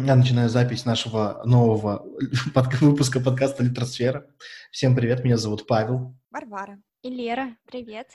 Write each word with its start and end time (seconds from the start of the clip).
Я 0.00 0.14
начинаю 0.14 0.48
запись 0.48 0.84
нашего 0.84 1.42
нового 1.44 2.06
под- 2.54 2.80
выпуска 2.80 3.18
подкаста 3.18 3.64
«Литросфера». 3.64 4.26
Всем 4.70 4.94
привет, 4.94 5.24
меня 5.24 5.36
зовут 5.36 5.66
Павел. 5.66 6.16
Варвара. 6.30 6.78
И 7.02 7.10
Лера, 7.10 7.56
привет. 7.66 8.06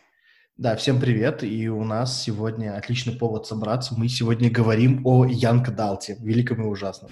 Да, 0.55 0.77
всем 0.77 1.01
привет, 1.01 1.43
и 1.43 1.67
у 1.67 1.83
нас 1.83 2.23
сегодня 2.23 2.77
отличный 2.77 3.17
повод 3.17 3.47
собраться. 3.47 3.95
Мы 3.97 4.07
сегодня 4.07 4.49
говорим 4.49 5.05
о 5.05 5.25
Янка 5.25 5.71
Далте, 5.71 6.15
великом 6.21 6.63
и 6.63 6.67
ужасном. 6.67 7.11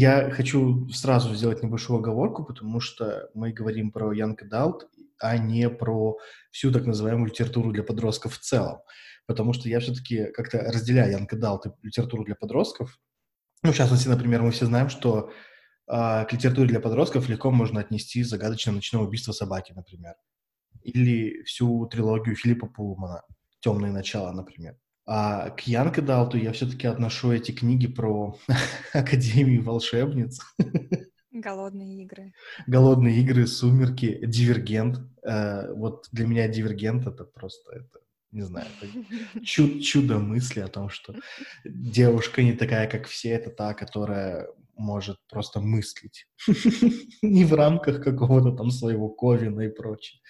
Я 0.00 0.30
хочу 0.30 0.88
сразу 0.90 1.34
сделать 1.34 1.60
небольшую 1.64 1.98
оговорку, 1.98 2.44
потому 2.44 2.78
что 2.78 3.30
мы 3.34 3.50
говорим 3.50 3.90
про 3.90 4.12
Янка 4.12 4.44
Далт, 4.44 4.88
а 5.18 5.36
не 5.38 5.68
про 5.68 6.18
всю 6.52 6.70
так 6.70 6.86
называемую 6.86 7.30
литературу 7.30 7.72
для 7.72 7.82
подростков 7.82 8.34
в 8.34 8.38
целом. 8.38 8.78
Потому 9.26 9.52
что 9.52 9.68
я 9.68 9.80
все-таки 9.80 10.26
как-то 10.26 10.58
разделяю 10.58 11.10
Янка 11.10 11.36
Далт 11.36 11.66
и 11.66 11.70
литературу 11.82 12.24
для 12.24 12.36
подростков. 12.36 12.96
Ну, 13.64 13.72
в 13.72 13.74
частности, 13.76 14.06
например, 14.06 14.40
мы 14.40 14.52
все 14.52 14.66
знаем, 14.66 14.88
что 14.88 15.32
э, 15.88 16.24
к 16.26 16.32
литературе 16.32 16.68
для 16.68 16.80
подростков 16.80 17.28
легко 17.28 17.50
можно 17.50 17.80
отнести 17.80 18.22
загадочное 18.22 18.76
ночное 18.76 19.02
убийство 19.02 19.32
собаки, 19.32 19.72
например. 19.72 20.14
Или 20.84 21.42
всю 21.42 21.86
трилогию 21.86 22.36
Филиппа 22.36 22.68
Пулмана 22.68 23.22
«Темные 23.58 23.90
начала», 23.90 24.30
например. 24.32 24.76
А 25.10 25.48
к 25.48 25.60
Янке 25.62 26.02
Далту 26.02 26.36
я 26.36 26.52
все-таки 26.52 26.86
отношу 26.86 27.32
эти 27.32 27.50
книги 27.50 27.86
про 27.86 28.36
Академию 28.92 29.62
волшебниц. 29.62 30.38
Голодные 31.32 32.02
игры. 32.02 32.34
Голодные 32.66 33.18
игры, 33.22 33.46
Сумерки, 33.46 34.20
Дивергент. 34.26 35.00
Э, 35.22 35.72
вот 35.72 36.08
для 36.12 36.26
меня 36.26 36.46
Дивергент 36.46 37.06
это 37.06 37.24
просто, 37.24 37.72
это, 37.72 38.00
не 38.32 38.42
знаю, 38.42 38.66
это 38.82 39.40
чуд, 39.46 39.82
чудо 39.82 40.18
мысли 40.18 40.60
о 40.60 40.68
том, 40.68 40.90
что 40.90 41.14
девушка 41.64 42.42
не 42.42 42.52
такая, 42.52 42.86
как 42.86 43.06
все, 43.06 43.30
это 43.30 43.48
та, 43.48 43.72
которая 43.72 44.46
может 44.76 45.16
просто 45.30 45.60
мыслить. 45.60 46.26
Не 47.22 47.44
в 47.46 47.54
рамках 47.54 48.04
какого-то 48.04 48.52
там 48.52 48.70
своего 48.70 49.08
Ковина 49.08 49.62
и 49.62 49.68
прочее. 49.70 50.20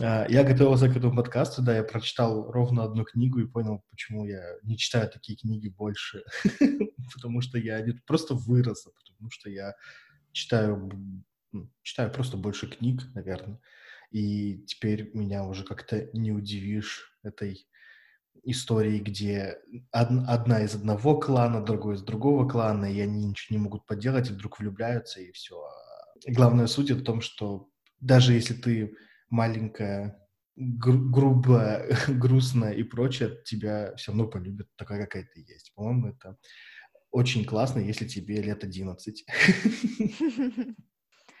А, 0.00 0.26
я 0.28 0.44
готовился 0.44 0.88
к 0.88 0.96
этому 0.96 1.16
подкасту, 1.16 1.62
да, 1.62 1.76
я 1.76 1.82
прочитал 1.82 2.50
ровно 2.50 2.84
одну 2.84 3.04
книгу 3.04 3.40
и 3.40 3.46
понял, 3.46 3.82
почему 3.90 4.26
я 4.26 4.42
не 4.62 4.76
читаю 4.76 5.08
такие 5.10 5.36
книги 5.36 5.68
больше. 5.68 6.22
потому 7.14 7.40
что 7.40 7.58
я 7.58 7.84
просто 8.06 8.34
вырос, 8.34 8.84
потому 8.84 9.30
что 9.30 9.50
я 9.50 9.74
читаю, 10.32 10.90
ну, 11.52 11.70
читаю 11.82 12.10
просто 12.10 12.36
больше 12.36 12.68
книг, 12.68 13.02
наверное. 13.14 13.60
И 14.10 14.64
теперь 14.66 15.10
меня 15.14 15.44
уже 15.44 15.64
как-то 15.64 16.08
не 16.12 16.32
удивишь 16.32 17.18
этой 17.22 17.66
истории, 18.44 19.00
где 19.00 19.58
одна 19.90 20.62
из 20.62 20.74
одного 20.74 21.18
клана, 21.18 21.64
другой 21.64 21.96
из 21.96 22.02
другого 22.02 22.48
клана, 22.48 22.86
и 22.86 23.00
они 23.00 23.24
ничего 23.24 23.58
не 23.58 23.62
могут 23.62 23.86
поделать, 23.86 24.30
и 24.30 24.32
вдруг 24.32 24.60
влюбляются, 24.60 25.20
и 25.20 25.32
все. 25.32 25.60
Главная 26.26 26.66
суть 26.66 26.90
в 26.90 27.02
том, 27.02 27.20
что 27.20 27.68
даже 28.00 28.34
если 28.34 28.54
ты 28.54 28.94
маленькая, 29.28 30.18
гру- 30.56 31.10
грубая, 31.10 31.88
грустная 32.08 32.72
и 32.72 32.82
прочее, 32.82 33.38
тебя 33.44 33.94
все 33.96 34.12
равно 34.12 34.26
полюбят 34.26 34.68
такая, 34.76 35.04
какая 35.04 35.24
ты 35.24 35.40
есть. 35.40 35.72
По-моему, 35.74 36.08
это 36.08 36.36
очень 37.10 37.44
классно, 37.44 37.80
если 37.80 38.06
тебе 38.06 38.42
лет 38.42 38.64
11. 38.64 39.24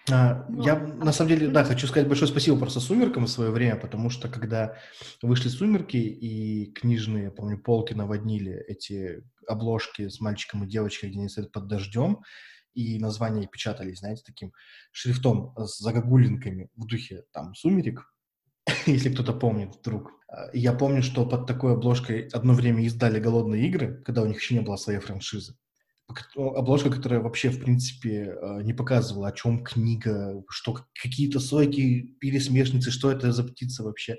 А, 0.08 0.46
ну, 0.48 0.62
я, 0.62 0.76
на 0.78 1.12
самом 1.12 1.30
деле, 1.30 1.48
да, 1.48 1.64
хочу 1.64 1.88
сказать 1.88 2.06
большое 2.06 2.30
спасибо 2.30 2.56
просто 2.56 2.78
«Сумеркам» 2.78 3.24
в 3.24 3.30
свое 3.30 3.50
время, 3.50 3.74
потому 3.74 4.08
что 4.08 4.28
когда 4.28 4.76
вышли 5.20 5.48
«Сумерки» 5.48 5.96
и 5.96 6.72
книжные, 6.72 7.32
помню, 7.32 7.58
полки 7.58 7.92
наводнили 7.92 8.54
эти 8.68 9.24
обложки 9.48 10.08
с 10.08 10.20
мальчиком 10.20 10.62
и 10.62 10.68
девочкой, 10.68 11.10
где 11.10 11.18
они 11.18 11.28
стоят 11.28 11.50
под 11.50 11.66
дождем, 11.66 12.22
и 12.76 12.98
названия 12.98 13.46
печатались, 13.46 14.00
знаете, 14.00 14.22
таким 14.24 14.52
шрифтом 14.92 15.54
с 15.56 15.78
загогулинками 15.78 16.68
в 16.76 16.86
духе 16.86 17.24
там 17.32 17.54
«Сумерек», 17.54 18.12
если 18.86 19.10
кто-то 19.10 19.32
помнит 19.32 19.74
вдруг. 19.76 20.12
А, 20.28 20.50
я 20.52 20.72
помню, 20.72 21.02
что 21.02 21.26
под 21.26 21.46
такой 21.46 21.72
обложкой 21.72 22.28
одно 22.28 22.52
время 22.52 22.84
издали 22.84 23.18
«Голодные 23.18 23.66
игры», 23.66 24.02
когда 24.04 24.22
у 24.22 24.26
них 24.26 24.40
еще 24.40 24.54
не 24.54 24.60
было 24.60 24.76
своей 24.76 25.00
франшизы. 25.00 25.56
Обложка, 26.36 26.90
которая 26.90 27.20
вообще, 27.20 27.50
в 27.50 27.60
принципе, 27.60 28.36
а, 28.40 28.62
не 28.62 28.74
показывала, 28.74 29.28
о 29.28 29.32
чем 29.32 29.64
книга, 29.64 30.42
что 30.48 30.78
какие-то 31.02 31.40
сойки, 31.40 32.14
пересмешницы, 32.20 32.90
что 32.90 33.10
это 33.10 33.32
за 33.32 33.42
птица 33.42 33.84
вообще. 33.84 34.16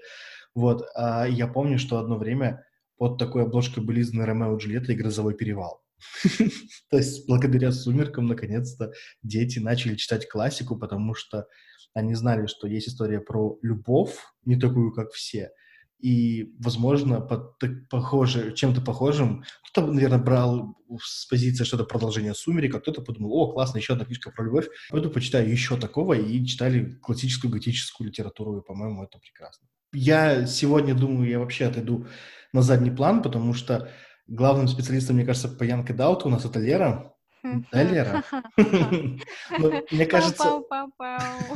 Вот. 0.55 0.83
А 0.95 1.27
я 1.27 1.47
помню, 1.47 1.77
что 1.77 1.99
одно 1.99 2.17
время 2.17 2.63
под 2.97 3.19
такой 3.19 3.43
обложкой 3.43 3.83
были 3.83 4.01
изданы 4.01 4.25
«Ромео 4.25 4.57
и 4.57 4.59
Джульетта» 4.59 4.93
и 4.93 4.95
«Грозовой 4.95 5.35
перевал». 5.35 5.83
То 6.89 6.97
есть 6.97 7.27
благодаря 7.27 7.71
«Сумеркам» 7.71 8.27
наконец-то 8.27 8.91
дети 9.23 9.59
начали 9.59 9.95
читать 9.95 10.27
классику, 10.29 10.77
потому 10.77 11.13
что 11.13 11.47
они 11.93 12.13
знали, 12.15 12.47
что 12.47 12.67
есть 12.67 12.89
история 12.89 13.19
про 13.19 13.57
любовь, 13.61 14.15
не 14.45 14.55
такую, 14.55 14.93
как 14.93 15.11
все, 15.11 15.51
и, 15.99 16.53
возможно, 16.59 17.21
под, 17.21 17.57
похоже, 17.89 18.53
чем-то 18.53 18.81
похожим. 18.81 19.43
Кто-то, 19.71 19.91
наверное, 19.91 20.19
брал 20.19 20.75
с 21.01 21.25
позиции 21.25 21.63
что-то 21.63 21.85
продолжение 21.85 22.35
«Сумерек», 22.35 22.75
а 22.75 22.79
кто-то 22.79 23.01
подумал, 23.01 23.33
о, 23.33 23.53
классно, 23.53 23.79
еще 23.79 23.93
одна 23.93 24.05
книжка 24.05 24.29
про 24.29 24.45
любовь. 24.45 24.67
Пойду 24.89 25.09
почитаю 25.09 25.49
еще 25.49 25.75
такого, 25.75 26.13
и 26.13 26.45
читали 26.45 26.97
классическую 27.01 27.51
готическую 27.51 28.09
литературу, 28.09 28.59
и, 28.59 28.63
по-моему, 28.63 29.03
это 29.03 29.17
прекрасно. 29.17 29.67
Я 29.93 30.45
сегодня 30.45 30.93
думаю, 30.93 31.29
я 31.29 31.39
вообще 31.39 31.65
отойду 31.65 32.05
на 32.53 32.61
задний 32.61 32.91
план, 32.91 33.23
потому 33.23 33.53
что 33.53 33.89
Главным 34.27 34.67
специалистом, 34.67 35.15
мне 35.15 35.25
кажется, 35.25 35.49
по 35.49 35.63
Янке 35.63 35.93
Дауту 35.93 36.27
у 36.27 36.31
нас 36.31 36.45
это 36.45 36.59
Лера. 36.59 37.13
Да, 37.43 37.83
Лера? 37.83 38.23
Ну, 38.57 39.85
мне 39.91 40.05
кажется... 40.05 40.61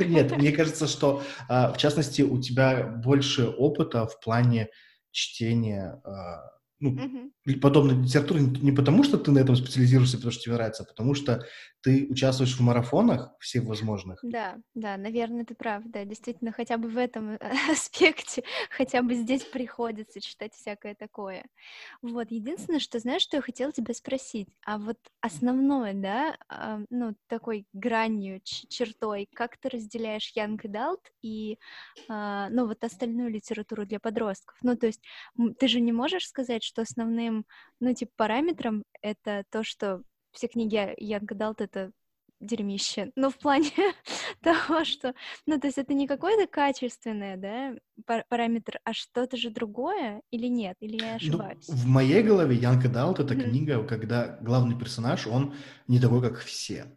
Нет, 0.00 0.36
мне 0.36 0.52
кажется, 0.52 0.86
что, 0.86 1.22
а, 1.48 1.72
в 1.72 1.78
частности, 1.78 2.22
у 2.22 2.40
тебя 2.40 2.84
больше 2.84 3.46
опыта 3.46 4.06
в 4.06 4.20
плане 4.20 4.68
чтения 5.10 6.00
а, 6.04 6.52
ну, 6.80 7.30
подобной 7.60 8.02
литературы 8.02 8.40
не 8.40 8.72
потому, 8.72 9.04
что 9.04 9.16
ты 9.16 9.30
на 9.30 9.38
этом 9.38 9.54
специализируешься, 9.54 10.16
потому 10.16 10.32
что 10.32 10.42
тебе 10.42 10.54
нравится, 10.54 10.82
а 10.82 10.86
потому 10.86 11.14
что 11.14 11.44
ты 11.82 12.06
участвуешь 12.10 12.56
в 12.56 12.60
марафонах 12.62 13.34
всех 13.40 13.64
возможных. 13.64 14.24
Да, 14.24 14.58
да, 14.74 14.96
наверное, 14.96 15.44
ты 15.44 15.56
прав, 15.56 15.82
да, 15.86 16.04
действительно, 16.04 16.52
хотя 16.52 16.78
бы 16.78 16.88
в 16.88 16.96
этом 16.96 17.38
аспекте, 17.72 18.44
хотя 18.70 19.02
бы 19.02 19.14
здесь 19.14 19.44
приходится 19.44 20.20
читать 20.20 20.54
всякое 20.54 20.94
такое. 20.94 21.44
Вот, 22.02 22.30
единственное, 22.30 22.78
что, 22.78 23.00
знаешь, 23.00 23.22
что 23.22 23.36
я 23.38 23.42
хотела 23.42 23.72
тебя 23.72 23.94
спросить, 23.94 24.48
а 24.64 24.78
вот 24.78 24.98
основное, 25.20 25.92
да, 25.94 26.36
ну, 26.90 27.16
такой 27.26 27.66
гранью, 27.72 28.40
чертой, 28.44 29.28
как 29.34 29.56
ты 29.58 29.70
разделяешь 29.70 30.30
Янг 30.36 30.62
Далт 30.66 31.10
и, 31.20 31.58
ну, 32.08 32.66
вот 32.66 32.84
остальную 32.84 33.30
литературу 33.30 33.86
для 33.86 33.98
подростков? 33.98 34.56
Ну, 34.62 34.76
то 34.76 34.86
есть 34.86 35.02
ты 35.58 35.66
же 35.68 35.80
не 35.80 35.90
можешь 35.92 36.26
сказать, 36.28 36.62
что 36.62 36.82
основным, 36.82 37.44
ну, 37.80 37.92
типа, 37.92 38.12
параметром 38.16 38.84
это 39.00 39.44
то, 39.50 39.64
что 39.64 40.02
все 40.32 40.48
книги 40.48 40.94
Янга 40.98 41.34
Далт— 41.34 41.60
это 41.60 41.92
дерьмище. 42.40 43.12
Ну, 43.16 43.30
в 43.30 43.38
плане 43.38 43.70
того, 44.42 44.84
что... 44.84 45.14
Ну, 45.46 45.58
то 45.60 45.68
есть 45.68 45.78
это 45.78 45.94
не 45.94 46.06
какое-то 46.06 46.46
качественное, 46.50 47.36
да, 47.36 48.22
параметр, 48.28 48.80
а 48.84 48.92
что-то 48.92 49.36
же 49.36 49.50
другое 49.50 50.22
или 50.30 50.48
нет? 50.48 50.76
Или 50.80 51.00
я 51.00 51.10
ну, 51.10 51.16
ошибаюсь? 51.16 51.68
Ну, 51.68 51.74
в 51.74 51.86
моей 51.86 52.22
голове 52.22 52.56
Янка 52.56 52.88
Далт— 52.88 53.18
это 53.20 53.34
mm-hmm. 53.34 53.48
книга, 53.48 53.84
когда 53.84 54.38
главный 54.40 54.78
персонаж, 54.78 55.26
он 55.26 55.54
не 55.86 56.00
такой, 56.00 56.20
как 56.20 56.38
все. 56.40 56.96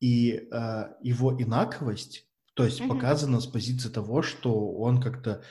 И 0.00 0.48
э, 0.50 0.84
его 1.02 1.40
инаковость 1.40 2.26
то 2.54 2.64
есть 2.64 2.80
mm-hmm. 2.80 2.88
показано 2.88 3.40
с 3.40 3.46
позиции 3.46 3.88
того, 3.88 4.20
что 4.20 4.72
он 4.72 5.00
как-то 5.00 5.42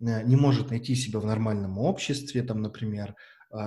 э, 0.00 0.22
не 0.24 0.34
может 0.34 0.70
найти 0.70 0.96
себя 0.96 1.20
в 1.20 1.24
нормальном 1.24 1.78
обществе, 1.78 2.42
там, 2.42 2.60
например, 2.60 3.14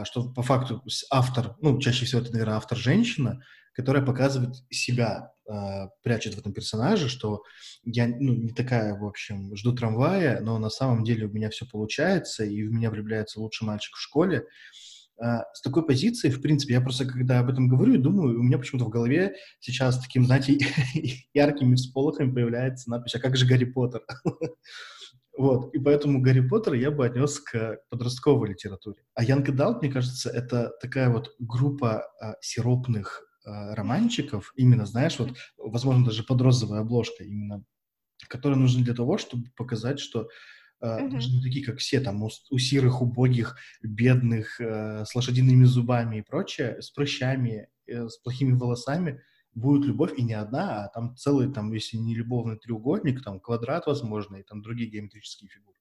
что 0.04 0.32
по 0.34 0.42
факту 0.42 0.84
автор, 1.12 1.56
ну, 1.62 1.80
чаще 1.80 2.06
всего 2.06 2.22
это, 2.22 2.32
наверное, 2.32 2.56
автор 2.56 2.78
женщина, 2.78 3.42
которая 3.74 4.06
показывает 4.06 4.56
себя, 4.70 5.32
э, 5.50 5.88
прячет 6.04 6.36
в 6.36 6.40
этом 6.40 6.54
персонаже, 6.54 7.08
что 7.08 7.44
я, 7.84 8.08
ну, 8.08 8.34
не 8.34 8.52
такая, 8.52 8.94
в 8.94 9.06
общем, 9.06 9.56
жду 9.56 9.74
трамвая, 9.74 10.42
но 10.42 10.58
на 10.60 10.70
самом 10.70 11.04
деле 11.06 11.28
у 11.28 11.32
меня 11.32 11.50
все 11.50 11.66
получается, 11.66 12.44
и 12.44 12.64
в 12.64 12.72
меня 12.72 12.90
влюбляется 12.90 13.40
лучший 13.40 13.66
мальчик 13.66 13.96
в 13.96 14.02
школе, 14.02 14.46
а, 15.22 15.44
с 15.54 15.62
такой 15.62 15.86
позиции, 15.86 16.30
в 16.30 16.42
принципе, 16.42 16.74
я 16.74 16.82
просто, 16.82 17.06
когда 17.06 17.40
об 17.40 17.50
этом 17.50 17.68
говорю, 17.68 17.98
думаю, 18.00 18.40
у 18.40 18.44
меня 18.44 18.58
почему-то 18.58 18.86
в 18.86 18.90
голове 18.90 19.36
сейчас 19.60 20.00
таким, 20.02 20.26
знаете, 20.26 20.58
яркими 21.34 21.76
всполохами 21.76 22.34
появляется 22.34 22.90
надпись 22.90 23.16
«А 23.16 23.20
как 23.20 23.36
же 23.36 23.46
Гарри 23.46 23.66
Поттер?» 23.66 24.02
Вот, 25.40 25.74
и 25.74 25.80
поэтому 25.80 26.22
Гарри 26.22 26.46
Поттер 26.46 26.74
я 26.74 26.92
бы 26.92 27.06
отнес 27.06 27.40
к 27.40 27.80
подростковой 27.90 28.50
литературе. 28.50 28.98
А 29.14 29.24
Young 29.24 29.46
Adult, 29.46 29.80
мне 29.80 29.90
кажется, 29.90 30.30
это 30.30 30.74
такая 30.82 31.10
вот 31.10 31.34
группа 31.40 32.04
а, 32.20 32.36
сиропных 32.42 33.24
а, 33.46 33.74
романчиков, 33.74 34.52
именно, 34.58 34.86
знаешь, 34.86 35.18
вот, 35.18 35.38
возможно, 35.58 36.04
даже 36.04 36.24
под 36.24 36.42
розовой 36.42 36.80
обложкой, 36.80 37.30
именно, 37.30 37.64
которые 38.28 38.60
нужны 38.60 38.84
для 38.84 38.94
того, 38.94 39.18
чтобы 39.18 39.46
показать, 39.56 40.02
что 40.02 40.28
Uh-huh. 40.82 41.10
Даже 41.10 41.30
не 41.30 41.44
такие, 41.44 41.66
как 41.66 41.80
все, 41.80 42.00
там, 42.00 42.24
у, 42.24 42.30
у 42.52 42.58
сирых, 42.58 43.02
убогих, 43.02 43.58
бедных, 43.84 44.62
э, 44.62 45.04
с 45.04 45.14
лошадиными 45.14 45.66
зубами 45.66 46.20
и 46.20 46.22
прочее, 46.22 46.82
с 46.82 46.90
прыщами, 46.90 47.68
э, 47.86 48.08
с 48.08 48.18
плохими 48.20 48.54
волосами, 48.54 49.22
будет 49.56 49.86
любовь, 49.86 50.14
и 50.18 50.24
не 50.24 50.34
одна, 50.34 50.86
а 50.86 50.88
там 50.90 51.16
целый, 51.16 51.52
там, 51.52 51.72
если 51.74 51.98
не 51.98 52.16
любовный 52.16 52.58
треугольник, 52.58 53.24
там, 53.24 53.40
квадрат, 53.40 53.88
возможно, 53.88 54.38
и 54.38 54.44
там 54.44 54.62
другие 54.62 54.90
геометрические 54.90 55.50
фигуры, 55.50 55.78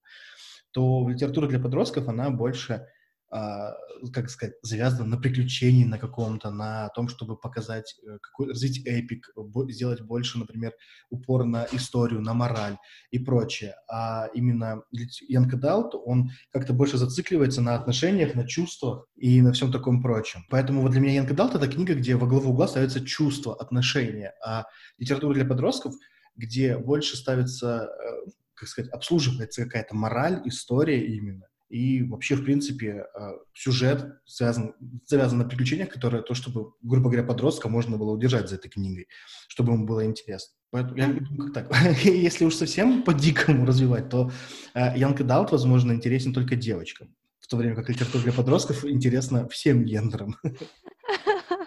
то 0.70 1.08
литература 1.08 1.46
для 1.46 1.60
подростков, 1.60 2.08
она 2.08 2.30
больше 2.30 2.86
как 3.30 4.30
сказать, 4.30 4.54
завязано 4.62 5.04
на 5.04 5.16
приключении 5.18 5.84
на 5.84 5.98
каком-то, 5.98 6.50
на 6.50 6.88
том, 6.90 7.08
чтобы 7.08 7.36
показать, 7.36 7.94
э, 8.02 8.18
какой, 8.22 8.48
развить 8.48 8.86
эпик, 8.86 9.30
сделать 9.68 10.00
больше, 10.00 10.38
например, 10.38 10.72
упор 11.10 11.44
на 11.44 11.66
историю, 11.72 12.22
на 12.22 12.32
мораль 12.32 12.78
и 13.10 13.18
прочее. 13.18 13.74
А 13.90 14.28
именно 14.32 14.82
Янка 15.28 15.56
Даут, 15.56 15.94
он 15.94 16.30
как-то 16.52 16.72
больше 16.72 16.96
зацикливается 16.96 17.60
на 17.60 17.74
отношениях, 17.74 18.34
на 18.34 18.46
чувствах 18.46 19.06
и 19.14 19.42
на 19.42 19.52
всем 19.52 19.70
таком 19.70 20.02
прочем. 20.02 20.46
Поэтому 20.48 20.80
вот 20.80 20.92
для 20.92 21.00
меня 21.00 21.14
Янка 21.14 21.34
Даут— 21.34 21.54
это 21.54 21.68
книга, 21.68 21.94
где 21.94 22.16
во 22.16 22.26
главу 22.26 22.50
угла 22.50 22.66
ставятся 22.66 23.04
чувства, 23.04 23.54
отношения, 23.54 24.32
а 24.44 24.64
литература 24.96 25.34
для 25.34 25.44
подростков, 25.44 25.94
где 26.34 26.78
больше 26.78 27.16
ставится, 27.16 27.90
э, 27.90 28.30
как 28.54 28.68
сказать, 28.68 28.90
обслуживается 28.90 29.64
какая-то 29.64 29.94
мораль, 29.94 30.40
история 30.46 31.04
именно 31.04 31.46
и 31.68 32.02
вообще, 32.02 32.34
в 32.34 32.44
принципе, 32.44 33.06
э, 33.14 33.30
сюжет 33.54 34.20
связан, 34.24 34.74
завязан 35.04 35.38
на 35.38 35.44
приключениях, 35.44 35.90
которые 35.90 36.22
то, 36.22 36.34
чтобы, 36.34 36.72
грубо 36.82 37.10
говоря, 37.10 37.26
подростка 37.26 37.68
можно 37.68 37.96
было 37.96 38.10
удержать 38.12 38.48
за 38.48 38.56
этой 38.56 38.70
книгой, 38.70 39.08
чтобы 39.48 39.72
ему 39.72 39.86
было 39.86 40.04
интересно. 40.04 40.54
Поэтому 40.70 40.96
я 40.96 41.06
думаю, 41.08 41.52
как 41.52 41.68
так. 41.68 41.86
Если 42.04 42.44
уж 42.44 42.54
совсем 42.54 43.02
по-дикому 43.02 43.66
развивать, 43.66 44.08
то 44.08 44.30
Янка 44.74 45.24
Даут, 45.24 45.52
возможно, 45.52 45.92
интересен 45.92 46.32
только 46.32 46.56
девочкам, 46.56 47.14
в 47.40 47.46
то 47.46 47.56
время 47.56 47.74
как 47.74 47.88
литература 47.88 48.22
для 48.22 48.32
подростков 48.32 48.84
интересна 48.84 49.48
всем 49.48 49.84
гендерам. 49.84 50.36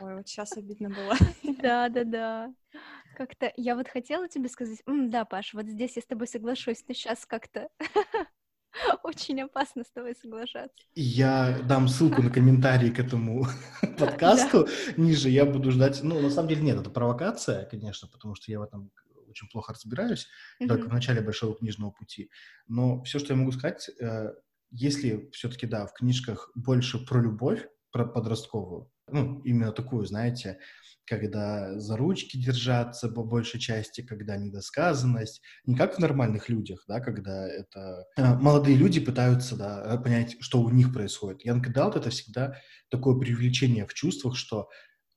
Ой, 0.01 0.15
вот 0.15 0.27
сейчас 0.27 0.57
обидно 0.57 0.89
было. 0.89 1.15
Да, 1.61 1.89
да, 1.89 2.03
да. 2.03 2.53
Как-то 3.15 3.51
я 3.55 3.75
вот 3.75 3.87
хотела 3.87 4.27
тебе 4.27 4.49
сказать, 4.49 4.79
да, 4.87 5.25
Паш, 5.25 5.53
вот 5.53 5.67
здесь 5.67 5.95
я 5.95 6.01
с 6.01 6.05
тобой 6.05 6.27
соглашусь, 6.27 6.83
но 6.87 6.93
сейчас 6.93 7.25
как-то 7.25 7.69
Очень 9.03 9.41
опасно 9.41 9.83
с 9.83 9.91
тобой 9.91 10.15
соглашаться. 10.15 10.85
Я 10.95 11.59
дам 11.67 11.87
ссылку 11.87 12.21
на 12.21 12.29
комментарии 12.29 12.89
к 12.89 12.99
этому 12.99 13.45
подкасту 13.99 14.67
ниже. 14.97 15.29
Я 15.29 15.45
буду 15.45 15.71
ждать. 15.71 16.01
Ну, 16.03 16.19
на 16.19 16.29
самом 16.29 16.49
деле, 16.49 16.61
нет, 16.61 16.79
это 16.79 16.89
провокация, 16.89 17.65
конечно, 17.65 18.07
потому 18.07 18.35
что 18.35 18.51
я 18.51 18.59
в 18.59 18.63
этом 18.63 18.91
очень 19.29 19.47
плохо 19.47 19.73
разбираюсь, 19.73 20.27
только 20.67 20.89
в 20.89 20.93
начале 20.93 21.21
большого 21.21 21.55
книжного 21.55 21.91
пути. 21.91 22.29
Но 22.67 23.01
все, 23.03 23.17
что 23.17 23.33
я 23.33 23.39
могу 23.39 23.53
сказать, 23.53 23.89
э, 23.99 24.33
если 24.71 25.29
все-таки, 25.31 25.67
да, 25.67 25.85
в 25.85 25.93
книжках 25.93 26.51
больше 26.53 26.99
про 26.99 27.21
любовь, 27.21 27.65
про 27.91 28.05
подростковую, 28.05 28.91
ну, 29.07 29.41
именно 29.43 29.71
такую, 29.71 30.05
знаете, 30.05 30.59
когда 31.11 31.77
за 31.77 31.97
ручки 31.97 32.37
держаться 32.37 33.09
по 33.09 33.21
большей 33.21 33.59
части, 33.59 33.99
когда 33.99 34.37
недосказанность, 34.37 35.41
не 35.65 35.75
как 35.75 35.95
в 35.95 35.99
нормальных 35.99 36.47
людях, 36.47 36.85
да, 36.87 37.01
когда 37.01 37.45
это 37.49 38.05
э, 38.15 38.35
молодые 38.35 38.77
люди 38.77 39.01
пытаются, 39.01 39.57
да, 39.57 39.97
понять, 39.97 40.37
что 40.39 40.61
у 40.61 40.69
них 40.69 40.93
происходит. 40.93 41.43
Янг 41.43 41.67
Далт— 41.73 41.95
это 41.97 42.11
всегда 42.11 42.55
такое 42.89 43.19
привлечение 43.19 43.85
в 43.85 43.93
чувствах, 43.93 44.37
что 44.37 44.69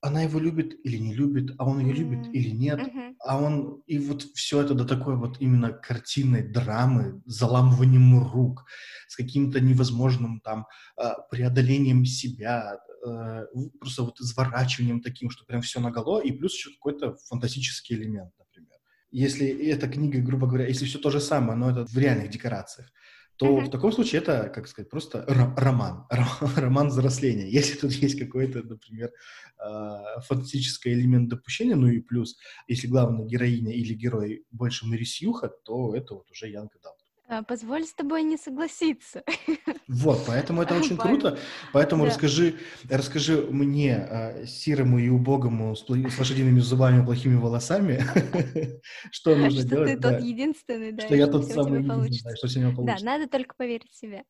она 0.05 0.21
его 0.23 0.39
любит 0.39 0.77
или 0.85 0.99
не 0.99 1.15
любит, 1.15 1.55
а 1.56 1.65
он 1.67 1.81
ее 1.81 1.95
mm-hmm. 1.95 1.97
любит 1.97 2.35
или 2.35 2.51
нет, 2.51 2.79
mm-hmm. 2.79 3.15
а 3.21 3.43
он 3.43 3.83
и 3.87 3.99
вот 3.99 4.23
все 4.35 4.61
это 4.61 4.75
до 4.75 4.85
такой 4.85 5.17
вот 5.17 5.41
именно 5.41 5.73
картинной 5.73 6.43
драмы, 6.43 7.23
заламыванием 7.25 8.23
рук, 8.31 8.67
с 9.09 9.17
каким-то 9.17 9.61
невозможным 9.61 10.41
там 10.41 10.67
а, 10.97 11.23
преодолением 11.31 12.05
себя, 12.05 12.79
э, 13.06 13.47
просто 13.81 14.03
вот 14.03 14.21
изворачиванием 14.21 15.01
таким, 15.01 15.31
что 15.31 15.47
прям 15.47 15.62
все 15.62 15.81
наголо, 15.81 16.21
и 16.21 16.33
плюс 16.33 16.55
еще 16.55 16.71
какой-то 16.73 17.17
фантастический 17.29 17.97
элемент, 17.97 18.31
например. 18.39 18.79
Если 19.11 19.47
эта 19.71 19.89
книга, 19.89 20.21
грубо 20.21 20.47
говоря, 20.47 20.67
если 20.67 20.85
все 20.85 20.99
то 20.99 21.11
же 21.11 21.21
самое, 21.21 21.57
но 21.57 21.71
это 21.71 21.87
в 21.87 21.97
реальных 21.97 22.29
декорациях, 22.29 22.91
то 23.37 23.47
mm-hmm. 23.47 23.65
в 23.65 23.71
таком 23.71 23.93
случае 23.93 24.23
это, 24.23 24.49
как 24.49 24.69
сказать, 24.69 24.91
просто 24.91 25.25
роман, 25.27 26.07
роман 26.57 26.89
взросления. 26.89 27.51
Если 27.51 27.77
тут 27.77 27.93
есть 27.93 28.19
какой-то, 28.19 28.63
например, 28.63 29.11
э, 29.11 30.21
фантастический 30.27 30.93
элемент 30.93 31.29
допущения, 31.29 31.77
ну 31.77 31.89
и 31.89 32.01
плюс, 32.01 32.37
если 32.69 32.87
главная 32.87 33.27
героиня 33.27 33.73
или 33.73 33.95
герой 33.95 34.45
больше 34.51 34.87
Марисюха, 34.87 35.49
то 35.49 35.95
это 35.95 36.15
вот 36.15 36.31
уже 36.31 36.49
Янка 36.49 36.79
Даут. 36.81 37.04
А, 37.35 37.43
позволь 37.43 37.85
с 37.85 37.93
тобой 37.95 38.23
не 38.23 38.37
согласиться. 38.37 39.23
Вот, 39.87 40.25
поэтому 40.27 40.63
это 40.63 40.75
очень 40.75 40.97
круто. 40.97 41.39
Поэтому 41.73 42.05
да. 42.05 42.11
расскажи, 42.11 42.57
расскажи 42.91 43.37
мне, 43.51 44.45
серому 44.47 44.99
и 44.99 45.11
убогому, 45.11 45.77
с, 45.77 45.85
с 45.85 46.19
лошадиными 46.19 46.59
зубами 46.61 47.03
и 47.03 47.05
плохими 47.05 47.37
волосами, 47.37 48.03
что 49.11 49.37
нужно 49.37 49.61
что 49.61 49.69
делать. 49.69 49.89
Что 49.91 49.97
ты 49.97 50.01
да. 50.01 50.13
тот 50.15 50.23
единственный, 50.23 50.93
да. 50.93 51.05
Что 51.05 51.15
я 51.15 51.27
тот 51.27 51.45
самый 51.47 51.83
единственный, 51.83 52.37
что 52.37 52.49
сегодня 52.49 52.75
получится. 52.75 53.05
Да, 53.05 53.13
надо 53.13 53.29
только 53.29 53.55
поверить 53.57 53.91
в 53.91 53.95
себя. 53.95 54.25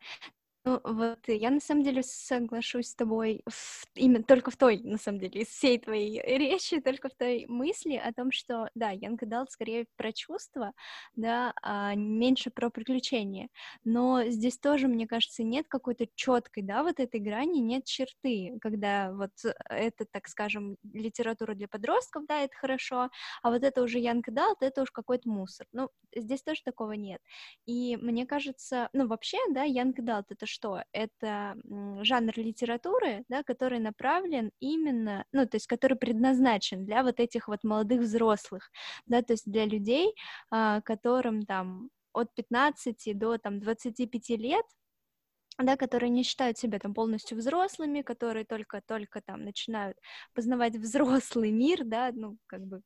Ну, 0.66 0.80
вот 0.82 1.18
я 1.26 1.50
на 1.50 1.60
самом 1.60 1.82
деле 1.82 2.02
соглашусь 2.02 2.86
с 2.88 2.94
тобой 2.94 3.42
в, 3.46 3.84
именно 3.94 4.22
только 4.24 4.50
в 4.50 4.56
той, 4.56 4.80
на 4.82 4.96
самом 4.96 5.18
деле, 5.18 5.42
из 5.42 5.48
всей 5.48 5.78
твоей 5.78 6.22
речи, 6.38 6.80
только 6.80 7.10
в 7.10 7.14
той 7.14 7.44
мысли 7.48 7.96
о 7.96 8.14
том, 8.14 8.32
что, 8.32 8.70
да, 8.74 8.88
Янг 8.88 9.22
Адалт 9.22 9.50
скорее 9.50 9.84
про 9.96 10.10
чувства, 10.12 10.72
да, 11.16 11.52
а 11.60 11.94
меньше 11.94 12.48
про 12.50 12.70
приключения. 12.70 13.48
Но 13.84 14.24
здесь 14.24 14.56
тоже, 14.58 14.88
мне 14.88 15.06
кажется, 15.06 15.42
нет 15.42 15.66
какой-то 15.68 16.06
четкой, 16.14 16.62
да, 16.62 16.82
вот 16.82 16.98
этой 16.98 17.20
грани, 17.20 17.58
нет 17.60 17.84
черты, 17.84 18.56
когда 18.62 19.12
вот 19.12 19.32
это, 19.68 20.06
так 20.10 20.28
скажем, 20.28 20.78
литература 20.94 21.54
для 21.54 21.68
подростков, 21.68 22.24
да, 22.26 22.40
это 22.40 22.56
хорошо, 22.56 23.10
а 23.42 23.50
вот 23.50 23.62
это 23.64 23.82
уже 23.82 23.98
Young 23.98 24.28
Adult, 24.28 24.62
это 24.62 24.80
уж 24.82 24.90
какой-то 24.90 25.28
мусор. 25.28 25.66
Ну, 25.72 25.90
здесь 26.16 26.42
тоже 26.42 26.62
такого 26.64 26.92
нет. 26.92 27.20
И 27.66 27.96
мне 27.98 28.24
кажется, 28.26 28.88
ну, 28.94 29.06
вообще, 29.06 29.36
да, 29.50 29.64
Young 29.64 29.98
Adult — 29.98 30.30
это 30.30 30.46
что? 30.54 30.82
Это 30.92 31.56
жанр 32.02 32.32
литературы, 32.36 33.24
да, 33.28 33.42
который 33.42 33.80
направлен 33.80 34.50
именно, 34.60 35.24
ну, 35.32 35.46
то 35.46 35.56
есть 35.56 35.66
который 35.66 35.98
предназначен 35.98 36.84
для 36.84 37.02
вот 37.02 37.20
этих 37.20 37.48
вот 37.48 37.64
молодых 37.64 38.00
взрослых, 38.00 38.70
да, 39.06 39.22
то 39.22 39.32
есть 39.34 39.50
для 39.50 39.66
людей, 39.66 40.14
а, 40.50 40.80
которым 40.82 41.42
там 41.42 41.90
от 42.12 42.32
15 42.34 43.12
до 43.14 43.38
там 43.38 43.60
25 43.60 44.36
лет, 44.36 44.64
да, 45.58 45.76
которые 45.76 46.10
не 46.10 46.22
считают 46.24 46.58
себя 46.58 46.78
там 46.78 46.94
полностью 46.94 47.38
взрослыми, 47.38 48.02
которые 48.02 48.44
только-только 48.44 49.20
там 49.22 49.44
начинают 49.44 49.96
познавать 50.34 50.76
взрослый 50.76 51.50
мир, 51.52 51.84
да, 51.84 52.10
ну, 52.12 52.36
как 52.46 52.62
бы 52.66 52.80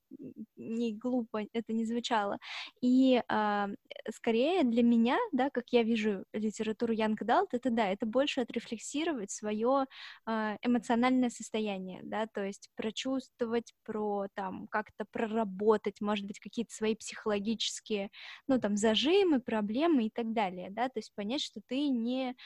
не 0.57 0.93
глупо 0.95 1.47
это 1.53 1.73
не 1.73 1.85
звучало. 1.85 2.39
И 2.83 3.23
а, 3.29 3.69
скорее 4.15 4.65
для 4.65 4.83
меня, 4.83 5.19
да, 5.33 5.51
как 5.51 5.65
я 5.71 5.83
вижу 5.83 6.25
литературу 6.33 6.93
Янг 6.93 7.23
Далт, 7.25 7.55
это 7.55 7.71
да, 7.71 7.89
это 7.89 8.07
больше 8.07 8.41
отрефлексировать 8.43 9.31
свое 9.31 9.87
а, 10.27 10.57
эмоциональное 10.63 11.31
состояние, 11.31 12.01
да, 12.05 12.27
то 12.27 12.45
есть 12.45 12.71
прочувствовать, 12.77 13.73
про 13.85 14.27
там 14.35 14.67
как-то 14.69 15.05
проработать, 15.11 16.01
может 16.01 16.27
быть, 16.27 16.39
какие-то 16.41 16.75
свои 16.75 16.95
психологические, 16.95 18.11
ну, 18.47 18.61
там, 18.61 18.77
зажимы, 18.77 19.41
проблемы 19.41 20.07
и 20.07 20.11
так 20.11 20.33
далее, 20.33 20.69
да, 20.71 20.89
то 20.89 20.99
есть 20.99 21.15
понять, 21.15 21.43
что 21.43 21.61
ты 21.67 21.89
не 21.89 22.37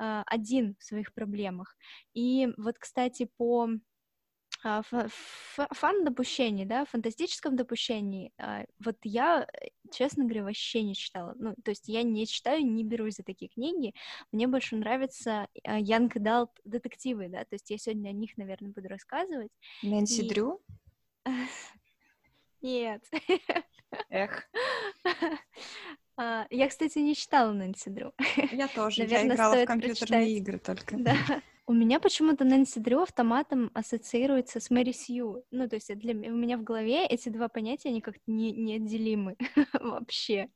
один 0.00 0.76
в 0.78 0.84
своих 0.84 1.12
проблемах. 1.12 1.76
И 2.14 2.48
вот, 2.56 2.78
кстати, 2.78 3.30
по 3.36 3.68
а, 4.62 4.82
фан-допущении, 4.82 6.66
да, 6.66 6.84
фантастическом 6.84 7.56
допущении, 7.56 8.32
а, 8.38 8.64
вот 8.84 8.96
я, 9.04 9.46
честно 9.90 10.24
говоря, 10.24 10.44
вообще 10.44 10.82
не 10.82 10.94
читала. 10.94 11.34
Ну, 11.38 11.54
то 11.64 11.70
есть 11.70 11.88
я 11.88 12.02
не 12.02 12.26
читаю, 12.26 12.66
не 12.66 12.84
берусь 12.84 13.16
за 13.16 13.22
такие 13.22 13.48
книги. 13.48 13.94
Мне 14.32 14.46
больше 14.48 14.76
нравятся 14.76 15.48
Янг 15.64 16.18
Далт 16.18 16.50
детективы, 16.64 17.28
да, 17.28 17.44
то 17.44 17.54
есть 17.54 17.70
я 17.70 17.78
сегодня 17.78 18.10
о 18.10 18.12
них, 18.12 18.36
наверное, 18.36 18.72
буду 18.72 18.88
рассказывать. 18.88 19.50
Нэнси 19.82 20.26
И... 20.26 20.28
Дрю? 20.28 20.60
Нет. 22.60 23.02
Эх. 24.10 24.44
А, 26.22 26.46
я, 26.50 26.68
кстати, 26.68 26.98
не 26.98 27.14
читала 27.14 27.50
Нэнси 27.52 27.88
Дрю. 27.88 28.12
Я 28.52 28.68
тоже, 28.68 29.04
Наверное, 29.04 29.26
я 29.26 29.34
играла 29.34 29.54
в 29.54 29.64
компьютерные 29.64 30.20
прочитать. 30.20 30.28
игры 30.28 30.58
только. 30.58 30.96
Да. 30.98 31.16
У 31.66 31.72
меня 31.72 31.98
почему-то 31.98 32.44
Нэнси 32.44 32.78
Дрю 32.78 33.00
автоматом 33.00 33.70
ассоциируется 33.72 34.60
с 34.60 34.68
Мэри 34.68 34.92
Сью. 34.92 35.44
Ну, 35.50 35.66
то 35.66 35.76
есть 35.76 35.96
для 35.96 36.12
у 36.12 36.36
меня 36.36 36.58
в 36.58 36.62
голове 36.62 37.06
эти 37.06 37.30
два 37.30 37.48
понятия, 37.48 37.88
они 37.88 38.02
как-то 38.02 38.20
не, 38.26 38.52
неотделимы 38.52 39.36
вообще. 39.80 40.50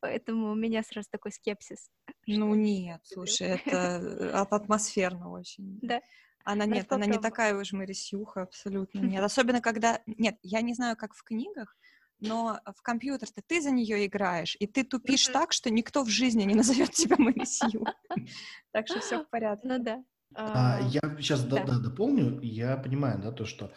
Поэтому 0.00 0.50
у 0.50 0.54
меня 0.54 0.82
сразу 0.82 1.08
такой 1.10 1.32
скепсис. 1.32 1.88
Ну 2.26 2.54
нет, 2.54 3.00
слушай, 3.04 3.46
это 3.46 4.02
э, 4.02 4.30
атмосферно 4.32 5.30
очень. 5.30 5.78
Да. 5.80 6.02
Она 6.44 6.66
нет, 6.66 6.92
она 6.92 7.06
не 7.06 7.18
такая 7.18 7.54
уж 7.54 7.72
Мэри 7.72 7.94
Сьюха, 7.94 8.42
абсолютно 8.42 8.98
нет. 8.98 9.24
Особенно 9.24 9.62
когда... 9.62 10.02
Нет, 10.04 10.36
я 10.42 10.60
не 10.60 10.74
знаю, 10.74 10.94
как 10.98 11.14
в 11.14 11.22
книгах, 11.22 11.74
но 12.20 12.60
в 12.76 12.82
компьютер-то 12.82 13.42
ты 13.46 13.60
за 13.60 13.70
нее 13.70 14.06
играешь, 14.06 14.56
и 14.60 14.66
ты 14.66 14.84
тупишь 14.84 15.26
так, 15.28 15.52
что 15.52 15.70
никто 15.70 16.04
в 16.04 16.08
жизни 16.08 16.42
не 16.44 16.54
назовет 16.54 16.92
тебя 16.92 17.16
Мэри 17.18 17.44
Сью. 17.44 17.84
Так 18.72 18.86
что 18.86 19.00
все 19.00 19.24
в 19.24 19.28
порядке. 19.28 19.66
Ну 19.66 19.78
да. 19.82 20.04
А, 20.34 20.78
а 20.78 20.88
я 20.88 21.00
сейчас 21.18 21.42
дополню, 21.42 22.40
я 22.40 22.76
понимаю, 22.76 23.20
да, 23.20 23.32
то, 23.32 23.44
что 23.44 23.72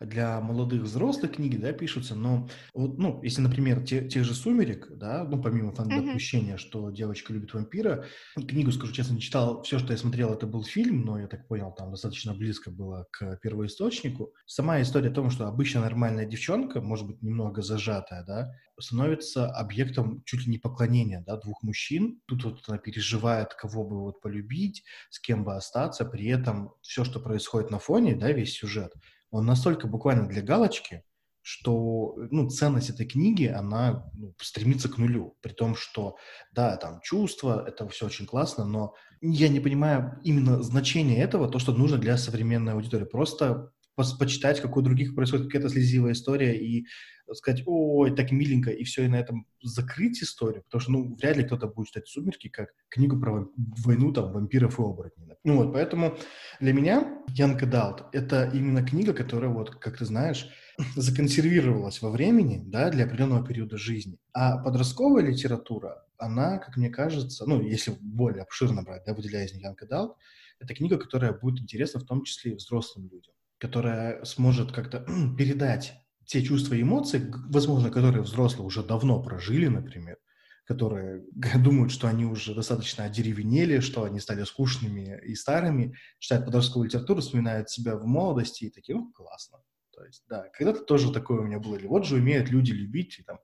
для 0.00 0.40
молодых 0.40 0.82
взрослых 0.82 1.32
книги, 1.32 1.56
да, 1.56 1.72
пишутся, 1.72 2.14
но 2.14 2.48
вот, 2.74 2.98
ну, 2.98 3.22
если, 3.22 3.40
например, 3.40 3.84
те, 3.84 4.08
тех 4.08 4.24
же 4.24 4.34
«Сумерек», 4.34 4.88
да, 4.90 5.24
ну, 5.24 5.42
помимо 5.42 5.72
фан-допущения, 5.72 6.54
mm-hmm. 6.54 6.58
что 6.58 6.90
девочка 6.90 7.32
любит 7.32 7.52
вампира, 7.52 8.04
книгу, 8.36 8.70
скажу 8.70 8.92
честно, 8.92 9.14
не 9.14 9.20
читал, 9.20 9.62
все, 9.62 9.78
что 9.78 9.92
я 9.92 9.98
смотрел, 9.98 10.32
это 10.32 10.46
был 10.46 10.62
фильм, 10.62 11.02
но, 11.02 11.18
я 11.18 11.26
так 11.26 11.48
понял, 11.48 11.72
там 11.72 11.90
достаточно 11.90 12.34
близко 12.34 12.70
было 12.70 13.06
к 13.10 13.38
первоисточнику. 13.42 14.32
Сама 14.46 14.80
история 14.80 15.08
о 15.08 15.14
том, 15.14 15.30
что 15.30 15.48
обычно 15.48 15.80
нормальная 15.80 16.26
девчонка, 16.26 16.80
может 16.80 17.06
быть, 17.06 17.22
немного 17.22 17.62
зажатая, 17.62 18.24
да, 18.24 18.52
становится 18.80 19.50
объектом 19.50 20.22
чуть 20.24 20.46
ли 20.46 20.52
не 20.52 20.58
поклонения, 20.58 21.22
да, 21.26 21.36
двух 21.36 21.62
мужчин. 21.62 22.20
Тут 22.26 22.44
вот 22.44 22.62
она 22.68 22.78
переживает, 22.78 23.54
кого 23.54 23.84
бы 23.84 24.00
вот 24.00 24.20
полюбить, 24.20 24.84
с 25.10 25.18
кем 25.18 25.44
бы 25.44 25.56
остаться, 25.56 26.04
при 26.04 26.26
этом 26.26 26.72
все, 26.80 27.04
что 27.04 27.18
происходит 27.18 27.70
на 27.70 27.78
фоне, 27.78 28.14
да, 28.14 28.30
весь 28.30 28.52
сюжет, 28.52 28.92
он 29.30 29.46
настолько 29.46 29.86
буквально 29.86 30.26
для 30.26 30.42
галочки, 30.42 31.04
что 31.42 32.14
ну, 32.30 32.48
ценность 32.50 32.90
этой 32.90 33.06
книги, 33.06 33.46
она 33.46 34.10
ну, 34.12 34.34
стремится 34.38 34.88
к 34.88 34.98
нулю. 34.98 35.36
При 35.40 35.52
том, 35.52 35.76
что, 35.76 36.16
да, 36.52 36.76
там 36.76 37.00
чувства, 37.00 37.64
это 37.66 37.88
все 37.88 38.06
очень 38.06 38.26
классно, 38.26 38.64
но 38.64 38.94
я 39.20 39.48
не 39.48 39.60
понимаю 39.60 40.20
именно 40.24 40.62
значение 40.62 41.18
этого, 41.22 41.48
то, 41.48 41.58
что 41.58 41.72
нужно 41.72 41.96
для 41.96 42.18
современной 42.18 42.74
аудитории. 42.74 43.06
Просто 43.06 43.70
почитать, 44.18 44.60
как 44.60 44.76
у 44.76 44.82
других 44.82 45.14
происходит 45.14 45.46
какая-то 45.46 45.68
слезивая 45.68 46.12
история, 46.12 46.58
и 46.58 46.86
сказать, 47.34 47.62
ой, 47.66 48.14
так 48.14 48.32
миленько, 48.32 48.70
и 48.70 48.84
все, 48.84 49.04
и 49.04 49.08
на 49.08 49.16
этом 49.16 49.46
закрыть 49.62 50.22
историю, 50.22 50.62
потому 50.64 50.80
что, 50.80 50.92
ну, 50.92 51.16
вряд 51.16 51.36
ли 51.36 51.44
кто-то 51.44 51.66
будет 51.66 51.88
читать 51.88 52.08
«Сумерки» 52.08 52.48
как 52.48 52.70
книгу 52.88 53.20
про 53.20 53.48
войну, 53.84 54.12
там, 54.12 54.32
вампиров 54.32 54.78
и 54.78 54.82
оборотней. 54.82 55.28
Ну 55.44 55.56
вот, 55.56 55.72
поэтому 55.72 56.16
для 56.60 56.72
меня 56.72 57.22
Янка 57.28 57.66
Далт— 57.66 58.06
это 58.12 58.50
именно 58.52 58.84
книга, 58.84 59.12
которая, 59.12 59.50
вот, 59.50 59.70
как 59.76 59.98
ты 59.98 60.04
знаешь, 60.04 60.48
законсервировалась 60.96 62.02
во 62.02 62.10
времени, 62.10 62.62
да, 62.66 62.90
для 62.90 63.04
определенного 63.04 63.46
периода 63.46 63.78
жизни. 63.78 64.18
А 64.32 64.58
подростковая 64.58 65.24
литература, 65.24 66.04
она, 66.18 66.58
как 66.58 66.76
мне 66.76 66.90
кажется, 66.90 67.46
ну, 67.46 67.62
если 67.62 67.94
более 68.00 68.42
обширно 68.42 68.82
брать, 68.82 69.04
да, 69.06 69.14
выделяя 69.14 69.46
из 69.46 69.52
нее 69.52 69.62
Янка 69.62 69.86
Далт, 69.86 70.16
это 70.60 70.74
книга, 70.74 70.98
которая 70.98 71.32
будет 71.32 71.62
интересна 71.62 72.00
в 72.00 72.04
том 72.04 72.24
числе 72.24 72.52
и 72.52 72.56
взрослым 72.56 73.08
людям, 73.08 73.32
которая 73.58 74.24
сможет 74.24 74.72
как-то 74.72 75.04
передать 75.38 75.94
те 76.26 76.42
чувства 76.42 76.74
и 76.74 76.82
эмоции, 76.82 77.32
возможно, 77.48 77.90
которые 77.90 78.22
взрослые 78.22 78.66
уже 78.66 78.82
давно 78.82 79.22
прожили, 79.22 79.66
например, 79.66 80.18
которые 80.66 81.24
думают, 81.62 81.90
что 81.90 82.08
они 82.08 82.24
уже 82.24 82.54
достаточно 82.54 83.04
одеревенели, 83.04 83.80
что 83.80 84.04
они 84.04 84.20
стали 84.20 84.44
скучными 84.44 85.20
и 85.24 85.34
старыми, 85.34 85.96
читают 86.18 86.46
подростковую 86.46 86.86
литературу, 86.86 87.20
вспоминают 87.20 87.70
себя 87.70 87.96
в 87.96 88.04
молодости 88.06 88.64
и 88.64 88.70
такие, 88.70 88.96
ну, 88.96 89.10
классно. 89.12 89.58
То 89.90 90.04
есть, 90.04 90.22
да, 90.28 90.48
когда-то 90.52 90.84
тоже 90.84 91.12
такое 91.12 91.40
у 91.40 91.44
меня 91.44 91.58
было. 91.58 91.74
Или 91.74 91.86
вот 91.86 92.06
же 92.06 92.16
умеют 92.16 92.50
люди 92.50 92.70
любить 92.70 93.18
и 93.18 93.24
там 93.24 93.38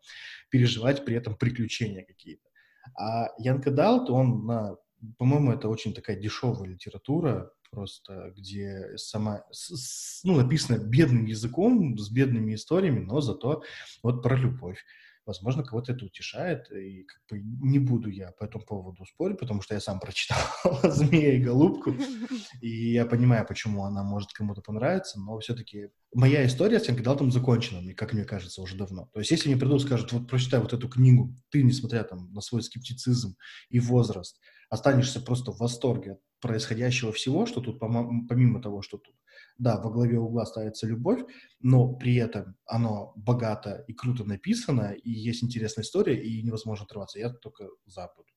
переживать 0.51 1.05
при 1.05 1.17
этом 1.17 1.37
приключения 1.37 2.05
какие-то. 2.05 2.49
А 2.97 3.31
Янка 3.39 3.73
Далт, 3.73 4.09
он 4.09 4.47
на 4.47 4.77
по-моему, 5.19 5.53
это 5.53 5.69
очень 5.69 5.95
такая 5.95 6.17
дешевая 6.17 6.69
литература, 6.69 7.53
просто, 7.75 8.33
где 8.37 8.97
сама, 8.97 9.45
с, 9.51 10.23
ну, 10.25 10.37
написано 10.37 10.79
бедным 10.79 11.27
языком, 11.27 11.99
с 11.99 12.11
бедными 12.11 12.55
историями, 12.55 13.01
но 13.01 13.21
зато 13.21 13.63
вот 14.03 14.23
про 14.23 14.37
любовь. 14.37 14.79
Возможно, 15.27 15.65
кого-то 15.65 15.93
это 15.93 16.05
утешает, 16.05 16.71
и 16.71 17.05
как 17.05 17.23
бы 17.31 17.43
не 17.43 17.79
буду 17.79 18.11
я 18.11 18.33
по 18.33 18.45
этому 18.45 18.63
поводу 18.67 19.07
спорить, 19.07 19.39
потому 19.39 19.63
что 19.63 19.73
я 19.73 19.81
сам 19.81 19.99
прочитал 19.99 20.39
«Змея 20.83 21.35
и 21.35 21.43
голубку», 21.43 21.95
и 22.61 22.93
я 22.93 23.07
понимаю, 23.07 23.47
почему 23.47 23.85
она 23.85 24.03
может 24.03 24.33
кому-то 24.33 24.61
понравиться, 24.61 25.19
но 25.19 25.39
все-таки 25.39 25.89
моя 26.15 26.47
история 26.47 26.79
с 26.79 26.89
Янкадалтом 26.89 27.33
закончена, 27.33 27.95
как 27.95 28.13
мне 28.13 28.25
кажется, 28.25 28.61
уже 28.61 28.77
давно. 28.77 29.09
То 29.15 29.21
есть 29.21 29.31
если 29.31 29.49
мне 29.49 29.59
придут 29.59 29.83
и 29.83 29.87
скажут, 29.87 30.13
вот 30.13 30.29
прочитай 30.29 30.61
вот 30.61 30.75
эту 30.75 30.91
книгу, 30.91 31.35
ты, 31.51 31.63
несмотря 31.63 32.05
там 32.05 32.31
на 32.35 32.43
свой 32.43 32.63
скептицизм 32.63 33.35
и 33.71 33.81
возраст, 33.81 34.39
останешься 34.75 35.21
просто 35.21 35.53
в 35.53 35.59
восторге 35.59 36.13
от 36.13 36.21
происходящего 36.41 37.13
всего, 37.13 37.47
что 37.47 37.61
тут, 37.61 37.79
помимо 37.81 38.61
того, 38.61 38.83
что 38.83 38.99
тут, 38.99 39.15
да, 39.57 39.81
во 39.81 39.91
главе 39.91 40.19
угла 40.19 40.45
ставится 40.45 40.87
любовь, 40.87 41.23
но 41.61 41.95
при 41.95 42.17
этом 42.17 42.57
оно 42.67 43.13
богато 43.17 43.85
и 43.89 43.95
круто 43.95 44.25
написано, 44.25 44.93
и 44.93 45.11
есть 45.11 45.43
интересная 45.43 45.85
история, 45.85 46.23
и 46.23 46.43
невозможно 46.43 46.85
отрываться. 46.85 47.19
Я 47.19 47.31
только 47.31 47.69
за 47.87 48.11
буду. 48.17 48.29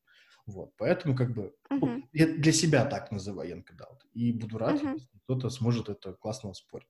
Вот, 0.46 0.72
поэтому 0.78 1.14
как 1.14 1.34
бы 1.34 1.54
uh-huh. 1.70 2.04
я 2.14 2.28
для 2.28 2.54
себя 2.54 2.86
так 2.86 3.12
называю 3.12 3.50
Янка 3.50 3.74
Даут. 3.74 4.06
И 4.14 4.32
буду 4.32 4.58
рад, 4.58 4.82
uh-huh. 4.82 4.94
если 4.94 5.18
кто-то 5.24 5.50
сможет 5.50 5.90
это 5.90 6.14
классно 6.14 6.54
спорить. 6.54 6.88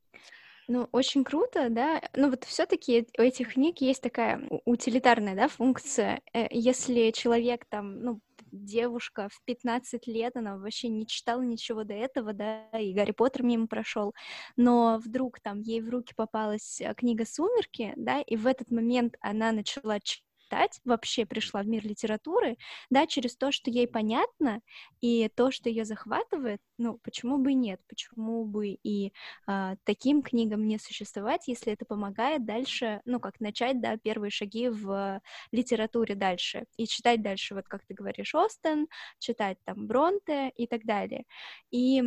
Ну, 0.67 0.87
очень 0.91 1.23
круто, 1.23 1.69
да. 1.69 2.01
Ну, 2.15 2.29
вот 2.29 2.43
все-таки 2.43 3.07
у 3.17 3.21
этих 3.21 3.53
книг 3.53 3.81
есть 3.81 4.03
такая 4.03 4.47
утилитарная, 4.65 5.35
да, 5.35 5.47
функция. 5.47 6.21
Э, 6.33 6.45
если 6.51 7.11
человек 7.11 7.65
там, 7.69 7.99
ну, 8.01 8.21
девушка 8.51 9.29
в 9.29 9.41
15 9.45 10.07
лет, 10.07 10.35
она 10.35 10.57
вообще 10.57 10.87
не 10.87 11.05
читала 11.05 11.41
ничего 11.41 11.83
до 11.83 11.93
этого, 11.93 12.33
да, 12.33 12.67
и 12.79 12.93
Гарри 12.93 13.11
Поттер 13.11 13.43
мимо 13.43 13.67
прошел, 13.67 14.13
но 14.55 14.99
вдруг 15.03 15.39
там 15.39 15.59
ей 15.59 15.81
в 15.81 15.89
руки 15.89 16.13
попалась 16.15 16.81
э, 16.81 16.93
книга 16.95 17.25
«Сумерки», 17.25 17.93
да, 17.95 18.21
и 18.21 18.35
в 18.35 18.47
этот 18.47 18.71
момент 18.71 19.15
она 19.21 19.51
начала 19.51 19.99
читать 20.47 20.79
вообще 20.85 21.25
пришла 21.25 21.61
в 21.61 21.67
мир 21.67 21.85
литературы, 21.85 22.57
да, 22.89 23.05
через 23.05 23.35
то, 23.35 23.51
что 23.51 23.69
ей 23.69 23.87
понятно, 23.87 24.61
и 25.01 25.29
то, 25.35 25.51
что 25.51 25.69
ее 25.69 25.85
захватывает, 25.85 26.61
ну, 26.77 26.99
почему 27.03 27.37
бы 27.37 27.51
и 27.51 27.55
нет, 27.55 27.81
почему 27.87 28.45
бы 28.45 28.69
и 28.69 29.13
а, 29.45 29.75
таким 29.83 30.21
книгам 30.21 30.67
не 30.67 30.79
существовать, 30.79 31.47
если 31.47 31.73
это 31.73 31.85
помогает 31.85 32.45
дальше, 32.45 33.01
ну, 33.05 33.19
как 33.19 33.39
начать, 33.39 33.81
да, 33.81 33.97
первые 33.97 34.31
шаги 34.31 34.69
в 34.69 35.21
литературе 35.51 36.15
дальше, 36.15 36.65
и 36.77 36.87
читать 36.87 37.21
дальше, 37.21 37.53
вот 37.53 37.67
как 37.67 37.85
ты 37.85 37.93
говоришь, 37.93 38.33
Остен, 38.33 38.87
читать 39.19 39.57
там 39.65 39.87
Бронте 39.87 40.51
и 40.55 40.67
так 40.67 40.85
далее. 40.85 41.25
И 41.71 42.03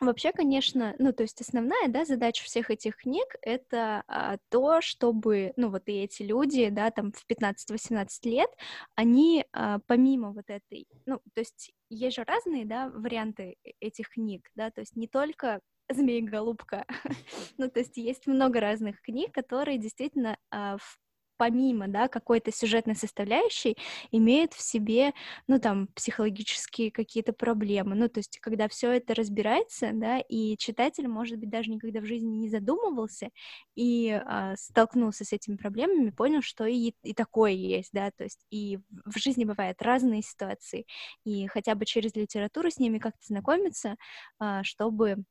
Вообще, 0.00 0.32
конечно, 0.32 0.94
ну, 0.98 1.12
то 1.12 1.22
есть 1.22 1.40
основная, 1.40 1.88
да, 1.88 2.04
задача 2.04 2.44
всех 2.44 2.70
этих 2.70 2.96
книг— 2.96 3.26
это 3.42 4.02
а, 4.06 4.36
то, 4.50 4.82
чтобы, 4.82 5.54
ну, 5.56 5.70
вот 5.70 5.88
и 5.88 5.92
эти 5.92 6.22
люди, 6.22 6.68
да, 6.68 6.90
там 6.90 7.12
в 7.12 7.24
15-18 7.26 8.06
лет, 8.24 8.50
они 8.94 9.46
а, 9.52 9.78
помимо 9.86 10.32
вот 10.32 10.44
этой, 10.48 10.86
ну, 11.06 11.20
то 11.34 11.40
есть 11.40 11.72
есть 11.88 12.16
же 12.16 12.24
разные, 12.24 12.66
да, 12.66 12.90
варианты 12.90 13.56
э, 13.64 13.70
этих 13.80 14.10
книг, 14.10 14.50
да, 14.54 14.70
то 14.70 14.80
есть 14.80 14.96
не 14.96 15.08
только 15.08 15.60
«Змея-голубка», 15.90 16.84
ну, 17.56 17.70
то 17.70 17.78
есть 17.78 17.96
есть 17.96 18.26
много 18.26 18.60
разных 18.60 19.00
книг, 19.00 19.32
которые 19.32 19.78
действительно 19.78 20.36
а, 20.50 20.76
в 20.76 20.98
помимо, 21.36 21.88
да, 21.88 22.08
какой-то 22.08 22.52
сюжетной 22.52 22.96
составляющей, 22.96 23.76
имеет 24.10 24.52
в 24.54 24.60
себе, 24.60 25.12
ну, 25.48 25.58
там, 25.60 25.88
психологические 25.94 26.90
какие-то 26.90 27.32
проблемы. 27.32 27.94
Ну, 27.94 28.08
то 28.08 28.18
есть, 28.20 28.38
когда 28.40 28.68
все 28.68 28.92
это 28.92 29.14
разбирается, 29.14 29.90
да, 29.92 30.18
и 30.20 30.56
читатель, 30.56 31.08
может 31.08 31.38
быть, 31.38 31.50
даже 31.50 31.70
никогда 31.70 32.00
в 32.00 32.04
жизни 32.06 32.28
не 32.36 32.48
задумывался 32.48 33.30
и 33.74 34.10
а, 34.10 34.56
столкнулся 34.56 35.24
с 35.24 35.32
этими 35.32 35.56
проблемами, 35.56 36.10
понял, 36.10 36.42
что 36.42 36.66
и, 36.66 36.92
и 37.02 37.14
такое 37.14 37.52
есть, 37.52 37.90
да, 37.92 38.10
то 38.10 38.24
есть, 38.24 38.44
и 38.50 38.78
в 39.04 39.18
жизни 39.18 39.44
бывают 39.44 39.82
разные 39.82 40.22
ситуации, 40.22 40.86
и 41.24 41.46
хотя 41.46 41.74
бы 41.74 41.84
через 41.84 42.14
литературу 42.14 42.70
с 42.70 42.78
ними 42.78 42.98
как-то 42.98 43.24
знакомиться, 43.26 43.96
а, 44.38 44.62
чтобы 44.64 45.24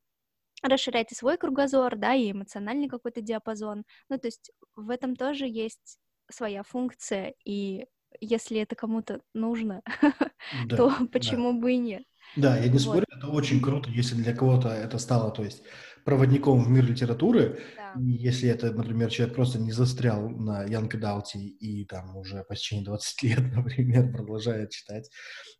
расширять 0.64 1.12
и 1.12 1.16
свой 1.16 1.38
кругозор, 1.38 1.96
да, 1.96 2.14
и 2.14 2.32
эмоциональный 2.32 2.88
какой-то 2.90 3.22
диапазон. 3.22 3.84
Ну, 4.10 4.18
то 4.18 4.28
есть 4.28 4.52
в 4.76 4.90
этом 4.90 5.16
тоже 5.16 5.48
есть 5.48 6.00
своя 6.30 6.64
функция, 6.64 7.34
и 7.46 7.86
если 8.20 8.60
это 8.60 8.76
кому-то 8.76 9.22
нужно, 9.34 9.82
да, 10.68 10.78
то 10.78 10.94
почему 11.12 11.54
да. 11.54 11.60
бы 11.60 11.74
и 11.74 11.78
нет? 11.78 12.04
Да, 12.36 12.58
я 12.58 12.66
не 12.66 12.72
вот. 12.72 12.82
спорю, 12.82 13.06
это 13.10 13.28
очень 13.28 13.62
круто, 13.62 13.90
если 13.90 14.16
для 14.16 14.36
кого-то 14.36 14.70
это 14.70 14.98
стало, 14.98 15.32
то 15.32 15.44
есть 15.44 15.64
проводником 16.06 16.64
в 16.64 16.70
мир 16.70 16.86
литературы. 16.86 17.60
Да. 17.76 17.94
если 18.00 18.48
это, 18.48 18.72
например, 18.72 19.10
человек 19.10 19.36
просто 19.36 19.60
не 19.60 19.72
застрял 19.72 20.30
на 20.30 20.64
Янка 20.64 20.98
Далти 20.98 21.38
и 21.38 21.84
там 21.86 22.16
уже 22.16 22.44
по 22.44 22.56
течение 22.56 22.86
20 22.86 23.24
лет, 23.24 23.40
например, 23.56 24.12
продолжает 24.14 24.70
читать 24.70 25.10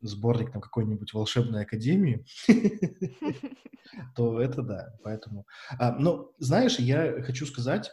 сборник 0.02 0.52
там 0.52 0.62
какой-нибудь 0.62 1.14
волшебной 1.14 1.64
академии, 1.64 2.26
то 4.16 4.40
это 4.40 4.62
да, 4.62 4.94
поэтому... 5.04 5.46
А, 5.80 5.98
но, 5.98 6.32
знаешь, 6.38 6.78
я 6.78 7.24
хочу 7.24 7.48
сказать, 7.48 7.90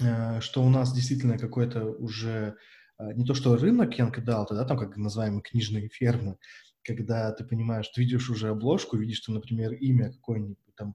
э, 0.00 0.40
что 0.40 0.62
у 0.62 0.68
нас 0.68 0.92
действительно 0.92 1.38
какой-то 1.38 1.84
уже 1.86 2.56
э, 2.98 3.12
не 3.14 3.24
то 3.24 3.32
что 3.32 3.56
рынок 3.56 3.98
Янка 3.98 4.20
Далта, 4.20 4.54
да, 4.54 4.66
там 4.66 4.76
как 4.76 4.98
называемые 4.98 5.42
книжные 5.42 5.88
фермы, 5.88 6.36
когда 6.82 7.32
ты 7.32 7.42
понимаешь, 7.44 7.88
ты 7.88 8.02
видишь 8.02 8.28
уже 8.28 8.48
обложку, 8.48 8.98
видишь, 8.98 9.22
что, 9.22 9.32
например, 9.32 9.72
имя 9.72 10.12
какое-нибудь 10.12 10.58
там 10.76 10.94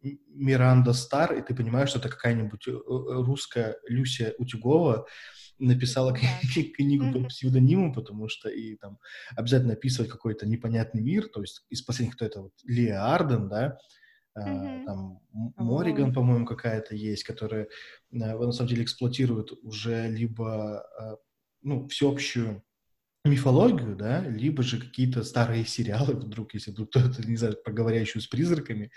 Миранда 0.00 0.92
Стар, 0.92 1.34
и 1.34 1.42
ты 1.42 1.54
понимаешь, 1.54 1.90
что 1.90 1.98
это 1.98 2.08
какая-нибудь 2.08 2.68
э, 2.68 2.72
э, 2.72 2.76
русская 2.86 3.76
Люся 3.88 4.34
Утюгова 4.38 5.06
написала 5.58 6.12
да. 6.12 6.18
книгу 6.76 7.12
под 7.12 7.28
псевдонимом, 7.28 7.92
потому 7.92 8.28
что 8.28 8.48
и 8.48 8.76
там 8.76 8.98
обязательно 9.36 9.74
описывать 9.74 10.10
какой-то 10.10 10.46
непонятный 10.46 11.00
мир, 11.00 11.28
то 11.28 11.40
есть 11.40 11.64
из 11.70 11.82
последних 11.82 12.16
кто 12.16 12.24
это 12.24 12.42
вот 12.42 12.52
Лия 12.64 13.14
Арден, 13.14 13.48
да, 13.48 13.78
Uh, 14.36 14.84
там 14.84 15.20
Мориган, 15.56 16.12
по-моему, 16.12 16.44
какая-то 16.44 16.96
есть, 16.96 17.22
которая 17.22 17.68
uh, 18.12 18.36
на 18.36 18.50
самом 18.50 18.68
деле 18.68 18.82
эксплуатирует 18.82 19.52
уже 19.62 20.08
либо 20.08 20.84
ну, 21.62 21.86
всеобщую 21.86 22.64
мифологию, 23.24 23.96
да, 23.96 24.20
либо 24.20 24.62
же 24.62 24.78
какие-то 24.78 25.24
старые 25.24 25.64
сериалы, 25.64 26.14
вдруг, 26.14 26.54
если 26.54 26.70
вдруг 26.70 26.90
кто-то, 26.90 27.26
не 27.26 27.36
знаю, 27.36 27.56
проговоряющую 27.64 28.20
с 28.20 28.26
призраками, 28.26 28.90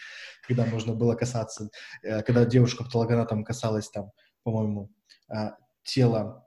когда 0.45 0.65
можно 0.65 0.93
было 0.93 1.15
касаться, 1.15 1.69
э, 2.03 2.21
когда 2.23 2.45
девушка 2.45 2.83
патологоанатом 2.83 3.45
касалась 3.45 3.89
там, 3.89 4.11
по-моему, 4.43 4.91
а, 5.29 5.55
тела 5.83 6.43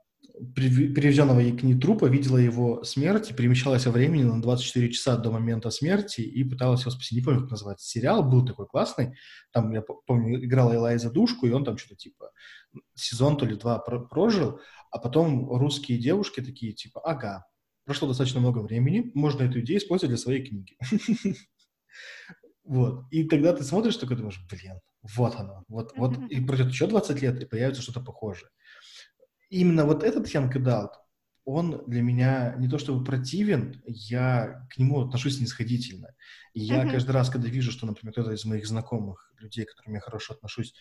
привезенного 0.55 1.39
ей 1.39 1.57
к 1.57 1.63
ней 1.63 1.77
трупа, 1.77 2.05
видела 2.05 2.37
его 2.37 2.83
смерть 2.83 3.31
и 3.31 3.33
перемещалась 3.33 3.85
во 3.85 3.91
времени 3.91 4.23
на 4.23 4.41
24 4.41 4.91
часа 4.91 5.17
до 5.17 5.31
момента 5.31 5.69
смерти 5.69 6.21
и 6.21 6.43
пыталась 6.43 6.81
его 6.81 6.91
спасти. 6.91 7.15
Не 7.15 7.21
помню, 7.21 7.41
как 7.41 7.51
называется 7.51 7.87
сериал, 7.87 8.23
был 8.23 8.45
такой 8.45 8.65
классный. 8.67 9.15
Там, 9.51 9.71
я 9.71 9.81
помню, 9.81 10.43
играла 10.43 10.75
Элайза 10.75 11.11
Душку, 11.11 11.47
и 11.47 11.51
он 11.51 11.65
там 11.65 11.77
что-то 11.77 11.95
типа 11.95 12.31
сезон 12.95 13.37
то 13.37 13.45
ли 13.45 13.55
два 13.55 13.79
прожил, 13.79 14.61
а 14.89 14.99
потом 14.99 15.49
русские 15.49 15.97
девушки 15.97 16.41
такие 16.41 16.73
типа, 16.73 17.01
ага, 17.01 17.45
прошло 17.91 18.07
достаточно 18.07 18.39
много 18.39 18.59
времени, 18.59 19.11
можно 19.13 19.43
эту 19.43 19.59
идею 19.59 19.79
использовать 19.79 20.11
для 20.11 20.17
своей 20.17 20.45
книги. 20.45 20.77
Вот. 22.63 23.05
И 23.11 23.25
тогда 23.25 23.53
ты 23.53 23.63
смотришь, 23.63 23.97
такой 23.97 24.15
думаешь, 24.15 24.39
блин, 24.49 24.79
вот 25.01 25.35
оно. 25.35 25.65
Вот, 25.67 25.91
вот. 25.97 26.17
И 26.29 26.39
пройдет 26.39 26.69
еще 26.69 26.87
20 26.87 27.21
лет, 27.21 27.41
и 27.41 27.45
появится 27.45 27.81
что-то 27.81 27.99
похожее. 27.99 28.49
Именно 29.49 29.83
вот 29.83 30.03
этот 30.03 30.31
Далт, 30.63 30.93
он 31.43 31.83
для 31.87 32.01
меня 32.01 32.55
не 32.59 32.69
то 32.69 32.77
чтобы 32.77 33.03
противен, 33.03 33.81
я 33.85 34.67
к 34.69 34.77
нему 34.77 35.01
отношусь 35.01 35.37
снисходительно. 35.37 36.15
И 36.53 36.61
я 36.61 36.85
mm-hmm. 36.85 36.91
каждый 36.91 37.11
раз, 37.11 37.29
когда 37.29 37.49
вижу, 37.49 37.71
что, 37.71 37.87
например, 37.87 38.13
кто-то 38.13 38.31
из 38.31 38.45
моих 38.45 38.65
знакомых, 38.65 39.33
людей, 39.39 39.65
к 39.65 39.71
которым 39.71 39.95
я 39.95 39.99
хорошо 39.99 40.35
отношусь, 40.35 40.73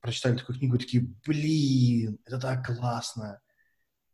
прочитали 0.00 0.36
такую 0.36 0.58
книгу, 0.58 0.78
такие, 0.78 1.12
блин, 1.26 2.18
это 2.24 2.38
так 2.38 2.66
классно 2.66 3.40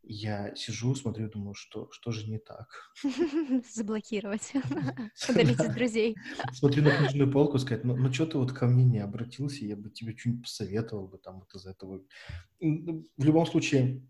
я 0.03 0.55
сижу, 0.55 0.95
смотрю, 0.95 1.29
думаю, 1.29 1.53
что, 1.53 1.89
что 1.91 2.11
же 2.11 2.29
не 2.29 2.39
так? 2.39 2.91
Заблокировать, 3.73 4.53
удалить 5.29 5.59
из 5.59 5.75
друзей. 5.75 6.15
Смотрю 6.53 6.83
на 6.83 6.91
книжную 6.91 7.31
полку, 7.31 7.59
сказать, 7.59 7.83
ну, 7.83 7.95
ну 7.95 8.11
что 8.11 8.25
ты 8.25 8.37
вот 8.37 8.51
ко 8.51 8.67
мне 8.67 8.85
не 8.85 8.99
обратился, 8.99 9.65
я 9.65 9.75
бы 9.75 9.89
тебе 9.89 10.17
что-нибудь 10.17 10.43
посоветовал 10.43 11.07
бы 11.07 11.17
там 11.17 11.39
вот 11.39 11.53
из 11.53 11.65
этого. 11.65 12.01
В 12.59 13.23
любом 13.23 13.45
случае, 13.45 14.01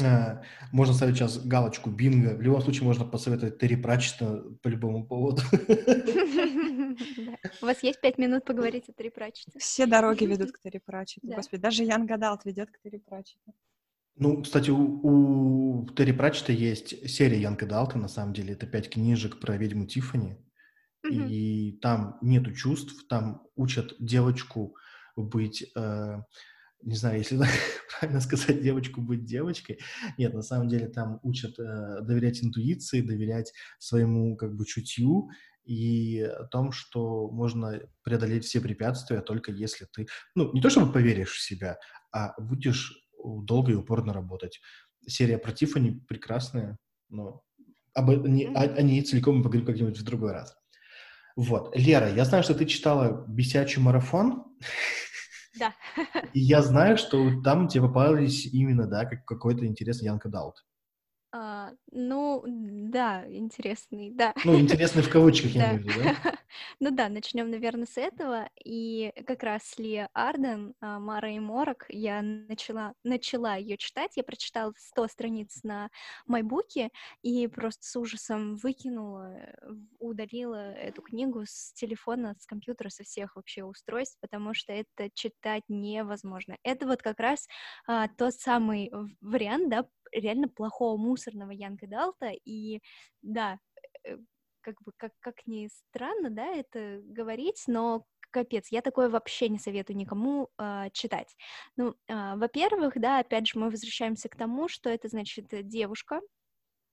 э, 0.00 0.42
можно 0.72 0.94
ставить 0.94 1.16
сейчас 1.16 1.38
галочку 1.38 1.90
бинго. 1.90 2.36
В 2.36 2.42
любом 2.42 2.60
случае 2.62 2.84
можно 2.84 3.04
посоветовать 3.04 3.58
Терри 3.58 3.76
Пратчета 3.76 4.44
по 4.62 4.68
любому 4.68 5.06
поводу. 5.06 5.42
У 7.62 7.66
вас 7.66 7.82
есть 7.82 8.00
пять 8.00 8.18
минут 8.18 8.44
поговорить 8.44 8.88
о 8.88 8.92
Терри 8.92 9.10
Пратчете. 9.10 9.58
Все 9.58 9.86
дороги 9.86 10.24
ведут 10.24 10.52
к 10.52 10.60
Терри 10.60 10.78
Пратчету. 10.84 11.28
Господи, 11.28 11.62
даже 11.62 11.84
Young 11.84 12.06
Adult 12.06 12.44
ведет 12.44 12.70
к 12.70 12.80
Терри 12.80 12.98
Пратчету. 12.98 13.54
Ну, 14.18 14.42
кстати, 14.42 14.70
у, 14.70 15.00
у 15.02 15.86
Терри 15.94 16.12
Пратчета 16.12 16.52
есть 16.52 17.08
серия 17.10 17.40
Young 17.40 17.66
Adult 17.66 17.89
а, 17.89 17.98
на 17.98 18.08
самом 18.08 18.32
деле. 18.32 18.54
Это 18.54 18.66
пять 18.66 18.88
книжек 18.88 19.38
про 19.38 19.56
ведьму 19.56 19.86
Тиффани. 19.86 20.38
Mm-hmm. 21.06 21.28
И 21.28 21.78
там 21.82 22.18
нету 22.22 22.52
чувств, 22.52 23.06
там 23.08 23.42
учат 23.54 23.94
девочку 24.00 24.74
быть, 25.16 25.70
э, 25.76 26.16
не 26.82 26.96
знаю, 26.96 27.18
если 27.18 27.38
правильно 28.00 28.20
сказать, 28.20 28.62
девочку 28.62 29.02
быть 29.02 29.24
девочкой. 29.24 29.80
Нет, 30.16 30.32
на 30.32 30.42
самом 30.42 30.68
деле 30.68 30.88
там 30.88 31.20
учат 31.22 31.58
э, 31.58 32.00
доверять 32.00 32.42
интуиции, 32.42 33.02
доверять 33.02 33.52
своему 33.78 34.36
как 34.36 34.56
бы 34.56 34.64
чутью 34.64 35.28
и 35.64 36.20
о 36.20 36.44
том, 36.44 36.72
что 36.72 37.28
можно 37.30 37.80
преодолеть 38.02 38.44
все 38.44 38.60
препятствия 38.60 39.20
только 39.20 39.52
если 39.52 39.86
ты, 39.92 40.06
ну, 40.34 40.52
не 40.52 40.62
то 40.62 40.70
чтобы 40.70 40.92
поверишь 40.92 41.32
в 41.32 41.42
себя, 41.42 41.78
а 42.12 42.40
будешь 42.40 43.05
долго 43.42 43.72
и 43.72 43.74
упорно 43.74 44.12
работать. 44.12 44.60
Серия 45.06 45.38
про 45.38 45.52
Тиффани 45.52 46.00
прекрасная, 46.08 46.78
но 47.08 47.42
об, 47.94 48.10
не, 48.26 48.46
о, 48.46 48.62
о 48.62 48.82
ней 48.82 49.02
целиком 49.02 49.38
мы 49.38 49.42
поговорим 49.42 49.66
как-нибудь 49.66 49.98
в 49.98 50.04
другой 50.04 50.32
раз. 50.32 50.56
Вот. 51.36 51.76
Лера, 51.76 52.12
я 52.12 52.24
знаю, 52.24 52.42
что 52.42 52.54
ты 52.54 52.64
читала 52.66 53.24
«Бесячий 53.28 53.80
марафон». 53.80 54.44
Да. 55.58 55.74
И 56.34 56.40
я 56.40 56.62
знаю, 56.62 56.96
что 56.96 57.42
там 57.42 57.68
тебе 57.68 57.84
попались 57.84 58.46
именно, 58.46 58.86
да, 58.86 59.04
как 59.04 59.24
какой-то 59.24 59.66
интересный 59.66 60.06
Янка 60.06 60.28
Даут. 60.28 60.56
А, 61.32 61.72
ну, 61.90 62.42
да, 62.46 63.24
интересный, 63.28 64.10
да. 64.10 64.32
Ну, 64.44 64.58
интересный 64.58 65.02
в 65.02 65.10
кавычках, 65.10 65.50
я 65.52 65.70
имею 65.70 65.82
в 65.82 65.86
виду, 65.86 66.00
да? 66.02 66.35
Ну 66.80 66.90
да, 66.90 67.08
начнем, 67.08 67.50
наверное, 67.50 67.86
с 67.86 67.96
этого. 67.96 68.50
И 68.62 69.10
как 69.26 69.42
раз 69.42 69.78
Лия 69.78 70.10
Арден, 70.12 70.74
а, 70.80 70.98
Мара 71.00 71.30
и 71.30 71.38
Морок, 71.38 71.86
я 71.88 72.20
начала, 72.20 72.92
начала 73.02 73.56
ее 73.56 73.78
читать. 73.78 74.12
Я 74.16 74.22
прочитала 74.24 74.74
100 74.76 75.08
страниц 75.08 75.60
на 75.62 75.88
майбуке 76.26 76.90
и 77.22 77.46
просто 77.48 77.82
с 77.86 77.96
ужасом 77.96 78.56
выкинула, 78.56 79.54
удалила 79.98 80.72
эту 80.74 81.00
книгу 81.00 81.44
с 81.46 81.72
телефона, 81.72 82.34
с 82.38 82.44
компьютера, 82.46 82.90
со 82.90 83.04
всех 83.04 83.36
вообще 83.36 83.64
устройств, 83.64 84.18
потому 84.20 84.52
что 84.52 84.72
это 84.74 85.08
читать 85.14 85.62
невозможно. 85.68 86.58
Это 86.62 86.86
вот 86.86 87.00
как 87.00 87.20
раз 87.20 87.46
а, 87.86 88.06
тот 88.08 88.34
самый 88.34 88.92
вариант, 89.22 89.70
да, 89.70 89.86
реально 90.12 90.48
плохого 90.48 90.98
мусорного 90.98 91.52
Янга 91.52 91.86
Далта, 91.86 92.32
и 92.44 92.80
да, 93.22 93.58
э, 94.04 94.16
как 94.66 94.82
бы, 94.82 94.90
как, 94.96 95.12
как 95.20 95.46
ни 95.46 95.68
странно, 95.68 96.28
да, 96.28 96.48
это 96.48 97.00
говорить, 97.04 97.62
но 97.68 98.04
капец, 98.32 98.66
я 98.72 98.82
такое 98.82 99.08
вообще 99.08 99.48
не 99.48 99.60
советую 99.60 99.96
никому 99.96 100.50
э, 100.58 100.88
читать. 100.92 101.36
Ну, 101.76 101.94
э, 102.08 102.34
во-первых, 102.36 102.94
да, 102.96 103.20
опять 103.20 103.46
же, 103.46 103.60
мы 103.60 103.70
возвращаемся 103.70 104.28
к 104.28 104.34
тому, 104.36 104.66
что 104.66 104.90
это 104.90 105.06
значит 105.06 105.46
девушка, 105.68 106.20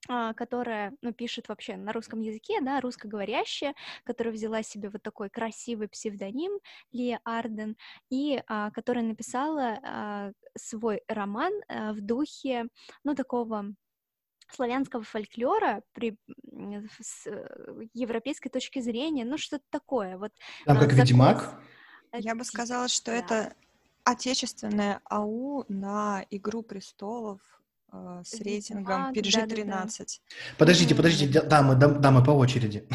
а, 0.09 0.33
которая, 0.33 0.93
ну, 1.01 1.13
пишет 1.13 1.47
вообще 1.47 1.77
на 1.77 1.93
русском 1.93 2.19
языке, 2.19 2.59
да, 2.61 2.81
русскоговорящая, 2.81 3.73
которая 4.03 4.33
взяла 4.33 4.61
себе 4.61 4.89
вот 4.89 5.01
такой 5.01 5.29
красивый 5.29 5.87
псевдоним 5.87 6.59
Лия 6.91 7.21
Арден, 7.23 7.75
и 8.09 8.43
а, 8.47 8.69
которая 8.71 9.03
написала 9.05 9.79
а, 9.81 10.31
свой 10.57 11.01
роман 11.07 11.53
а, 11.69 11.93
в 11.93 12.01
духе, 12.01 12.67
ну, 13.03 13.15
такого 13.15 13.73
славянского 14.51 15.03
фольклора 15.03 15.83
при, 15.93 16.17
с 17.01 17.27
э, 17.27 17.87
европейской 17.93 18.49
точки 18.49 18.79
зрения, 18.79 19.25
ну, 19.25 19.37
что-то 19.37 19.63
такое. 19.69 20.17
Вот, 20.17 20.31
Там 20.65 20.77
как 20.77 20.91
закон... 20.91 21.05
Ведьмак? 21.05 21.61
Я 22.13 22.35
бы 22.35 22.43
сказала, 22.43 22.87
что 22.87 23.11
да. 23.11 23.17
это 23.17 23.53
отечественное 24.03 25.01
АУ 25.05 25.65
на 25.67 26.25
«Игру 26.29 26.61
престолов», 26.61 27.39
а, 27.89 28.23
с 28.23 28.39
рейтингом 28.41 29.11
PG-13. 29.13 29.65
Да, 29.65 29.85
да, 29.85 29.85
да. 29.85 30.05
Подождите, 30.57 30.95
подождите, 30.95 31.41
дамы, 31.41 31.75
дамы 31.75 32.23
по 32.23 32.31
очереди. 32.31 32.87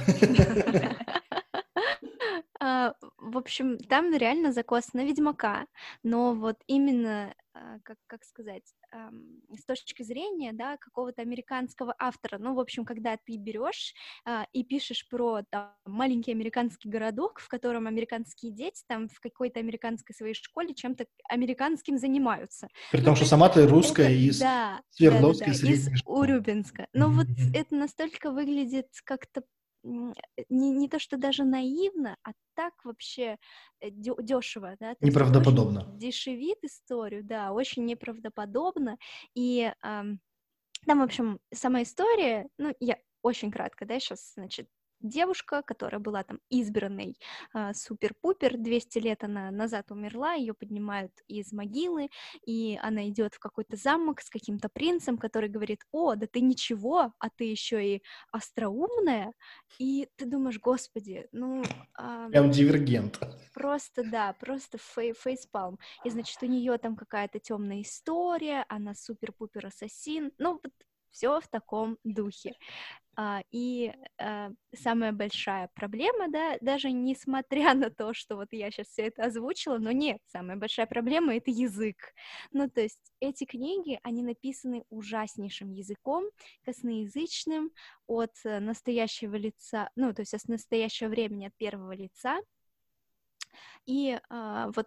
А, 3.29 3.31
в 3.31 3.37
общем, 3.37 3.79
там 3.79 4.15
реально 4.15 4.53
закос 4.53 4.93
на 4.95 5.05
Ведьмака, 5.05 5.67
но 6.03 6.35
вот 6.35 6.57
именно, 6.67 7.35
а, 7.55 7.79
как, 7.83 7.97
как 8.07 8.25
сказать, 8.25 8.63
с 9.55 9.65
точки 9.67 10.03
зрения, 10.03 10.53
да, 10.55 10.79
какого-то 10.79 11.21
американского 11.21 11.95
автора, 11.99 12.39
ну, 12.39 12.55
в 12.55 12.61
общем, 12.61 12.87
когда 12.87 13.19
ты 13.19 13.37
берешь 13.37 13.93
и 14.55 14.65
пишешь 14.65 15.07
про 15.11 15.43
там, 15.51 15.75
маленький 15.85 16.33
американский 16.33 16.89
городок, 16.89 17.39
в 17.41 17.49
котором 17.49 17.87
американские 17.87 18.51
дети 18.51 18.83
там 18.89 19.11
в 19.11 19.21
какой-то 19.21 19.61
американской 19.61 20.15
своей 20.15 20.33
школе 20.33 20.75
чем-то 20.75 21.05
американским 21.29 21.99
занимаются. 21.99 22.69
При 22.91 23.01
ну, 23.01 23.05
том, 23.05 23.17
что 23.17 23.27
сама 23.27 23.51
ты 23.51 23.67
русская 23.67 24.05
это, 24.05 24.15
из 24.15 24.39
да, 24.39 24.81
Свердловской 24.89 25.53
да, 25.53 25.53
да, 25.53 25.67
да, 25.67 25.71
из 25.71 25.89
Урюпинска. 26.07 26.87
Но 26.95 27.11
вот 27.11 27.27
это 27.53 27.75
настолько 27.75 28.31
выглядит 28.31 28.89
как-то 29.05 29.43
не, 30.49 30.71
не 30.73 30.89
то, 30.89 30.99
что 30.99 31.17
даже 31.17 31.45
наивно, 31.45 32.17
а 32.23 32.33
так 32.55 32.73
вообще 32.85 33.39
э, 33.81 33.91
дешево, 33.91 34.77
да? 34.81 34.95
То 34.95 35.07
неправдоподобно. 35.07 35.85
Дешевит 35.97 36.59
историю, 36.63 37.25
да, 37.25 37.53
очень 37.53 37.85
неправдоподобно. 37.85 38.99
И 39.35 39.73
эм, 39.83 40.21
там, 40.87 41.01
в 41.01 41.03
общем, 41.03 41.41
сама 41.53 41.83
история, 41.83 42.49
ну, 42.59 42.75
я 42.81 42.99
очень 43.23 43.51
кратко, 43.51 43.85
да, 43.85 43.99
сейчас, 43.99 44.33
значит, 44.35 44.69
девушка, 45.01 45.63
которая 45.63 46.01
была 46.01 46.23
там 46.25 46.41
избранной 46.49 47.17
э, 47.55 47.73
супер-пупер, 47.75 48.57
200 48.57 48.99
лет 48.99 49.25
она 49.25 49.51
назад 49.51 49.91
умерла, 49.91 50.35
ее 50.35 50.55
поднимают 50.55 51.13
из 51.27 51.53
могилы, 51.53 52.09
и 52.47 52.79
она 52.83 53.09
идет 53.09 53.35
в 53.35 53.39
какой-то 53.39 53.77
замок 53.77 54.21
с 54.21 54.31
каким-то 54.31 54.69
принцем, 54.69 55.19
который 55.19 55.49
говорит, 55.49 55.85
о, 55.93 56.15
да 56.15 56.27
ты 56.27 56.41
ничего, 56.41 57.13
а 57.19 57.31
ты 57.31 57.45
еще 57.45 57.97
и 57.97 58.03
остроумная, 58.33 59.33
и 59.79 60.09
ты 60.17 60.27
думаешь, 60.27 60.59
господи, 60.59 61.29
ну... 61.33 61.63
Э, 61.99 62.29
Прям 62.31 62.51
дивергент. 62.51 63.21
Просто, 63.55 64.03
да, 64.05 64.35
просто 64.35 64.79
фей 64.79 65.15
фейспалм. 65.15 65.79
И, 66.05 66.11
значит, 66.11 66.43
у 66.43 66.47
нее 66.47 66.79
там 66.79 66.97
какая-то 66.97 67.39
темная 67.39 67.83
история, 67.83 68.65
она 68.69 68.95
супер-пупер 68.95 69.67
ассасин, 69.67 70.33
ну, 70.39 70.61
все 71.11 71.41
в 71.41 71.49
таком 71.49 71.99
духе. 72.05 72.55
А, 73.21 73.43
и 73.51 73.93
а, 74.19 74.53
самая 74.73 75.13
большая 75.13 75.69
проблема, 75.75 76.29
да, 76.31 76.57
даже 76.61 76.93
несмотря 76.93 77.75
на 77.75 77.91
то, 77.91 78.15
что 78.15 78.37
вот 78.37 78.49
я 78.53 78.71
сейчас 78.71 78.87
все 78.89 79.07
это 79.09 79.25
озвучила, 79.25 79.79
но 79.79 79.91
нет, 79.91 80.21
самая 80.27 80.57
большая 80.57 80.87
проблема 80.87 81.35
это 81.35 81.51
язык. 81.51 81.97
Ну, 82.53 82.71
то 82.71 82.81
есть 82.81 83.01
эти 83.19 83.45
книги, 83.45 83.99
они 84.05 84.23
написаны 84.23 84.85
ужаснейшим 84.89 85.73
языком, 85.73 86.27
косноязычным, 86.65 87.73
от 88.07 88.35
настоящего 88.45 89.35
лица, 89.35 89.91
ну, 89.97 90.15
то 90.15 90.23
есть 90.23 90.35
от 90.35 90.47
настоящего 90.47 91.09
времени, 91.09 91.47
от 91.47 91.57
первого 91.57 91.93
лица. 91.93 92.39
И 93.85 94.17
а, 94.31 94.71
вот 94.77 94.87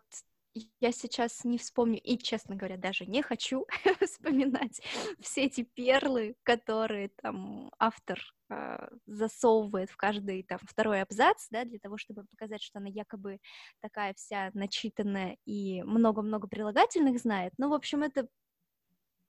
я 0.79 0.91
сейчас 0.91 1.43
не 1.43 1.57
вспомню 1.57 1.99
и, 1.99 2.17
честно 2.17 2.55
говоря, 2.55 2.77
даже 2.77 3.05
не 3.05 3.21
хочу 3.21 3.65
вспоминать 4.01 4.81
все 5.19 5.45
эти 5.45 5.63
перлы, 5.63 6.35
которые 6.43 7.09
там 7.21 7.71
автор 7.79 8.19
э, 8.49 8.87
засовывает 9.05 9.89
в 9.89 9.97
каждый 9.97 10.43
там 10.43 10.59
второй 10.63 11.01
абзац, 11.01 11.47
да, 11.51 11.63
для 11.63 11.79
того, 11.79 11.97
чтобы 11.97 12.25
показать, 12.25 12.61
что 12.61 12.79
она 12.79 12.89
якобы 12.89 13.39
такая 13.81 14.13
вся 14.13 14.51
начитанная 14.53 15.37
и 15.45 15.83
много-много 15.83 16.47
прилагательных 16.47 17.19
знает. 17.19 17.53
Ну, 17.57 17.69
в 17.69 17.73
общем, 17.73 18.03
это 18.03 18.27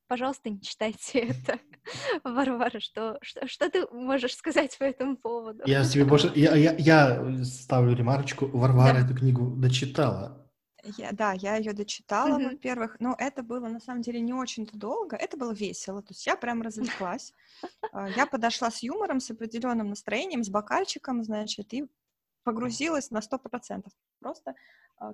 пожалуйста, 0.09 0.51
не 0.51 0.61
читайте 0.61 1.21
это. 1.21 1.59
Варвара, 2.25 2.81
что, 2.81 3.19
что, 3.23 3.47
что 3.49 3.71
ты 3.71 3.87
можешь 3.87 4.37
сказать 4.37 4.77
по 4.77 4.85
этому 4.85 5.17
поводу? 5.17 5.63
Я 5.65 5.85
себе 5.85 6.05
больше... 6.05 6.31
Я, 6.35 6.55
я, 6.55 6.75
я 6.75 7.45
ставлю 7.45 7.97
ремарочку. 7.97 8.47
Варвара 8.47 8.95
да. 8.95 9.07
эту 9.07 9.17
книгу 9.17 9.47
дочитала. 9.57 10.41
Я, 10.85 11.12
да, 11.12 11.33
я 11.33 11.57
ее 11.57 11.73
дочитала, 11.73 12.38
mm-hmm. 12.38 12.51
во-первых, 12.51 12.97
но 12.99 13.14
это 13.16 13.45
было 13.45 13.68
на 13.68 13.79
самом 13.79 14.03
деле 14.03 14.21
не 14.21 14.33
очень-то 14.33 14.77
долго, 14.77 15.16
это 15.16 15.37
было 15.37 15.53
весело, 15.53 16.03
то 16.03 16.11
есть 16.11 16.27
я 16.27 16.37
прям 16.37 16.61
развлеклась. 16.62 17.33
А, 17.92 18.09
я 18.09 18.27
подошла 18.27 18.71
с 18.71 18.83
юмором, 18.83 19.21
с 19.21 19.31
определенным 19.31 19.90
настроением, 19.90 20.42
с 20.42 20.49
бокальчиком, 20.49 21.23
значит, 21.23 21.73
и 21.73 21.87
погрузилась 22.42 23.11
на 23.11 23.23
сто 23.23 23.38
процентов. 23.38 23.92
Просто 24.18 24.55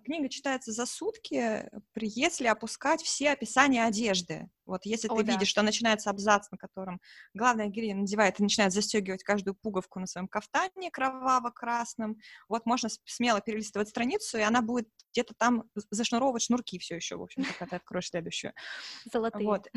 книга 0.04 0.28
читается 0.28 0.72
за 0.72 0.86
сутки, 0.86 1.68
если 1.96 2.46
опускать 2.46 3.02
все 3.02 3.30
описания 3.30 3.84
одежды. 3.84 4.48
Вот 4.66 4.84
если 4.84 5.08
О, 5.08 5.16
ты 5.16 5.24
да. 5.24 5.32
видишь, 5.32 5.48
что 5.48 5.62
начинается 5.62 6.10
абзац, 6.10 6.50
на 6.50 6.58
котором 6.58 7.00
главная 7.32 7.68
героиня 7.68 7.96
надевает 8.02 8.38
и 8.38 8.42
начинает 8.42 8.72
застегивать 8.72 9.24
каждую 9.24 9.54
пуговку 9.54 9.98
на 9.98 10.06
своем 10.06 10.28
кафтане 10.28 10.90
кроваво-красном, 10.90 12.18
вот 12.50 12.66
можно 12.66 12.90
смело 13.06 13.40
перелистывать 13.40 13.88
страницу, 13.88 14.36
и 14.36 14.42
она 14.42 14.60
будет 14.60 14.88
где-то 15.12 15.32
там 15.38 15.64
зашнуровывать 15.90 16.42
шнурки 16.42 16.78
все 16.78 16.96
еще, 16.96 17.16
в 17.16 17.22
общем, 17.22 17.44
пока 17.44 17.66
ты 17.66 17.76
откроешь 17.76 18.10
следующую. 18.10 18.52
Золотые. 19.10 19.46
Вот, 19.46 19.68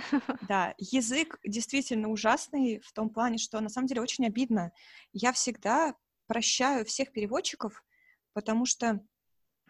да. 0.50 0.76
Язык 0.78 1.40
действительно 1.46 2.10
ужасный 2.10 2.82
в 2.84 2.92
том 2.92 3.10
плане, 3.10 3.38
что 3.38 3.62
на 3.62 3.70
самом 3.70 3.88
деле 3.88 4.02
очень 4.02 4.26
обидно. 4.26 4.74
Я 5.14 5.32
всегда 5.32 5.96
прощаю 6.28 6.86
всех 6.86 7.14
переводчиков, 7.14 7.82
потому 8.34 8.66
что 8.66 9.00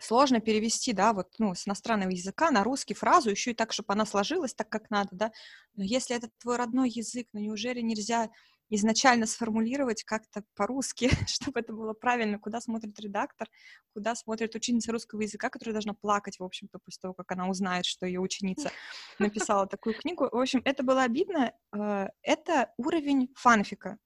сложно 0.01 0.39
перевести, 0.39 0.93
да, 0.93 1.13
вот, 1.13 1.27
ну, 1.39 1.53
с 1.53 1.67
иностранного 1.67 2.09
языка 2.09 2.51
на 2.51 2.63
русский 2.63 2.93
фразу, 2.93 3.29
еще 3.29 3.51
и 3.51 3.53
так, 3.53 3.71
чтобы 3.71 3.93
она 3.93 4.05
сложилась 4.05 4.53
так, 4.53 4.69
как 4.69 4.89
надо, 4.89 5.09
да, 5.11 5.31
но 5.75 5.83
если 5.83 6.15
это 6.15 6.29
твой 6.39 6.57
родной 6.57 6.89
язык, 6.89 7.27
ну, 7.33 7.39
неужели 7.39 7.81
нельзя 7.81 8.29
изначально 8.71 9.27
сформулировать 9.27 10.03
как-то 10.03 10.43
по-русски, 10.55 11.09
чтобы 11.27 11.59
это 11.59 11.73
было 11.73 11.93
правильно, 11.93 12.39
куда 12.39 12.61
смотрит 12.61 12.99
редактор, 12.99 13.49
куда 13.93 14.15
смотрит 14.15 14.55
ученица 14.55 14.91
русского 14.91 15.21
языка, 15.21 15.49
которая 15.49 15.73
должна 15.73 15.93
плакать, 15.93 16.39
в 16.39 16.43
общем-то, 16.43 16.79
после 16.79 16.99
того, 17.01 17.13
как 17.13 17.31
она 17.33 17.49
узнает, 17.49 17.85
что 17.85 18.05
ее 18.05 18.21
ученица 18.21 18.71
написала 19.19 19.67
такую 19.67 19.95
книгу. 19.95 20.27
В 20.31 20.37
общем, 20.37 20.61
это 20.63 20.83
было 20.83 21.03
обидно. 21.03 21.53
Э, 21.75 22.07
это 22.21 22.73
уровень 22.77 23.29
фанфика. 23.35 23.97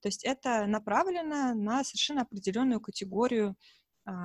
То 0.00 0.08
есть 0.08 0.24
это 0.24 0.66
направлено 0.66 1.54
на 1.54 1.84
совершенно 1.84 2.22
определенную 2.22 2.80
категорию 2.80 3.56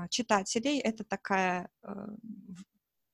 читателей. 0.10 0.80
Это 0.80 1.04
такая 1.04 1.70
э, 1.84 1.90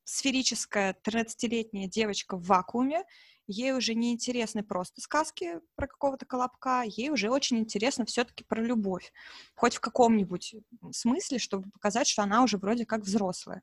сферическая 0.04 0.96
13-летняя 1.04 1.88
девочка 1.88 2.38
в 2.38 2.46
вакууме, 2.46 3.04
ей 3.48 3.74
уже 3.74 3.94
не 3.94 4.12
интересны 4.14 4.64
просто 4.64 5.02
сказки 5.02 5.60
про 5.76 5.88
какого-то 5.88 6.26
колобка, 6.26 6.84
ей 6.86 7.10
уже 7.10 7.30
очень 7.30 7.60
интересно 7.60 8.06
все-таки 8.06 8.44
про 8.44 8.64
любовь, 8.64 9.12
хоть 9.56 9.76
в 9.76 9.80
каком-нибудь 9.80 10.56
смысле, 10.92 11.40
чтобы 11.40 11.70
показать, 11.72 12.08
что 12.08 12.24
она 12.24 12.44
уже 12.44 12.58
вроде 12.58 12.86
как 12.86 13.02
взрослая. 13.02 13.62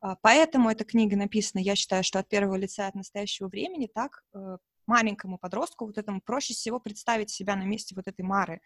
А, 0.00 0.16
поэтому 0.16 0.70
эта 0.70 0.84
книга 0.84 1.16
написана, 1.16 1.60
я 1.60 1.76
считаю, 1.76 2.04
что 2.04 2.18
от 2.18 2.28
первого 2.28 2.56
лица, 2.56 2.86
от 2.86 2.94
настоящего 2.94 3.48
времени, 3.48 3.88
так 3.92 4.22
э, 4.34 4.58
маленькому 4.86 5.38
подростку, 5.38 5.86
вот 5.86 5.98
этому 5.98 6.20
проще 6.20 6.54
всего 6.54 6.80
представить 6.80 7.30
себя 7.30 7.56
на 7.56 7.64
месте 7.64 7.94
вот 7.94 8.06
этой 8.06 8.22
Мары, 8.22 8.60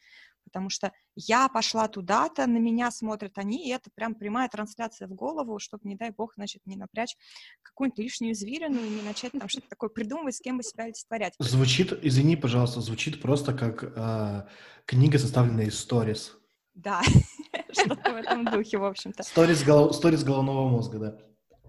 потому 0.50 0.70
что 0.70 0.92
я 1.14 1.48
пошла 1.48 1.88
туда-то, 1.88 2.46
на 2.46 2.58
меня 2.58 2.90
смотрят 2.90 3.38
они, 3.38 3.68
и 3.68 3.72
это 3.72 3.90
прям 3.94 4.14
прямая 4.14 4.48
трансляция 4.48 5.08
в 5.08 5.12
голову, 5.12 5.58
чтобы, 5.58 5.88
не 5.88 5.96
дай 5.96 6.10
бог, 6.10 6.34
значит, 6.34 6.62
не 6.66 6.76
напрячь 6.76 7.16
какую-нибудь 7.62 7.98
лишнюю 7.98 8.34
зверину 8.34 8.78
и 8.84 8.88
не 8.88 9.02
начать 9.02 9.32
там 9.32 9.48
что-то 9.48 9.68
такое 9.68 9.90
придумывать, 9.90 10.34
с 10.34 10.40
кем 10.40 10.56
бы 10.56 10.62
себя 10.62 10.84
олицетворять. 10.84 11.34
Звучит, 11.38 11.92
извини, 12.02 12.36
пожалуйста, 12.36 12.80
звучит 12.80 13.22
просто 13.22 13.54
как 13.54 13.84
э, 13.84 14.46
книга, 14.86 15.18
составленная 15.18 15.66
из 15.66 15.78
сторис. 15.78 16.36
Да, 16.74 17.00
что-то 17.72 18.12
в 18.12 18.16
этом 18.16 18.44
духе, 18.44 18.78
в 18.78 18.84
общем-то. 18.84 19.22
Сторис 19.22 20.24
головного 20.24 20.68
мозга, 20.68 20.98
да. 20.98 21.18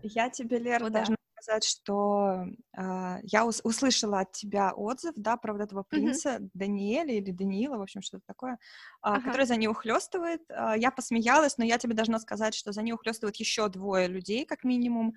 Я 0.03 0.29
тебе, 0.29 0.57
Лера, 0.57 0.89
должна 0.89 1.15
сказать, 1.41 1.63
что 1.63 2.45
э, 2.77 3.17
я 3.23 3.45
ус- 3.45 3.61
услышала 3.63 4.21
от 4.21 4.31
тебя 4.31 4.73
отзыв, 4.73 5.13
да, 5.15 5.37
про 5.37 5.53
вот 5.53 5.61
этого 5.61 5.83
принца 5.83 6.37
mm-hmm. 6.37 6.49
Даниэля 6.53 7.13
или 7.15 7.31
Даниила, 7.31 7.77
в 7.77 7.81
общем, 7.81 8.01
что-то 8.01 8.23
такое, 8.27 8.53
э, 8.53 8.57
ага. 9.01 9.21
который 9.21 9.45
за 9.45 9.55
нее 9.55 9.69
ухлестывает. 9.69 10.41
Э, 10.49 10.73
я 10.77 10.91
посмеялась, 10.91 11.57
но 11.57 11.65
я 11.65 11.77
тебе 11.77 11.93
должна 11.93 12.19
сказать, 12.19 12.53
что 12.53 12.71
за 12.71 12.81
нее 12.81 12.95
ухлестывают 12.95 13.37
еще 13.37 13.67
двое 13.69 14.07
людей, 14.07 14.45
как 14.45 14.63
минимум, 14.63 15.09
э, 15.09 15.13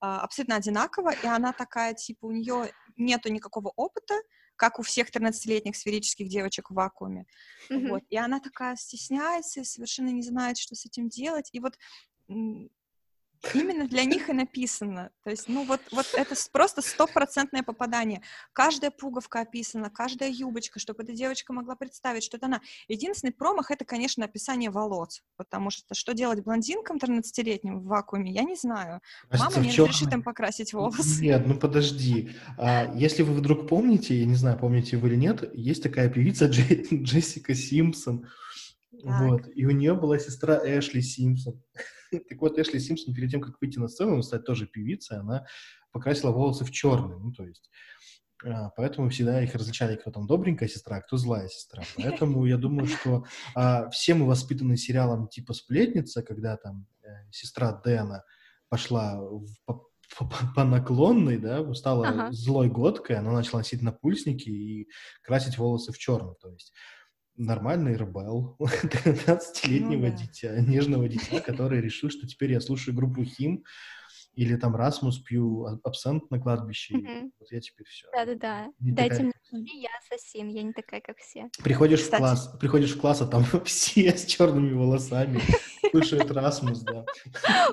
абсолютно 0.00 0.56
одинаково, 0.56 1.14
и 1.14 1.26
она 1.26 1.52
такая, 1.52 1.94
типа, 1.94 2.26
у 2.26 2.32
нее 2.32 2.72
нету 2.96 3.30
никакого 3.30 3.72
опыта, 3.76 4.14
как 4.56 4.78
у 4.78 4.82
всех 4.82 5.10
13-летних 5.10 5.76
сферических 5.76 6.28
девочек 6.28 6.70
в 6.70 6.74
вакууме. 6.74 7.26
Mm-hmm. 7.70 7.88
Вот. 7.88 8.02
И 8.08 8.16
она 8.16 8.40
такая 8.40 8.76
стесняется 8.76 9.60
и 9.60 9.64
совершенно 9.64 10.08
не 10.08 10.22
знает, 10.22 10.56
что 10.56 10.74
с 10.74 10.86
этим 10.86 11.08
делать. 11.08 11.50
И 11.52 11.60
вот 11.60 11.74
Именно 13.54 13.86
для 13.88 14.04
них 14.04 14.28
и 14.28 14.32
написано. 14.32 15.10
То 15.24 15.30
есть, 15.30 15.48
ну 15.48 15.64
вот, 15.64 15.80
вот 15.92 16.06
это 16.14 16.34
просто 16.52 16.82
стопроцентное 16.82 17.62
попадание. 17.62 18.22
Каждая 18.52 18.90
пуговка 18.90 19.40
описана, 19.40 19.90
каждая 19.90 20.30
юбочка, 20.30 20.78
чтобы 20.78 21.02
эта 21.02 21.12
девочка 21.12 21.52
могла 21.52 21.76
представить, 21.76 22.24
что 22.24 22.36
это 22.36 22.46
она. 22.46 22.60
Единственный 22.88 23.32
промах— 23.32 23.70
это, 23.72 23.84
конечно, 23.84 24.24
описание 24.24 24.70
волос, 24.70 25.22
потому 25.36 25.70
что 25.70 25.94
что 25.94 26.14
делать 26.14 26.42
блондинкам 26.42 26.98
13-летним 26.98 27.80
в 27.80 27.84
вакууме, 27.84 28.32
я 28.32 28.42
не 28.42 28.56
знаю. 28.56 29.00
Мама 29.30 29.58
не 29.58 29.70
разрешит 29.70 30.12
им 30.12 30.22
покрасить 30.22 30.72
волосы. 30.72 31.22
Нет, 31.22 31.46
ну 31.46 31.56
подожди. 31.56 32.30
А, 32.58 32.92
если 32.94 33.22
вы 33.22 33.34
вдруг 33.34 33.68
помните, 33.68 34.18
я 34.18 34.26
не 34.26 34.34
знаю, 34.34 34.58
помните 34.58 34.96
вы 34.96 35.08
или 35.08 35.16
нет, 35.16 35.48
есть 35.54 35.82
такая 35.82 36.08
певица 36.08 36.46
Джессика 36.92 37.54
Симпсон, 37.54 38.26
так. 39.02 39.20
Вот. 39.20 39.42
И 39.54 39.64
у 39.66 39.70
нее 39.70 39.94
была 39.94 40.18
сестра 40.18 40.60
Эшли 40.64 41.02
Симпсон. 41.02 41.62
так 42.28 42.40
вот, 42.40 42.58
Эшли 42.58 42.80
Симпсон 42.80 43.14
перед 43.14 43.30
тем, 43.30 43.40
как 43.40 43.60
выйти 43.60 43.78
на 43.78 43.88
сцену, 43.88 44.22
стать 44.22 44.44
тоже 44.44 44.66
певицей, 44.66 45.18
она 45.18 45.46
покрасила 45.92 46.30
волосы 46.30 46.64
в 46.64 46.70
черный. 46.70 47.18
Ну, 47.18 47.32
то 47.32 47.44
есть 47.44 47.70
а, 48.44 48.70
Поэтому 48.76 49.08
всегда 49.08 49.42
их 49.42 49.54
различали, 49.54 49.96
кто 49.96 50.10
там 50.10 50.26
добренькая 50.26 50.68
сестра, 50.68 50.98
а 50.98 51.00
кто 51.00 51.16
злая 51.16 51.48
сестра. 51.48 51.82
Поэтому 51.96 52.44
я 52.46 52.58
думаю, 52.58 52.86
что 52.86 53.24
а, 53.54 53.88
все 53.90 54.14
мы 54.14 54.26
воспитаны 54.26 54.76
сериалом 54.76 55.28
типа 55.28 55.54
«Сплетница», 55.54 56.22
когда 56.22 56.56
там 56.56 56.86
э, 57.02 57.08
сестра 57.30 57.72
Дэна 57.72 58.24
пошла 58.68 59.18
в, 59.20 59.46
по, 59.64 59.88
по, 60.18 60.30
по 60.54 60.64
наклонной, 60.64 61.38
да, 61.38 61.72
стала 61.74 62.08
ага. 62.08 62.32
злой 62.32 62.68
годкой, 62.68 63.16
она 63.16 63.32
начала 63.32 63.60
носить 63.60 63.82
напульсники 63.82 64.48
и 64.48 64.88
красить 65.22 65.56
волосы 65.56 65.92
в 65.92 65.98
черный. 65.98 66.34
То 66.40 66.50
есть 66.50 66.72
нормальный 67.36 67.96
ребел 67.96 68.56
13-летнего 68.60 70.06
ну, 70.06 70.10
да. 70.10 70.10
дитя, 70.10 70.60
нежного 70.60 71.08
дитя, 71.08 71.40
который 71.40 71.80
решил, 71.80 72.10
что 72.10 72.26
теперь 72.26 72.52
я 72.52 72.60
слушаю 72.60 72.94
группу 72.94 73.24
Хим, 73.24 73.64
или 74.36 74.54
там 74.56 74.76
Расмус 74.76 75.18
пью 75.18 75.64
а, 75.64 75.80
абсент 75.82 76.30
на 76.30 76.38
кладбище. 76.38 76.94
Mm-hmm. 76.94 77.30
Вот 77.40 77.52
я 77.52 77.60
теперь 77.60 77.86
все. 77.86 78.06
Да-да-да. 78.12 78.68
Дайте 78.78 79.16
такая... 79.16 79.32
мне 79.52 79.80
я 79.80 79.88
ассасин, 79.98 80.48
я 80.48 80.62
не 80.62 80.72
такая, 80.72 81.00
как 81.00 81.16
все. 81.18 81.48
Приходишь 81.64 82.02
Кстати. 82.02 82.20
в 82.20 82.24
класс, 82.24 82.56
приходишь 82.60 82.94
в 82.94 83.00
класс, 83.00 83.22
а 83.22 83.26
там 83.26 83.44
все 83.64 84.16
с 84.16 84.26
черными 84.26 84.74
волосами 84.74 85.40
слушают 85.90 86.30
Расмус, 86.30 86.80
да. 86.80 87.06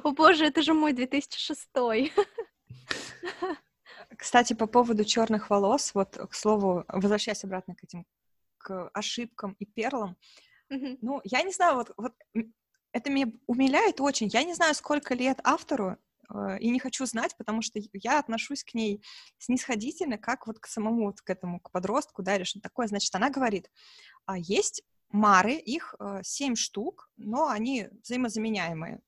О 0.03 0.11
боже, 0.13 0.45
это 0.45 0.61
же 0.61 0.73
мой 0.73 0.93
2006 0.93 1.69
Кстати, 4.17 4.53
по 4.53 4.67
поводу 4.67 5.03
черных 5.03 5.49
волос, 5.49 5.91
вот, 5.93 6.15
к 6.15 6.33
слову, 6.33 6.85
возвращаясь 6.87 7.43
обратно 7.43 7.75
к 7.75 7.83
этим, 7.83 8.05
к 8.63 8.89
ошибкам 8.93 9.55
и 9.59 9.65
перлам, 9.65 10.17
mm-hmm. 10.71 10.97
ну, 11.01 11.21
я 11.23 11.43
не 11.43 11.51
знаю, 11.51 11.75
вот, 11.75 11.93
вот 11.97 12.13
это 12.91 13.09
меня 13.11 13.31
умиляет 13.45 14.01
очень. 14.01 14.27
Я 14.27 14.43
не 14.43 14.55
знаю, 14.55 14.73
сколько 14.73 15.13
лет 15.13 15.39
автору, 15.43 15.97
Э, 16.33 16.57
и 16.59 16.69
не 16.69 16.79
хочу 16.79 17.05
знать, 17.05 17.35
потому 17.37 17.61
что 17.61 17.79
я 17.93 18.19
отношусь 18.19 18.63
к 18.63 18.73
ней 18.73 19.03
снисходительно, 19.37 20.17
как 20.17 20.47
вот 20.47 20.59
к 20.59 20.67
самому, 20.67 21.07
вот 21.07 21.21
к 21.21 21.29
этому, 21.29 21.59
к 21.59 21.71
подростку, 21.71 22.23
да, 22.23 22.35
или 22.35 22.43
что 22.43 22.59
такое. 22.59 22.87
Значит, 22.87 23.13
она 23.15 23.29
говорит, 23.29 23.69
а 24.25 24.37
есть 24.37 24.83
мары, 25.09 25.53
их 25.53 25.95
э, 25.99 26.21
семь 26.23 26.55
штук, 26.55 27.09
но 27.17 27.47
они 27.47 27.89
взаимозаменяемые. 28.03 29.01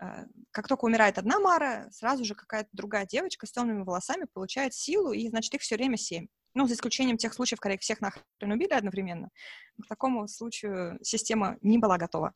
Э, 0.00 0.24
как 0.50 0.68
только 0.68 0.84
умирает 0.84 1.18
одна 1.18 1.38
мара, 1.38 1.90
сразу 1.90 2.24
же 2.24 2.34
какая-то 2.34 2.70
другая 2.72 3.06
девочка 3.06 3.46
с 3.46 3.52
темными 3.52 3.82
волосами 3.82 4.26
получает 4.32 4.74
силу, 4.74 5.12
и, 5.12 5.28
значит, 5.28 5.54
их 5.54 5.62
все 5.62 5.76
время 5.76 5.96
семь. 5.96 6.26
Ну, 6.54 6.66
за 6.66 6.74
исключением 6.74 7.16
тех 7.16 7.34
случаев, 7.34 7.60
когда 7.60 7.74
их 7.74 7.80
всех 7.80 8.00
нахрен 8.00 8.24
убили 8.42 8.72
одновременно. 8.72 9.30
К 9.82 9.86
такому 9.88 10.28
случаю 10.28 10.98
система 11.02 11.56
не 11.62 11.78
была 11.78 11.98
готова. 11.98 12.32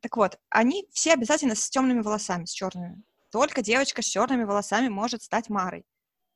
Так 0.00 0.16
вот, 0.16 0.38
они 0.48 0.86
все 0.92 1.12
обязательно 1.12 1.54
с 1.54 1.68
темными 1.68 2.00
волосами, 2.00 2.44
с 2.44 2.52
черными. 2.52 3.02
Только 3.30 3.62
девочка 3.62 4.00
с 4.00 4.06
черными 4.06 4.44
волосами 4.44 4.88
может 4.88 5.22
стать 5.22 5.48
Марой. 5.48 5.84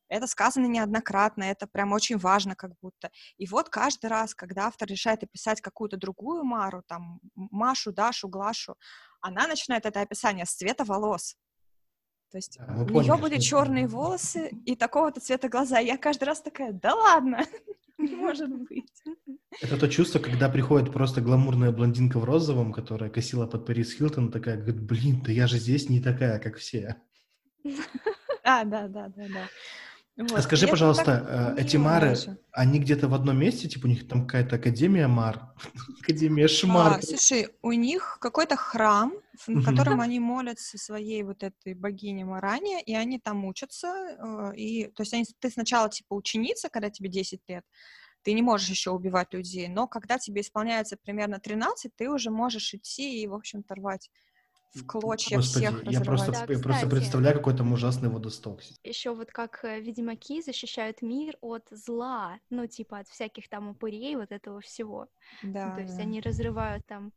Это 0.09 0.27
сказано 0.27 0.67
неоднократно, 0.67 1.45
это 1.45 1.67
прям 1.67 1.93
очень 1.93 2.17
важно 2.17 2.55
как 2.55 2.73
будто. 2.81 3.11
И 3.39 3.47
вот 3.47 3.69
каждый 3.69 4.07
раз, 4.07 4.35
когда 4.35 4.67
автор 4.67 4.89
решает 4.89 5.23
описать 5.23 5.61
какую-то 5.61 5.97
другую 5.97 6.45
Мару, 6.45 6.83
там, 6.87 7.21
Машу, 7.35 7.93
Дашу, 7.93 8.29
Глашу, 8.29 8.77
она 9.21 9.49
начинает 9.49 9.85
это 9.85 10.01
описание 10.01 10.47
с 10.47 10.55
цвета 10.55 10.85
волос. 10.85 11.37
То 12.31 12.39
есть 12.39 12.59
да, 12.59 12.87
у 12.93 13.01
нее 13.01 13.17
были 13.17 13.39
черные 13.39 13.87
волосы 13.87 14.51
и 14.65 14.75
такого-то 14.77 15.21
цвета 15.21 15.49
глаза. 15.49 15.79
Я 15.79 15.97
каждый 15.97 16.25
раз 16.25 16.43
такая, 16.43 16.73
да 16.73 16.95
ладно, 16.95 17.45
не 17.99 18.15
может 18.17 18.51
быть. 18.51 18.91
Это 19.63 19.79
то 19.79 19.89
чувство, 19.89 20.19
когда 20.19 20.49
приходит 20.49 20.93
просто 20.93 21.21
гламурная 21.21 21.73
блондинка 21.73 22.19
в 22.19 22.25
розовом, 22.25 22.73
которая 22.73 23.11
косила 23.11 23.47
под 23.47 23.65
Парис 23.65 23.95
Хилтон, 23.95 24.31
такая, 24.31 24.57
говорит, 24.57 24.83
блин, 24.83 25.23
да 25.25 25.33
я 25.33 25.47
же 25.47 25.59
здесь 25.59 25.89
не 25.89 26.01
такая, 26.01 26.39
как 26.39 26.57
все. 26.57 26.97
А, 28.49 28.65
да, 28.65 28.87
да, 28.87 29.09
да, 29.09 29.25
да. 29.27 29.49
Вот. 30.17 30.33
А 30.33 30.43
скажи, 30.43 30.67
пожалуйста, 30.67 31.55
э, 31.59 31.63
эти 31.63 31.77
мары, 31.77 32.11
даже. 32.11 32.39
они 32.53 32.79
где-то 32.79 33.07
в 33.07 33.13
одном 33.13 33.39
месте, 33.39 33.69
типа 33.69 33.85
у 33.85 33.89
них 33.89 34.09
там 34.09 34.27
какая-то 34.27 34.57
академия 34.57 35.09
мар, 35.09 35.53
академия 36.01 36.49
шмар. 36.49 36.95
А, 36.99 37.03
слушай, 37.03 37.49
у 37.61 37.73
них 37.73 38.17
какой-то 38.19 38.57
храм, 38.57 39.13
в 39.47 39.63
котором 39.63 40.01
они 40.01 40.19
молятся 40.19 40.79
своей 40.79 41.23
вот 41.23 41.43
этой 41.43 41.75
богине 41.75 42.25
Маране, 42.25 42.83
и 42.83 42.95
они 42.95 43.19
там 43.19 43.45
учатся, 43.45 43.89
э, 43.89 44.57
и, 44.57 44.87
то 44.87 45.03
есть 45.03 45.13
они, 45.13 45.27
ты 45.39 45.51
сначала 45.51 45.91
типа 45.91 46.15
ученица, 46.15 46.71
когда 46.71 46.89
тебе 46.89 47.11
10 47.11 47.41
лет, 47.49 47.65
ты 48.23 48.33
не 48.33 48.41
можешь 48.41 48.71
еще 48.71 48.93
убивать 48.93 49.35
людей, 49.35 49.69
но 49.69 49.87
когда 49.87 50.19
тебе 50.19 50.41
исполняется 50.41 50.97
примерно 50.97 51.39
13, 51.41 51.93
ты 51.95 52.09
уже 52.09 52.31
можешь 52.31 52.73
идти 52.73 53.23
и, 53.23 53.27
в 53.27 53.35
общем-то, 53.35 53.75
рвать 53.75 54.11
в 54.75 54.87
клочья 54.87 55.37
Господи, 55.37 55.67
всех 55.67 55.85
я 55.91 56.01
просто, 56.01 56.33
да, 56.33 56.47
я 56.49 56.59
просто 56.59 56.87
представляю, 56.87 57.37
какой 57.37 57.57
там 57.57 57.73
ужасный 57.73 58.09
водосток. 58.09 58.61
Еще 58.85 59.15
вот 59.15 59.31
как 59.31 59.65
э, 59.65 59.81
ведьмаки 59.81 60.43
защищают 60.43 61.03
мир 61.03 61.37
от 61.41 61.67
зла, 61.71 62.39
ну, 62.51 62.67
типа 62.67 62.99
от 62.99 63.09
всяких 63.09 63.49
там 63.49 63.69
упырей, 63.69 64.17
вот 64.17 64.33
этого 64.33 64.61
всего. 64.61 65.09
Да. 65.43 65.75
То 65.75 65.83
есть 65.83 65.99
они 65.99 66.21
разрывают 66.21 66.87
там 66.87 67.13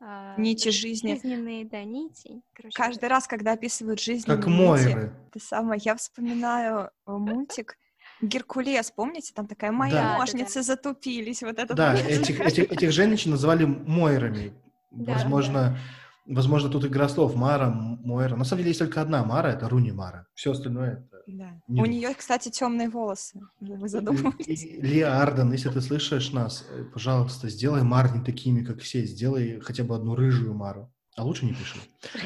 а, 0.00 0.34
нити 0.38 0.70
жизни. 0.70 1.14
Жизненные, 1.14 1.64
да, 1.64 1.84
нити. 1.84 2.42
Короче, 2.52 2.76
Каждый 2.76 3.08
раз, 3.08 3.26
когда 3.26 3.52
описывают 3.52 4.00
жизнь 4.00 4.26
как 4.26 4.46
нити, 4.46 5.12
ты 5.32 5.40
самое, 5.40 5.80
я 5.84 5.94
вспоминаю 5.96 6.90
э, 7.06 7.12
мультик 7.12 7.78
Геркулес, 8.20 8.90
помните, 8.90 9.32
там 9.34 9.46
такая 9.46 9.72
моя 9.72 9.94
да, 9.94 10.18
ножницы 10.18 10.54
да, 10.54 10.60
да. 10.60 10.62
затупились, 10.62 11.42
вот 11.42 11.58
это. 11.58 11.74
Да, 11.74 11.94
этих, 11.94 12.40
этих, 12.40 12.70
этих 12.70 12.92
женщин 12.92 13.32
называли 13.32 13.64
Мойрами. 13.64 14.52
Возможно, 14.90 15.78
Возможно, 16.26 16.70
тут 16.70 16.84
игра 16.86 17.08
слов 17.08 17.34
Мара, 17.34 17.70
Мойра. 17.70 18.36
На 18.36 18.44
самом 18.44 18.60
деле 18.60 18.70
есть 18.70 18.80
только 18.80 19.02
одна 19.02 19.24
Мара, 19.24 19.52
это 19.52 19.68
Руни 19.68 19.92
Мара. 19.92 20.26
Все 20.34 20.52
остальное 20.52 20.92
это... 20.92 21.22
Да. 21.26 21.60
Не... 21.68 21.82
У 21.82 21.86
нее, 21.86 22.14
кстати, 22.14 22.48
темные 22.50 22.88
волосы. 22.88 23.40
Вы 23.60 23.88
задумываетесь? 23.88 24.64
Лия 24.64 25.20
Арден, 25.20 25.52
если 25.52 25.70
ты 25.70 25.80
слышишь 25.80 26.32
нас, 26.32 26.66
э, 26.70 26.84
пожалуйста, 26.84 27.48
сделай 27.48 27.82
Мар 27.82 28.14
не 28.14 28.24
такими, 28.24 28.64
как 28.64 28.80
все. 28.80 29.04
Сделай 29.04 29.60
хотя 29.60 29.84
бы 29.84 29.94
одну 29.94 30.14
рыжую 30.14 30.54
Мару. 30.54 30.90
А 31.16 31.24
лучше 31.24 31.44
не 31.46 31.54
пиши. 31.54 31.78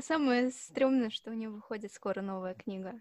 Самое 0.00 0.50
стрёмное, 0.50 1.10
что 1.10 1.30
у 1.30 1.34
нее 1.34 1.50
выходит 1.50 1.92
скоро 1.92 2.22
новая 2.22 2.54
книга. 2.54 2.94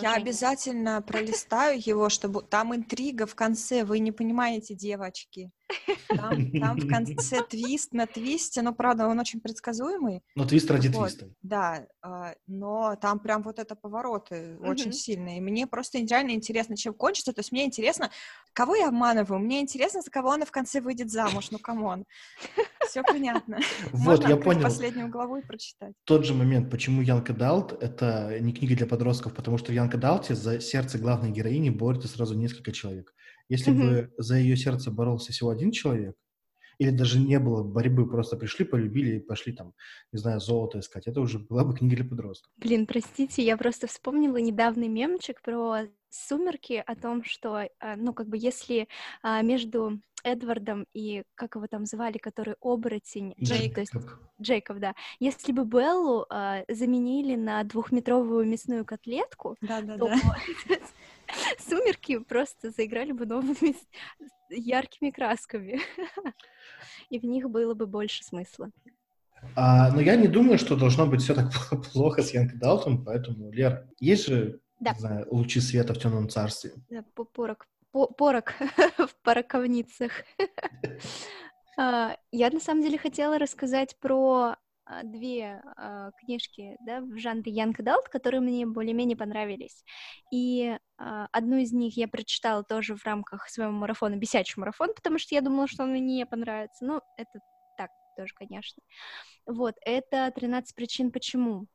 Я 0.00 0.14
обязательно 0.14 1.02
пролистаю 1.02 1.80
его, 1.84 2.08
чтобы 2.08 2.42
там 2.42 2.74
интрига 2.74 3.26
в 3.26 3.34
конце. 3.34 3.84
Вы 3.84 3.98
не 3.98 4.12
понимаете, 4.12 4.74
девочки. 4.74 5.50
Там, 6.08 6.50
там 6.52 6.76
в 6.76 6.88
конце 6.88 7.42
твист 7.48 7.92
на 7.92 8.06
твисте, 8.06 8.62
но, 8.62 8.72
правда, 8.72 9.06
он 9.06 9.18
очень 9.18 9.40
предсказуемый. 9.40 10.22
Но 10.34 10.44
твист 10.44 10.70
ради 10.70 10.88
вот, 10.88 11.08
твиста. 11.08 11.28
Да, 11.42 11.86
а, 12.02 12.34
но 12.46 12.96
там 12.96 13.18
прям 13.18 13.42
вот 13.42 13.58
это 13.58 13.74
повороты 13.74 14.34
mm-hmm. 14.34 14.68
очень 14.68 14.92
сильные. 14.92 15.38
И 15.38 15.40
мне 15.40 15.66
просто 15.66 15.98
реально 15.98 16.30
интересно, 16.30 16.76
чем 16.76 16.94
кончится. 16.94 17.32
То 17.32 17.40
есть 17.40 17.52
мне 17.52 17.64
интересно, 17.64 18.10
кого 18.52 18.74
я 18.74 18.88
обманываю? 18.88 19.40
Мне 19.40 19.60
интересно, 19.60 20.02
за 20.02 20.10
кого 20.10 20.32
она 20.32 20.44
в 20.44 20.50
конце 20.50 20.80
выйдет 20.80 21.10
замуж. 21.10 21.50
Ну, 21.50 21.58
come 21.58 21.84
on. 21.84 22.04
Все 22.88 23.02
понятно. 23.02 23.58
Вот, 23.92 24.26
я 24.28 24.36
понял. 24.36 24.62
последнюю 24.62 25.08
главу 25.08 25.36
и 25.36 25.42
прочитать. 25.42 25.92
Тот 26.04 26.24
же 26.24 26.34
момент, 26.34 26.70
почему 26.70 27.02
Young 27.02 27.32
Adult — 27.32 27.80
это 27.82 28.38
не 28.40 28.52
книга 28.52 28.74
для 28.76 28.86
подростков, 28.86 29.34
потому 29.34 29.58
что 29.58 29.72
в 29.72 29.74
Young 29.74 29.98
Adult 29.98 30.28
е 30.28 30.34
за 30.34 30.60
сердце 30.60 30.98
главной 30.98 31.30
героини 31.30 31.70
борется 31.70 32.08
сразу 32.08 32.34
несколько 32.34 32.72
человек. 32.72 33.14
Если 33.50 33.72
mm-hmm. 33.72 34.06
бы 34.06 34.14
за 34.16 34.36
ее 34.36 34.56
сердце 34.56 34.90
боролся 34.90 35.32
всего 35.32 35.50
один 35.50 35.72
человек, 35.72 36.16
или 36.78 36.90
даже 36.90 37.18
не 37.18 37.38
было 37.38 37.62
борьбы, 37.62 38.08
просто 38.08 38.36
пришли, 38.38 38.64
полюбили 38.64 39.16
и 39.16 39.20
пошли 39.20 39.52
там, 39.52 39.74
не 40.12 40.18
знаю, 40.18 40.40
золото 40.40 40.78
искать. 40.78 41.06
Это 41.06 41.20
уже 41.20 41.38
была 41.38 41.62
бы 41.62 41.74
книга 41.76 41.96
для 41.96 42.04
подростков. 42.06 42.50
Блин, 42.56 42.86
простите, 42.86 43.42
я 43.42 43.58
просто 43.58 43.86
вспомнила 43.86 44.38
недавний 44.38 44.88
мемчик 44.88 45.42
про 45.42 45.80
«Сумерки» 46.08 46.82
о 46.86 46.94
том, 46.94 47.22
что, 47.22 47.68
а, 47.80 47.96
ну, 47.96 48.14
как 48.14 48.28
бы, 48.28 48.38
если 48.38 48.88
а, 49.22 49.42
между 49.42 50.00
Эдвардом 50.24 50.86
и, 50.94 51.24
как 51.34 51.56
его 51.56 51.66
там 51.66 51.86
звали, 51.86 52.18
который 52.18 52.54
оборотень... 52.60 53.34
Джейкоб. 53.40 53.74
То 53.74 53.80
есть, 53.80 53.92
Джейкоб, 54.40 54.78
да. 54.78 54.94
Если 55.18 55.52
бы 55.52 55.64
Беллу 55.64 56.26
а, 56.30 56.62
заменили 56.68 57.36
на 57.36 57.62
двухметровую 57.64 58.46
мясную 58.46 58.84
котлетку, 58.84 59.56
да, 59.60 59.82
да, 59.82 59.98
то 59.98 60.06
да. 60.08 60.16
Сумерки 61.68 62.18
просто 62.18 62.70
заиграли 62.70 63.12
бы 63.12 63.26
новыми 63.26 63.76
яркими 64.50 65.10
красками. 65.10 65.80
И 67.10 67.18
в 67.18 67.24
них 67.24 67.50
было 67.50 67.74
бы 67.74 67.86
больше 67.86 68.24
смысла. 68.24 68.70
А, 69.56 69.90
но 69.92 70.00
я 70.00 70.16
не 70.16 70.28
думаю, 70.28 70.58
что 70.58 70.76
должно 70.76 71.06
быть 71.06 71.22
все 71.22 71.34
так 71.34 71.50
плохо 71.92 72.22
с 72.22 72.32
Янкой 72.32 72.58
Далтон, 72.58 73.04
поэтому, 73.04 73.50
Лер, 73.50 73.88
есть 73.98 74.26
же, 74.26 74.60
да. 74.80 74.92
не 74.92 75.00
знаю, 75.00 75.26
лучи 75.30 75.60
света 75.60 75.94
в 75.94 75.98
темном 75.98 76.28
царстве? 76.28 76.72
Да, 76.90 77.04
порок, 77.14 77.66
порок 77.90 78.54
в 78.98 79.10
пороковницах. 79.22 80.12
А, 81.78 82.16
я 82.30 82.50
на 82.50 82.60
самом 82.60 82.82
деле 82.82 82.98
хотела 82.98 83.38
рассказать 83.38 83.96
про 83.98 84.56
две 85.04 85.62
э, 85.76 86.10
книжки 86.18 86.76
да, 86.80 87.00
в 87.00 87.18
жанре 87.18 87.52
Young 87.52 87.74
Adult, 87.76 88.08
которые 88.10 88.40
мне 88.40 88.66
более-менее 88.66 89.16
понравились. 89.16 89.84
И 90.32 90.76
э, 90.98 91.26
одну 91.32 91.56
из 91.56 91.72
них 91.72 91.96
я 91.96 92.08
прочитала 92.08 92.62
тоже 92.62 92.96
в 92.96 93.04
рамках 93.04 93.48
своего 93.48 93.72
марафона, 93.72 94.16
бесячий 94.16 94.60
марафон, 94.60 94.94
потому 94.94 95.18
что 95.18 95.34
я 95.34 95.40
думала, 95.40 95.66
что 95.66 95.84
он 95.84 95.90
мне 95.90 96.00
не 96.00 96.26
понравится. 96.26 96.84
Ну, 96.84 97.00
это 97.16 97.40
так 97.76 97.90
тоже, 98.16 98.34
конечно. 98.34 98.82
Вот, 99.46 99.74
это 99.84 100.32
«13 100.36 100.74
причин 100.74 101.10
почему». 101.12 101.66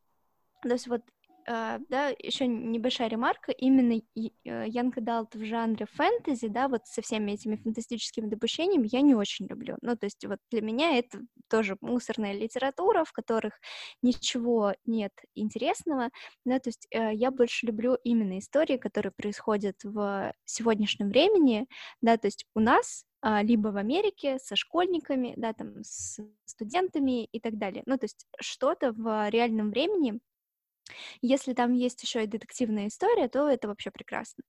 То 0.61 0.69
есть 0.69 0.87
вот 0.87 1.01
да, 1.45 2.09
еще 2.19 2.47
небольшая 2.47 3.07
ремарка, 3.07 3.51
именно 3.51 4.01
Янг 4.43 4.95
Далт 4.95 5.35
в 5.35 5.45
жанре 5.45 5.85
фэнтези, 5.85 6.47
да, 6.47 6.67
вот 6.67 6.85
со 6.85 7.01
всеми 7.01 7.33
этими 7.33 7.55
фантастическими 7.55 8.27
допущениями 8.27 8.89
я 8.91 9.01
не 9.01 9.15
очень 9.15 9.47
люблю. 9.47 9.77
Ну, 9.81 9.95
то 9.95 10.05
есть 10.05 10.25
вот 10.25 10.39
для 10.49 10.61
меня 10.61 10.97
это 10.97 11.21
тоже 11.49 11.77
мусорная 11.81 12.33
литература, 12.33 13.03
в 13.03 13.11
которых 13.11 13.53
ничего 14.01 14.73
нет 14.85 15.13
интересного, 15.35 16.09
да, 16.45 16.59
то 16.59 16.69
есть 16.69 16.87
uh, 16.93 17.13
я 17.13 17.31
больше 17.31 17.67
люблю 17.67 17.95
именно 18.03 18.39
истории, 18.39 18.77
которые 18.77 19.11
происходят 19.11 19.77
в 19.83 20.33
сегодняшнем 20.45 21.09
времени, 21.09 21.67
да, 22.01 22.17
то 22.17 22.27
есть 22.27 22.45
у 22.55 22.59
нас 22.59 23.05
а, 23.27 23.41
либо 23.41 23.69
в 23.69 23.77
Америке 23.77 24.37
со 24.37 24.55
школьниками, 24.55 25.33
да, 25.35 25.51
там, 25.53 25.83
с 25.83 26.19
студентами 26.45 27.25
и 27.25 27.39
так 27.39 27.57
далее. 27.57 27.81
Ну, 27.87 27.97
то 27.97 28.03
есть 28.05 28.27
что-то 28.39 28.91
в 28.91 29.29
реальном 29.29 29.71
времени. 29.71 30.19
Если 31.21 31.53
там 31.53 31.73
есть 31.73 32.01
еще 32.03 32.23
и 32.23 32.27
детективная 32.27 32.87
история, 32.87 33.27
то 33.27 33.49
это 33.49 33.67
вообще 33.67 33.91
прекрасно. 33.91 34.43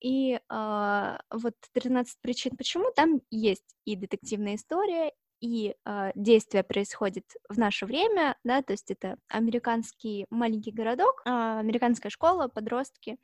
И 0.00 0.34
э, 0.34 1.18
вот 1.30 1.54
13 1.72 2.18
причин, 2.20 2.56
почему 2.56 2.92
там 2.94 3.22
есть 3.30 3.74
и 3.84 3.96
детективная 3.96 4.56
история, 4.56 5.12
и 5.40 5.74
э, 5.84 6.12
действие 6.14 6.64
происходит 6.64 7.24
в 7.48 7.58
наше 7.58 7.86
время, 7.86 8.36
да, 8.44 8.62
то 8.62 8.72
есть 8.72 8.90
это 8.90 9.16
американский 9.28 10.26
маленький 10.30 10.72
городок, 10.72 11.22
э, 11.24 11.30
американская 11.30 12.10
школа, 12.10 12.48
подростки. 12.48 13.18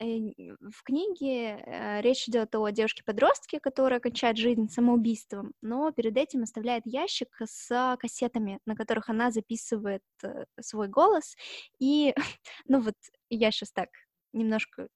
И 0.00 0.52
в 0.60 0.82
книге 0.82 1.62
э, 1.64 2.00
речь 2.00 2.28
идет 2.28 2.54
о 2.54 2.68
девушке-подростке, 2.70 3.60
которая 3.60 4.00
кончает 4.00 4.36
жизнь 4.36 4.68
самоубийством, 4.68 5.52
но 5.62 5.90
перед 5.92 6.16
этим 6.16 6.42
оставляет 6.42 6.82
ящик 6.86 7.28
с 7.44 7.96
кассетами, 7.98 8.58
на 8.66 8.74
которых 8.74 9.08
она 9.08 9.30
записывает 9.30 10.02
э, 10.22 10.44
свой 10.60 10.88
голос. 10.88 11.36
И, 11.78 12.14
ну 12.66 12.80
вот, 12.80 12.96
я 13.30 13.50
сейчас 13.50 13.72
так 13.72 13.88
немножко 14.32 14.88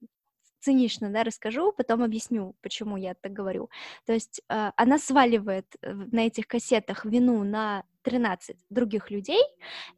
цинично, 0.67 1.11
да, 1.11 1.23
расскажу, 1.23 1.73
потом 1.73 2.03
объясню, 2.03 2.57
почему 2.61 2.97
я 2.97 3.15
так 3.15 3.33
говорю. 3.33 3.71
То 4.05 4.13
есть 4.13 4.43
э, 4.49 4.71
она 4.77 4.99
сваливает 4.99 5.67
э, 5.81 5.93
на 5.93 6.27
этих 6.27 6.49
кассетах 6.49 7.05
вину 7.05 7.45
на 7.45 7.85
13 8.03 8.57
других 8.69 9.13
людей, 9.13 9.43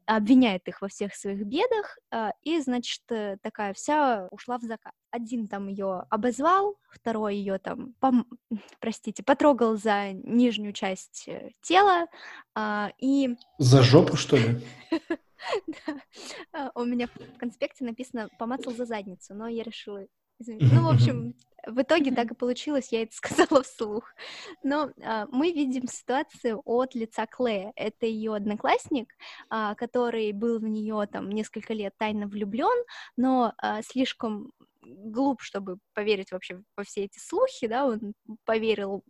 обвиняет 0.04 0.68
их 0.68 0.83
во 0.83 0.88
всех 0.88 1.14
своих 1.14 1.46
бедах, 1.46 1.98
э, 2.11 2.33
и, 2.42 2.61
значит, 2.61 3.00
э, 3.11 3.38
такая 3.40 3.72
вся 3.72 4.28
ушла 4.31 4.59
в 4.59 4.62
закат. 4.62 4.92
Один 5.11 5.48
там 5.48 5.68
ее 5.68 6.04
обозвал, 6.11 6.76
второй 6.90 7.37
ее 7.37 7.59
там, 7.59 7.94
пом... 7.98 8.26
простите, 8.81 9.22
потрогал 9.22 9.76
за 9.76 10.12
нижнюю 10.12 10.74
часть 10.74 11.28
э, 11.28 11.52
тела, 11.62 12.09
э, 12.54 12.88
и... 12.98 13.37
За 13.57 13.83
жопу, 13.83 14.16
что 14.16 14.37
ли? 14.37 14.61
У 16.74 16.85
меня 16.85 17.07
в 17.07 17.38
конспекте 17.38 17.85
написано 17.85 18.28
«помацал 18.38 18.72
за 18.74 18.85
задницу», 18.85 19.35
но 19.35 19.48
я 19.48 19.62
решила 19.62 20.04
ну, 20.46 20.85
в 20.85 20.88
общем, 20.88 21.35
в 21.66 21.83
итоге 21.83 22.12
так 22.12 22.31
и 22.31 22.35
получилось, 22.35 22.88
я 22.92 23.03
это 23.03 23.12
сказала 23.16 23.62
вслух. 23.62 24.14
Но 24.62 24.90
а, 25.03 25.27
мы 25.31 25.53
видим 25.53 25.87
ситуацию 25.87 26.62
от 26.64 26.94
лица 26.94 27.27
Клея. 27.27 27.72
Это 27.77 28.07
ее 28.07 28.35
одноклассник, 28.35 29.12
а, 29.51 29.74
который 29.74 30.33
был 30.33 30.59
в 30.59 30.64
нее 30.64 31.07
там 31.11 31.29
несколько 31.31 31.74
лет 31.74 31.94
тайно 31.98 32.27
влюблен, 32.27 32.85
но 33.16 33.53
а, 33.59 33.83
слишком 33.83 34.53
глуп, 34.96 35.42
чтобы 35.42 35.79
поверить 35.94 36.33
вообще 36.33 36.62
во 36.77 36.85
все 36.85 37.05
эти 37.05 37.18
слухи, 37.18 37.66
да, 37.66 37.87
он 37.87 38.14
поверил 38.44 39.05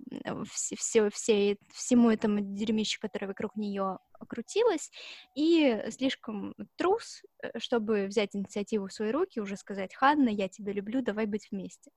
все, 0.51 0.77
все, 0.77 1.11
все, 1.11 1.57
всему 1.73 2.11
этому 2.11 2.41
дерьмищу, 2.41 2.99
которое 3.01 3.27
вокруг 3.27 3.57
нее 3.57 3.99
крутилось, 4.29 4.91
и 5.35 5.85
слишком 5.91 6.55
трус, 6.77 7.23
э, 7.43 7.59
чтобы 7.59 8.07
взять 8.07 8.35
инициативу 8.35 8.89
в 8.89 8.93
свои 8.93 9.11
руки, 9.11 9.41
уже 9.41 9.57
сказать, 9.57 9.95
Ханна, 9.95 10.29
я 10.29 10.49
тебя 10.49 10.73
люблю, 10.73 11.03
давай 11.03 11.27
быть 11.27 11.49
вместе. 11.51 11.91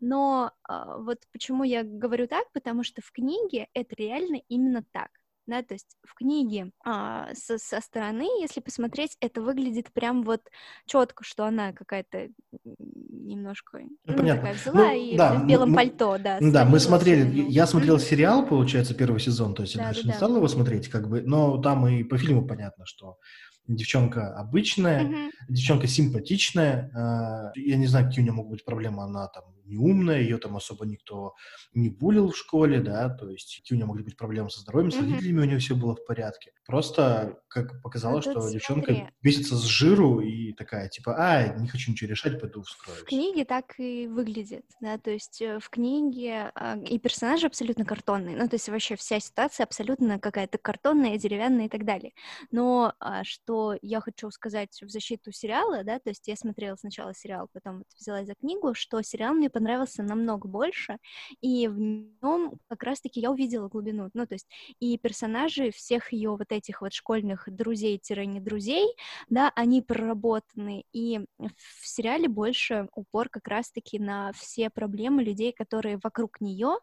Но 0.00 0.52
а, 0.64 0.98
вот 0.98 1.20
почему 1.32 1.64
я 1.64 1.82
говорю 1.82 2.26
так, 2.28 2.50
потому 2.52 2.82
что 2.82 3.00
в 3.00 3.10
книге 3.12 3.68
это 3.72 3.94
реально 3.96 4.42
именно 4.48 4.84
так 4.92 5.10
да, 5.46 5.62
то 5.62 5.74
есть 5.74 5.96
в 6.04 6.14
книге 6.14 6.70
а, 6.84 7.28
со, 7.34 7.58
со 7.58 7.80
стороны, 7.80 8.26
если 8.40 8.60
посмотреть, 8.60 9.16
это 9.20 9.42
выглядит 9.42 9.92
прям 9.92 10.22
вот 10.22 10.42
четко, 10.86 11.24
что 11.24 11.44
она 11.44 11.72
какая-то 11.72 12.28
немножко 12.64 13.80
ну, 14.06 14.22
ну, 14.22 14.26
такая 14.26 14.54
взяла 14.54 14.88
ну, 14.88 14.94
и 14.94 15.16
да, 15.16 15.34
в 15.34 15.46
белом 15.46 15.70
мы, 15.70 15.76
пальто, 15.76 16.18
да. 16.18 16.38
Да, 16.40 16.64
мы 16.64 16.78
смотрели, 16.80 17.50
я 17.50 17.66
смотрел 17.66 17.98
сериал, 17.98 18.46
получается, 18.46 18.94
первый 18.94 19.20
сезон, 19.20 19.54
то 19.54 19.62
есть 19.62 19.76
да, 19.76 19.82
я 19.82 19.88
даже 19.88 20.02
да, 20.02 20.08
не 20.08 20.14
стал 20.14 20.36
его 20.36 20.48
смотреть, 20.48 20.88
как 20.88 21.08
бы, 21.08 21.22
но 21.22 21.58
там 21.58 21.86
и 21.88 22.04
по 22.04 22.18
фильму 22.18 22.46
понятно, 22.46 22.86
что 22.86 23.18
девчонка 23.66 24.34
обычная, 24.34 25.04
mm-hmm. 25.04 25.30
девчонка 25.48 25.86
симпатичная. 25.86 27.52
Э, 27.54 27.58
я 27.58 27.76
не 27.76 27.86
знаю, 27.86 28.06
какие 28.06 28.20
у 28.20 28.24
нее 28.24 28.32
могут 28.32 28.52
быть 28.52 28.64
проблемы. 28.64 29.04
Она 29.04 29.28
там 29.28 29.44
не 29.64 29.76
умная, 29.76 30.20
ее 30.20 30.38
там 30.38 30.56
особо 30.56 30.86
никто 30.86 31.34
не 31.74 31.88
булил 31.88 32.30
в 32.30 32.36
школе, 32.36 32.80
да, 32.80 33.08
то 33.08 33.28
есть 33.28 33.62
у 33.70 33.74
нее 33.74 33.86
могли 33.86 34.04
быть 34.04 34.16
проблемы 34.16 34.50
со 34.50 34.60
здоровьем, 34.60 34.90
с 34.90 34.96
родителями 34.96 35.40
у 35.40 35.44
нее 35.44 35.58
все 35.58 35.74
было 35.74 35.94
в 35.94 36.04
порядке. 36.04 36.52
Просто, 36.66 37.40
как 37.48 37.82
показалось, 37.82 38.24
что 38.24 38.40
смотри. 38.40 38.54
девчонка 38.54 39.10
бесится 39.20 39.56
с 39.56 39.64
жиру 39.64 40.20
и 40.20 40.52
такая, 40.52 40.88
типа, 40.88 41.16
а, 41.18 41.48
не 41.58 41.68
хочу 41.68 41.90
ничего 41.90 42.10
решать, 42.10 42.40
пойду 42.40 42.62
вскроюсь. 42.62 43.00
В 43.00 43.04
книге 43.04 43.44
так 43.44 43.78
и 43.78 44.06
выглядит, 44.06 44.64
да, 44.80 44.98
то 44.98 45.10
есть 45.10 45.40
э, 45.42 45.58
в 45.58 45.68
книге 45.70 46.52
а, 46.54 46.78
и 46.78 46.98
персонажи 46.98 47.46
абсолютно 47.46 47.84
картонные, 47.84 48.36
ну, 48.36 48.48
то 48.48 48.56
есть 48.56 48.68
вообще 48.68 48.96
вся 48.96 49.20
ситуация 49.20 49.64
абсолютно 49.64 50.18
какая-то 50.18 50.58
картонная, 50.58 51.18
деревянная 51.18 51.66
и 51.66 51.68
так 51.68 51.84
далее. 51.84 52.12
Но 52.50 52.94
а, 52.98 53.24
что 53.24 53.76
я 53.82 54.00
хочу 54.00 54.30
сказать 54.30 54.80
в 54.80 54.88
защиту 54.88 55.32
сериала, 55.32 55.84
да, 55.84 55.98
то 55.98 56.10
есть 56.10 56.26
я 56.28 56.36
смотрела 56.36 56.76
сначала 56.76 57.14
сериал, 57.14 57.48
потом 57.52 57.78
вот 57.78 57.86
взялась 57.98 58.26
за 58.26 58.34
книгу, 58.34 58.74
что 58.74 59.02
сериал 59.02 59.34
мне 59.34 59.50
понравился 59.52 60.02
намного 60.02 60.48
больше, 60.48 60.98
и 61.40 61.68
в 61.68 61.78
нем 61.78 62.54
как 62.68 62.82
раз-таки 62.82 63.20
я 63.20 63.30
увидела 63.30 63.68
глубину, 63.68 64.10
ну, 64.14 64.26
то 64.26 64.34
есть 64.34 64.48
и 64.80 64.98
персонажи 64.98 65.70
всех 65.70 66.12
ее 66.12 66.30
вот 66.30 66.50
этих 66.50 66.80
вот 66.80 66.92
школьных 66.92 67.48
друзей-не 67.48 68.40
друзей, 68.40 68.86
да, 69.28 69.52
они 69.54 69.82
проработаны, 69.82 70.84
и 70.92 71.20
в 71.38 71.86
сериале 71.86 72.28
больше 72.28 72.88
упор 72.94 73.28
как 73.28 73.48
раз-таки 73.48 73.98
на 73.98 74.32
все 74.32 74.70
проблемы 74.70 75.22
людей, 75.22 75.52
которые 75.52 75.98
вокруг 76.02 76.40
нее, 76.40 76.78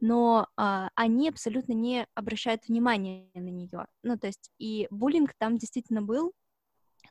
но 0.00 0.48
а, 0.56 0.90
они 0.94 1.28
абсолютно 1.28 1.72
не 1.72 2.06
обращают 2.14 2.68
внимания 2.68 3.28
на 3.34 3.50
нее, 3.50 3.86
ну, 4.02 4.18
то 4.18 4.26
есть 4.26 4.50
и 4.58 4.86
буллинг 4.90 5.34
там 5.38 5.58
действительно 5.58 6.02
был, 6.02 6.32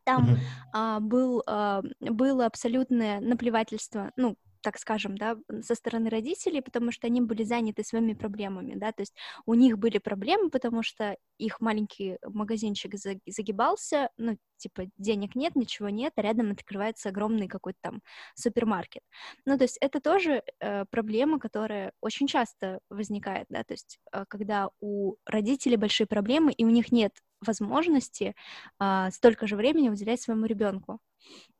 там 0.03 0.25
mm-hmm. 0.25 0.37
а, 0.73 0.99
был, 0.99 1.43
а, 1.45 1.81
было 1.99 2.45
абсолютное 2.45 3.19
наплевательство, 3.19 4.11
ну, 4.15 4.35
так 4.63 4.77
скажем, 4.79 5.17
да, 5.17 5.37
со 5.61 5.75
стороны 5.75 6.09
родителей, 6.09 6.61
потому 6.61 6.91
что 6.91 7.07
они 7.07 7.21
были 7.21 7.43
заняты 7.43 7.83
своими 7.83 8.13
проблемами, 8.13 8.75
да, 8.75 8.91
то 8.91 9.01
есть 9.01 9.13
у 9.45 9.53
них 9.53 9.77
были 9.77 9.97
проблемы, 9.99 10.49
потому 10.49 10.83
что 10.83 11.17
их 11.37 11.61
маленький 11.61 12.17
магазинчик 12.23 12.95
загибался, 13.27 14.09
ну, 14.17 14.37
типа, 14.57 14.85
денег 14.97 15.35
нет, 15.35 15.55
ничего 15.55 15.89
нет, 15.89 16.13
а 16.15 16.21
рядом 16.21 16.51
открывается 16.51 17.09
огромный 17.09 17.47
какой-то 17.47 17.79
там 17.81 18.01
супермаркет. 18.35 19.03
Ну, 19.45 19.57
то 19.57 19.65
есть 19.65 19.77
это 19.81 19.99
тоже 19.99 20.41
э, 20.59 20.85
проблема, 20.85 21.39
которая 21.39 21.91
очень 22.01 22.27
часто 22.27 22.79
возникает, 22.89 23.45
да, 23.49 23.63
то 23.63 23.73
есть 23.73 23.99
э, 24.13 24.25
когда 24.29 24.69
у 24.79 25.15
родителей 25.25 25.75
большие 25.77 26.07
проблемы, 26.07 26.53
и 26.53 26.65
у 26.65 26.69
них 26.69 26.91
нет 26.91 27.11
возможности 27.43 28.35
э, 28.79 29.09
столько 29.11 29.47
же 29.47 29.55
времени 29.55 29.89
уделять 29.89 30.21
своему 30.21 30.45
ребенку 30.45 30.99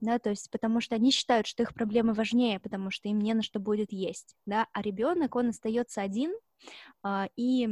да, 0.02 0.20
то 0.20 0.30
есть 0.30 0.50
потому 0.52 0.82
что 0.82 0.96
они 0.96 1.12
считают, 1.12 1.48
что 1.48 1.64
их 1.64 1.74
проблемы 1.74 2.14
важнее, 2.14 2.60
потому 2.60 2.92
что 2.92 3.08
им 3.10 3.20
не 3.20 3.34
на 3.34 3.42
что 3.42 3.60
будет 3.60 3.92
есть, 3.92 4.36
да, 4.46 4.68
а 4.74 4.82
ребенок, 4.82 5.36
он 5.36 5.50
остается 5.50 6.02
один, 6.02 6.34
а, 7.04 7.30
и 7.36 7.70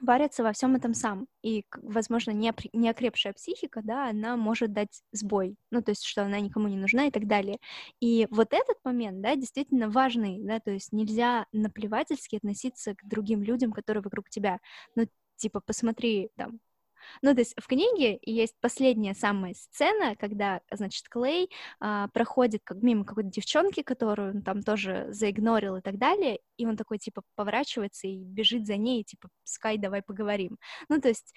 варится 0.00 0.42
во 0.42 0.52
всем 0.52 0.76
этом 0.76 0.94
сам. 0.94 1.26
И, 1.42 1.64
возможно, 1.82 2.30
не, 2.30 2.52
не 2.72 2.88
окрепшая 2.88 3.32
психика, 3.34 3.82
да, 3.82 4.08
она 4.08 4.36
может 4.36 4.72
дать 4.72 5.02
сбой. 5.12 5.56
Ну, 5.70 5.82
то 5.82 5.90
есть, 5.90 6.04
что 6.04 6.22
она 6.22 6.40
никому 6.40 6.68
не 6.68 6.76
нужна 6.76 7.06
и 7.06 7.10
так 7.10 7.26
далее. 7.26 7.58
И 8.00 8.26
вот 8.30 8.52
этот 8.52 8.76
момент, 8.84 9.20
да, 9.20 9.36
действительно 9.36 9.90
важный, 9.90 10.38
да, 10.40 10.60
то 10.60 10.70
есть 10.70 10.92
нельзя 10.92 11.46
наплевательски 11.52 12.36
относиться 12.36 12.94
к 12.94 13.06
другим 13.06 13.42
людям, 13.42 13.72
которые 13.72 14.02
вокруг 14.02 14.30
тебя. 14.30 14.58
Ну, 14.94 15.06
типа, 15.36 15.60
посмотри, 15.60 16.30
там, 16.36 16.60
ну, 17.22 17.34
то 17.34 17.40
есть 17.40 17.54
в 17.56 17.66
книге 17.66 18.18
есть 18.22 18.54
последняя 18.60 19.14
самая 19.14 19.54
сцена, 19.54 20.16
когда, 20.16 20.60
значит, 20.70 21.08
Клей 21.08 21.50
а, 21.80 22.08
проходит 22.08 22.62
как 22.64 22.82
мимо 22.82 23.04
какой-то 23.04 23.30
девчонки, 23.30 23.82
которую 23.82 24.36
он 24.36 24.42
там 24.42 24.62
тоже 24.62 25.06
заигнорил 25.10 25.76
и 25.76 25.80
так 25.80 25.98
далее, 25.98 26.40
и 26.56 26.66
он 26.66 26.76
такой, 26.76 26.98
типа, 26.98 27.22
поворачивается 27.34 28.06
и 28.06 28.24
бежит 28.24 28.66
за 28.66 28.76
ней, 28.76 29.04
типа, 29.04 29.28
Скай, 29.44 29.78
давай 29.78 30.02
поговорим. 30.02 30.58
Ну, 30.88 31.00
то 31.00 31.08
есть... 31.08 31.34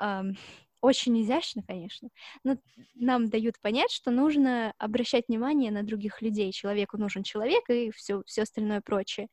Um, 0.00 0.36
очень 0.82 1.20
изящно, 1.22 1.62
конечно, 1.66 2.10
но 2.44 2.56
нам 2.94 3.28
дают 3.28 3.58
понять, 3.60 3.90
что 3.90 4.10
нужно 4.10 4.72
обращать 4.78 5.24
внимание 5.28 5.70
на 5.70 5.82
других 5.82 6.22
людей. 6.22 6.52
Человеку 6.52 6.98
нужен 6.98 7.22
человек 7.22 7.68
и 7.68 7.90
все, 7.90 8.22
все 8.26 8.42
остальное 8.42 8.80
прочее. 8.80 9.28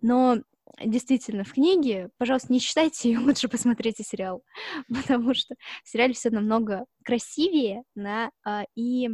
Но 0.00 0.38
действительно 0.82 1.44
в 1.44 1.52
книге, 1.52 2.10
пожалуйста, 2.18 2.52
не 2.52 2.60
читайте 2.60 3.10
ее, 3.10 3.18
лучше 3.20 3.48
посмотрите 3.48 4.02
сериал, 4.02 4.42
потому 4.88 5.34
что 5.34 5.54
в 5.82 5.88
сериале 5.88 6.14
все 6.14 6.30
намного 6.30 6.84
красивее, 7.04 7.82
да, 7.94 8.30
а, 8.44 8.64
и 8.74 9.10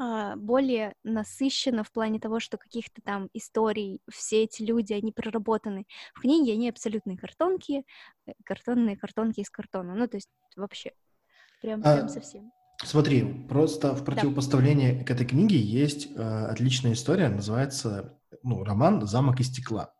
а, 0.00 0.36
более 0.36 0.94
насыщена 1.02 1.82
в 1.82 1.90
плане 1.90 2.20
того, 2.20 2.38
что 2.38 2.56
каких-то 2.56 3.02
там 3.02 3.28
историй, 3.32 4.00
все 4.10 4.44
эти 4.44 4.62
люди, 4.62 4.92
они 4.92 5.10
проработаны. 5.10 5.86
В 6.14 6.20
книге 6.20 6.52
они 6.52 6.68
абсолютные 6.68 7.18
картонки, 7.18 7.84
э, 8.26 8.32
картонные 8.44 8.96
картонки 8.96 9.40
из 9.40 9.50
картона. 9.50 9.94
Ну, 9.94 10.06
то 10.06 10.16
есть 10.16 10.28
вообще, 10.56 10.92
прям, 11.60 11.80
а, 11.84 11.96
прям 11.96 12.08
совсем. 12.08 12.52
Смотри, 12.84 13.44
просто 13.48 13.92
в 13.92 14.04
противопоставлении 14.04 14.98
да. 15.00 15.04
к 15.04 15.10
этой 15.10 15.26
книге 15.26 15.58
есть 15.58 16.06
э, 16.14 16.46
отличная 16.46 16.92
история, 16.92 17.28
называется 17.28 18.16
ну, 18.44 18.62
роман 18.62 19.04
«Замок 19.04 19.40
из 19.40 19.48
стекла». 19.48 19.92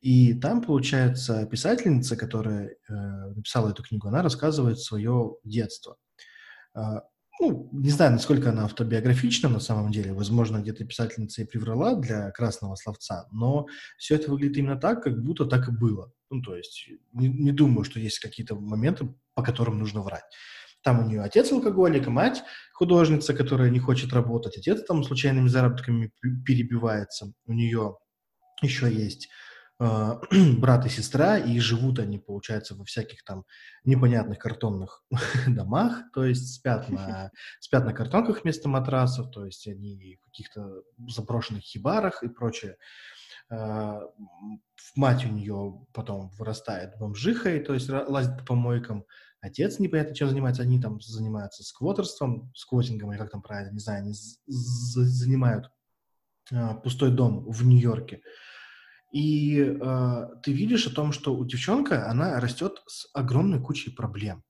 И 0.00 0.34
там, 0.34 0.62
получается, 0.62 1.46
писательница, 1.46 2.16
которая 2.16 2.68
э, 2.68 2.92
написала 3.34 3.70
эту 3.70 3.82
книгу, 3.82 4.08
она 4.08 4.22
рассказывает 4.22 4.80
свое 4.80 5.36
детство. 5.44 5.96
Э, 6.74 7.00
ну, 7.40 7.70
не 7.72 7.90
знаю, 7.90 8.12
насколько 8.12 8.50
она 8.50 8.64
автобиографична 8.64 9.48
на 9.48 9.60
самом 9.60 9.90
деле. 9.90 10.12
Возможно, 10.12 10.58
где-то 10.58 10.84
писательница 10.84 11.42
и 11.42 11.46
приврала 11.46 11.94
для 11.94 12.30
красного 12.32 12.74
словца, 12.74 13.28
но 13.32 13.66
все 13.96 14.16
это 14.16 14.30
выглядит 14.30 14.58
именно 14.58 14.76
так, 14.76 15.02
как 15.02 15.22
будто 15.22 15.46
так 15.46 15.68
и 15.68 15.72
было. 15.72 16.12
Ну, 16.30 16.42
то 16.42 16.54
есть 16.54 16.88
не, 17.12 17.28
не 17.28 17.52
думаю, 17.52 17.84
что 17.84 17.98
есть 17.98 18.18
какие-то 18.18 18.56
моменты, 18.56 19.14
по 19.34 19.42
которым 19.42 19.78
нужно 19.78 20.02
врать. 20.02 20.24
Там 20.82 21.00
у 21.00 21.08
нее 21.08 21.22
отец 21.22 21.50
алкоголик, 21.50 22.06
мать 22.08 22.42
художница, 22.74 23.34
которая 23.34 23.70
не 23.70 23.78
хочет 23.78 24.12
работать, 24.12 24.56
отец 24.56 24.82
там 24.84 25.02
случайными 25.04 25.48
заработками 25.48 26.12
перебивается. 26.46 27.32
У 27.46 27.52
нее 27.52 27.96
еще 28.62 28.92
есть 28.92 29.28
брат 30.58 30.84
и 30.84 30.90
сестра, 30.90 31.38
и 31.38 31.58
живут 31.58 32.00
они, 32.00 32.18
получается, 32.18 32.74
во 32.74 32.84
всяких 32.84 33.24
там 33.24 33.46
непонятных 33.84 34.38
картонных 34.38 35.02
домах, 35.46 36.02
то 36.12 36.22
есть 36.22 36.54
спят 36.54 36.90
на, 36.90 37.30
спят 37.60 37.86
на 37.86 37.94
картонках 37.94 38.42
вместо 38.42 38.68
матрасов, 38.68 39.30
то 39.30 39.46
есть 39.46 39.66
они 39.66 40.18
в 40.20 40.26
каких-то 40.26 40.82
заброшенных 41.08 41.62
хибарах 41.62 42.22
и 42.22 42.28
прочее. 42.28 42.76
Э, 43.48 44.00
мать 44.96 45.24
у 45.24 45.30
нее 45.30 45.86
потом 45.94 46.28
вырастает 46.38 46.98
бомжихой, 46.98 47.60
то 47.60 47.72
есть 47.72 47.88
лазит 47.88 48.36
по 48.40 48.44
помойкам, 48.44 49.06
отец 49.40 49.78
непонятно 49.78 50.14
чем 50.14 50.28
занимается, 50.28 50.62
они 50.62 50.78
там 50.78 51.00
занимаются 51.00 51.64
сквотерством, 51.64 52.52
сквотингом, 52.54 53.12
или 53.12 53.18
как 53.18 53.30
там 53.30 53.40
правильно, 53.40 53.72
не 53.72 53.80
знаю, 53.80 54.02
они 54.02 54.12
занимают 54.46 55.70
э, 56.52 56.74
пустой 56.82 57.12
дом 57.12 57.50
в 57.50 57.64
Нью-Йорке. 57.64 58.20
И 59.12 59.60
э, 59.60 60.26
ты 60.42 60.52
видишь 60.52 60.86
о 60.86 60.94
том, 60.94 61.12
что 61.12 61.34
у 61.34 61.44
девчонка, 61.44 62.08
она 62.08 62.38
растет 62.40 62.82
с 62.86 63.08
огромной 63.12 63.60
кучей 63.60 63.90
проблем. 63.90 64.44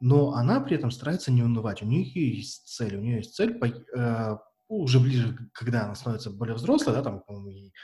Но 0.00 0.32
она 0.32 0.60
при 0.60 0.76
этом 0.76 0.90
старается 0.90 1.30
не 1.30 1.42
унывать. 1.42 1.82
У 1.82 1.86
нее 1.86 2.36
есть 2.36 2.66
цель. 2.68 2.96
У 2.96 3.00
нее 3.00 3.18
есть 3.18 3.34
цель 3.34 3.54
по, 3.58 3.66
э, 3.66 4.38
уже 4.68 5.00
ближе, 5.00 5.36
когда 5.52 5.84
она 5.84 5.94
становится 5.94 6.30
более 6.30 6.54
взрослой, 6.54 6.94
да, 6.94 7.02
там, 7.02 7.20
по-моему, 7.20 7.50
ей 7.50 7.74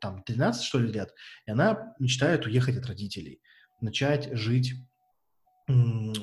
там 0.00 0.22
13, 0.22 0.62
что 0.62 0.78
ли, 0.78 0.92
лет, 0.92 1.14
и 1.46 1.52
она 1.52 1.94
мечтает 1.98 2.44
уехать 2.44 2.76
от 2.76 2.86
родителей, 2.86 3.40
начать 3.80 4.36
жить 4.36 4.74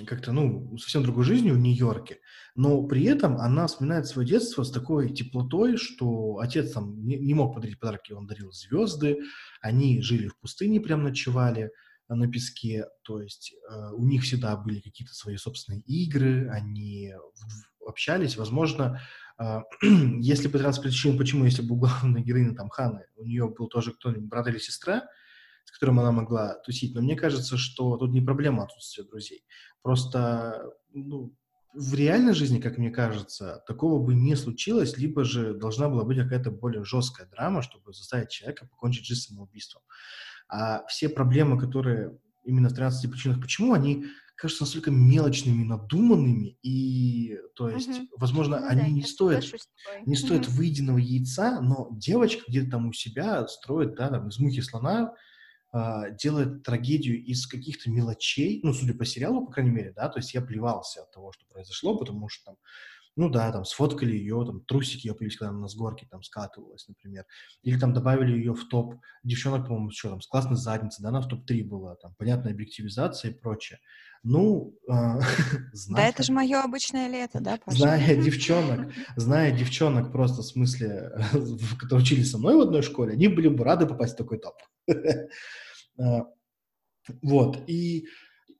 как-то, 0.05 0.31
ну, 0.31 0.77
совсем 0.77 1.03
другой 1.03 1.23
жизнью 1.23 1.55
в 1.55 1.59
Нью-Йорке, 1.59 2.19
но 2.55 2.83
при 2.83 3.05
этом 3.05 3.37
она 3.37 3.67
вспоминает 3.67 4.05
свое 4.05 4.27
детство 4.27 4.63
с 4.63 4.71
такой 4.71 5.13
теплотой, 5.13 5.77
что 5.77 6.39
отец 6.39 6.71
там 6.71 7.05
не, 7.05 7.17
не 7.17 7.33
мог 7.33 7.55
подарить 7.55 7.79
подарки, 7.79 8.11
он 8.11 8.27
дарил 8.27 8.51
звезды, 8.51 9.19
они 9.61 10.01
жили 10.01 10.27
в 10.27 10.37
пустыне, 10.37 10.81
прям 10.81 11.03
ночевали 11.03 11.71
э, 12.09 12.13
на 12.13 12.29
песке, 12.29 12.85
то 13.03 13.21
есть 13.21 13.53
э, 13.53 13.91
у 13.93 14.05
них 14.05 14.23
всегда 14.23 14.57
были 14.57 14.81
какие-то 14.81 15.13
свои 15.13 15.37
собственные 15.37 15.81
игры, 15.81 16.49
они 16.49 17.13
общались, 17.85 18.35
возможно, 18.35 19.01
э, 19.39 19.59
если 20.19 20.49
13 20.49 20.83
причин, 20.83 21.17
почему, 21.17 21.45
если 21.45 21.61
бы 21.61 21.75
у 21.75 21.79
главной 21.79 22.55
там 22.55 22.69
Ханы, 22.69 23.05
у 23.15 23.23
нее 23.23 23.47
был 23.47 23.67
тоже 23.67 23.93
кто-нибудь 23.93 24.27
брат 24.27 24.47
или 24.47 24.57
сестра, 24.57 25.03
с 25.69 25.71
которым 25.71 25.99
она 25.99 26.11
могла 26.11 26.55
тусить. 26.65 26.95
Но 26.95 27.01
мне 27.01 27.15
кажется, 27.15 27.57
что 27.57 27.95
тут 27.97 28.11
не 28.11 28.21
проблема 28.21 28.63
отсутствия 28.63 29.03
друзей. 29.03 29.45
Просто 29.83 30.63
ну, 30.91 31.35
в 31.73 31.93
реальной 31.93 32.33
жизни, 32.33 32.59
как 32.59 32.77
мне 32.77 32.89
кажется, 32.89 33.63
такого 33.67 34.03
бы 34.03 34.15
не 34.15 34.35
случилось, 34.35 34.97
либо 34.97 35.23
же 35.23 35.53
должна 35.53 35.87
была 35.87 36.03
быть 36.03 36.17
какая-то 36.17 36.51
более 36.51 36.83
жесткая 36.83 37.27
драма, 37.27 37.61
чтобы 37.61 37.93
заставить 37.93 38.29
человека 38.29 38.65
покончить 38.65 39.05
жизнь 39.05 39.27
самоубийством. 39.27 39.83
А 40.49 40.85
все 40.87 41.09
проблемы, 41.09 41.59
которые 41.59 42.17
именно 42.43 42.69
в 42.69 42.73
13 42.73 43.11
причинах 43.11 43.39
почему, 43.39 43.73
они 43.73 44.07
кажутся 44.35 44.63
настолько 44.63 44.89
мелочными, 44.89 45.63
надуманными, 45.63 46.57
и, 46.63 47.37
то 47.55 47.69
есть, 47.69 47.89
угу. 47.89 48.07
возможно, 48.17 48.59
ну, 48.59 48.67
они 48.67 48.81
да, 48.81 48.87
не 48.87 49.03
стоят, 49.03 49.43
не 50.05 50.15
стоят 50.15 50.47
угу. 50.47 50.55
выеденного 50.55 50.97
яйца, 50.97 51.59
но 51.61 51.89
девочка 51.91 52.43
где-то 52.47 52.71
там 52.71 52.87
у 52.87 52.93
себя 52.93 53.45
строит, 53.47 53.95
да, 53.95 54.09
там, 54.09 54.29
из 54.29 54.39
мухи 54.39 54.61
слона 54.61 55.13
а, 55.71 56.09
делает 56.09 56.63
трагедию 56.63 57.23
из 57.23 57.45
каких-то 57.45 57.91
мелочей, 57.91 58.59
ну, 58.63 58.73
судя 58.73 58.93
по 58.93 59.05
сериалу, 59.05 59.45
по 59.45 59.51
крайней 59.51 59.71
мере, 59.71 59.93
да, 59.95 60.09
то 60.09 60.17
есть 60.19 60.33
я 60.33 60.41
плевался 60.41 61.03
от 61.03 61.11
того, 61.11 61.31
что 61.31 61.45
произошло, 61.45 61.95
потому 61.95 62.27
что 62.27 62.45
там, 62.45 62.55
ну 63.15 63.29
да, 63.29 63.51
там 63.51 63.65
сфоткали 63.65 64.11
ее, 64.11 64.43
там 64.45 64.61
трусики 64.61 65.07
ее 65.07 65.13
появились, 65.13 65.37
когда 65.37 65.51
она 65.51 65.67
с 65.67 65.75
горки 65.75 66.07
там 66.09 66.23
скатывалась, 66.23 66.87
например, 66.87 67.25
или 67.63 67.77
там 67.77 67.93
добавили 67.93 68.37
ее 68.37 68.53
в 68.53 68.67
топ 68.67 68.95
девчонок, 69.23 69.67
по-моему, 69.67 69.91
что 69.91 70.09
там, 70.09 70.21
с 70.21 70.27
классной 70.27 70.57
задницей, 70.57 71.03
да, 71.03 71.09
она 71.09 71.21
в 71.21 71.27
топ-3 71.27 71.63
была, 71.63 71.95
там, 71.95 72.15
понятная 72.15 72.53
объективизация 72.53 73.31
и 73.31 73.33
прочее. 73.33 73.79
Ну, 74.23 74.77
э, 74.89 75.19
зная... 75.73 76.03
Да, 76.03 76.07
это 76.07 76.23
же 76.23 76.31
мое 76.31 76.61
обычное 76.61 77.09
лето, 77.09 77.39
да, 77.41 77.57
Паша? 77.65 77.77
Зная 77.77 78.15
девчонок, 78.23 78.93
зная 79.15 79.51
девчонок 79.51 80.11
просто 80.11 80.41
в 80.41 80.45
смысле, 80.45 81.11
которые 81.79 82.03
учились 82.03 82.31
со 82.31 82.37
мной 82.37 82.55
в 82.55 82.61
одной 82.61 82.81
школе, 82.81 83.13
они 83.13 83.27
были 83.27 83.47
бы 83.47 83.63
рады 83.63 83.85
попасть 83.85 84.13
в 84.13 84.17
такой 84.17 84.39
топ. 84.39 84.55
А, 86.01 86.25
вот, 87.21 87.63
и 87.67 88.07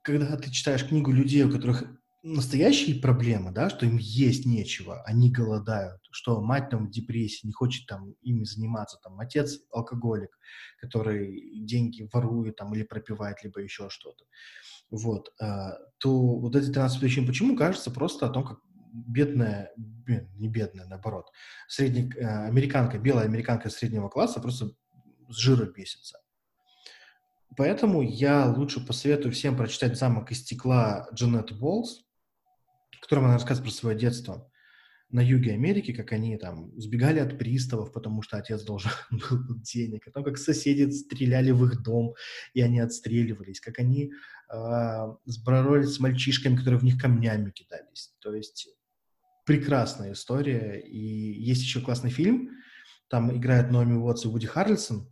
когда 0.01 0.35
ты 0.37 0.51
читаешь 0.51 0.85
книгу 0.85 1.11
людей, 1.11 1.43
у 1.43 1.51
которых 1.51 1.83
настоящие 2.23 3.01
проблемы, 3.01 3.51
да, 3.51 3.69
что 3.69 3.85
им 3.85 3.97
есть 3.97 4.45
нечего, 4.45 5.03
они 5.03 5.31
голодают, 5.31 6.01
что 6.11 6.41
мать 6.41 6.69
там 6.69 6.87
в 6.87 6.91
депрессии, 6.91 7.47
не 7.47 7.53
хочет 7.53 7.87
там 7.87 8.13
ими 8.21 8.43
заниматься, 8.43 8.99
там 9.01 9.19
отец 9.19 9.59
алкоголик, 9.71 10.37
который 10.79 11.63
деньги 11.65 12.09
ворует 12.11 12.57
там 12.57 12.73
или 12.73 12.83
пропивает, 12.83 13.43
либо 13.43 13.61
еще 13.61 13.89
что-то 13.89 14.25
вот, 14.91 15.31
а, 15.39 15.77
то 15.99 16.11
вот 16.37 16.55
эти 16.55 16.71
13 16.71 16.99
причин 16.99 17.27
почему 17.27 17.55
кажется 17.55 17.91
просто 17.91 18.25
о 18.25 18.29
том, 18.29 18.43
как 18.43 18.59
бедная, 18.91 19.71
не 19.77 20.47
бедная, 20.47 20.85
наоборот, 20.87 21.27
средний, 21.67 22.11
а, 22.19 22.45
американка, 22.45 22.97
белая 22.97 23.25
американка 23.25 23.69
среднего 23.69 24.09
класса 24.09 24.39
просто 24.39 24.71
с 25.29 25.35
жира 25.35 25.65
бесится. 25.65 26.19
Поэтому 27.57 28.01
я 28.01 28.45
лучше 28.45 28.85
посоветую 28.85 29.33
всем 29.33 29.57
прочитать 29.57 29.97
«Замок 29.97 30.31
из 30.31 30.39
стекла» 30.39 31.07
Джанет 31.13 31.57
Болс, 31.57 32.05
в 32.91 33.13
она 33.13 33.33
рассказывает 33.33 33.71
про 33.71 33.77
свое 33.77 33.97
детство 33.97 34.49
на 35.11 35.21
юге 35.21 35.53
Америки, 35.53 35.91
как 35.91 36.11
они 36.11 36.37
там 36.37 36.71
сбегали 36.79 37.19
от 37.19 37.37
приставов, 37.37 37.91
потому 37.91 38.21
что 38.21 38.37
отец 38.37 38.61
должен 38.63 38.91
был 39.11 39.59
денег, 39.61 40.07
о 40.07 40.11
том, 40.11 40.23
как 40.23 40.37
соседи 40.37 40.89
стреляли 40.91 41.51
в 41.51 41.65
их 41.65 41.81
дом, 41.81 42.13
и 42.53 42.61
они 42.61 42.79
отстреливались, 42.79 43.59
как 43.59 43.79
они 43.79 44.11
э, 44.53 45.13
сборолись 45.25 45.95
с 45.95 45.99
мальчишками, 45.99 46.55
которые 46.55 46.79
в 46.79 46.83
них 46.83 47.01
камнями 47.01 47.49
кидались. 47.49 48.13
То 48.19 48.35
есть 48.35 48.69
прекрасная 49.45 50.13
история. 50.13 50.79
И 50.79 50.99
есть 50.99 51.63
еще 51.63 51.81
классный 51.81 52.11
фильм, 52.11 52.51
там 53.09 53.35
играет 53.35 53.71
Номи 53.71 53.93
Уотс 53.93 54.25
и 54.25 54.27
Вуди 54.27 54.45
Харрельсон, 54.45 55.09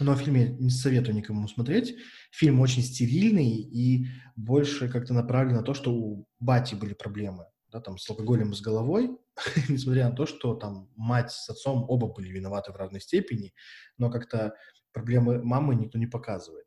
но 0.00 0.12
о 0.12 0.16
фильме 0.16 0.56
не 0.58 0.70
советую 0.70 1.14
никому 1.14 1.48
смотреть. 1.48 1.96
Фильм 2.30 2.60
очень 2.60 2.82
стерильный 2.82 3.60
и 3.60 4.06
больше 4.36 4.88
как-то 4.88 5.14
направлен 5.14 5.56
на 5.56 5.62
то, 5.62 5.74
что 5.74 5.92
у 5.92 6.28
Бати 6.38 6.74
были 6.74 6.94
проблемы 6.94 7.46
да, 7.76 7.80
там, 7.80 7.98
с 7.98 8.08
алкоголем 8.08 8.54
с 8.54 8.60
головой, 8.60 9.10
несмотря 9.68 10.08
на 10.08 10.16
то, 10.16 10.26
что 10.26 10.54
там 10.54 10.88
мать 10.96 11.32
с 11.32 11.48
отцом 11.48 11.84
оба 11.88 12.12
были 12.12 12.28
виноваты 12.28 12.72
в 12.72 12.76
разной 12.76 13.00
степени, 13.00 13.52
но 13.98 14.10
как-то 14.10 14.54
проблемы 14.92 15.42
мамы 15.42 15.74
никто 15.74 15.98
не 15.98 16.06
показывает. 16.06 16.66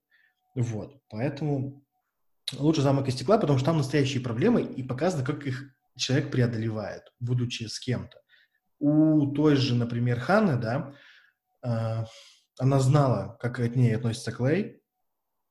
Вот, 0.55 1.01
поэтому 1.09 1.85
лучше 2.57 2.81
«Замок 2.81 3.07
из 3.07 3.15
стекла», 3.15 3.37
потому 3.37 3.57
что 3.57 3.67
там 3.67 3.77
настоящие 3.77 4.21
проблемы 4.21 4.61
и 4.61 4.83
показано, 4.83 5.23
как 5.23 5.45
их 5.45 5.73
человек 5.95 6.31
преодолевает, 6.31 7.03
будучи 7.19 7.63
с 7.63 7.79
кем-то. 7.79 8.21
У 8.79 9.31
той 9.33 9.55
же, 9.55 9.75
например, 9.75 10.19
Ханны, 10.19 10.57
да, 10.57 10.95
э, 11.63 12.05
она 12.59 12.79
знала, 12.79 13.37
как 13.39 13.55
к 13.55 13.75
ней 13.75 13.95
относится 13.95 14.31
Клей, 14.31 14.81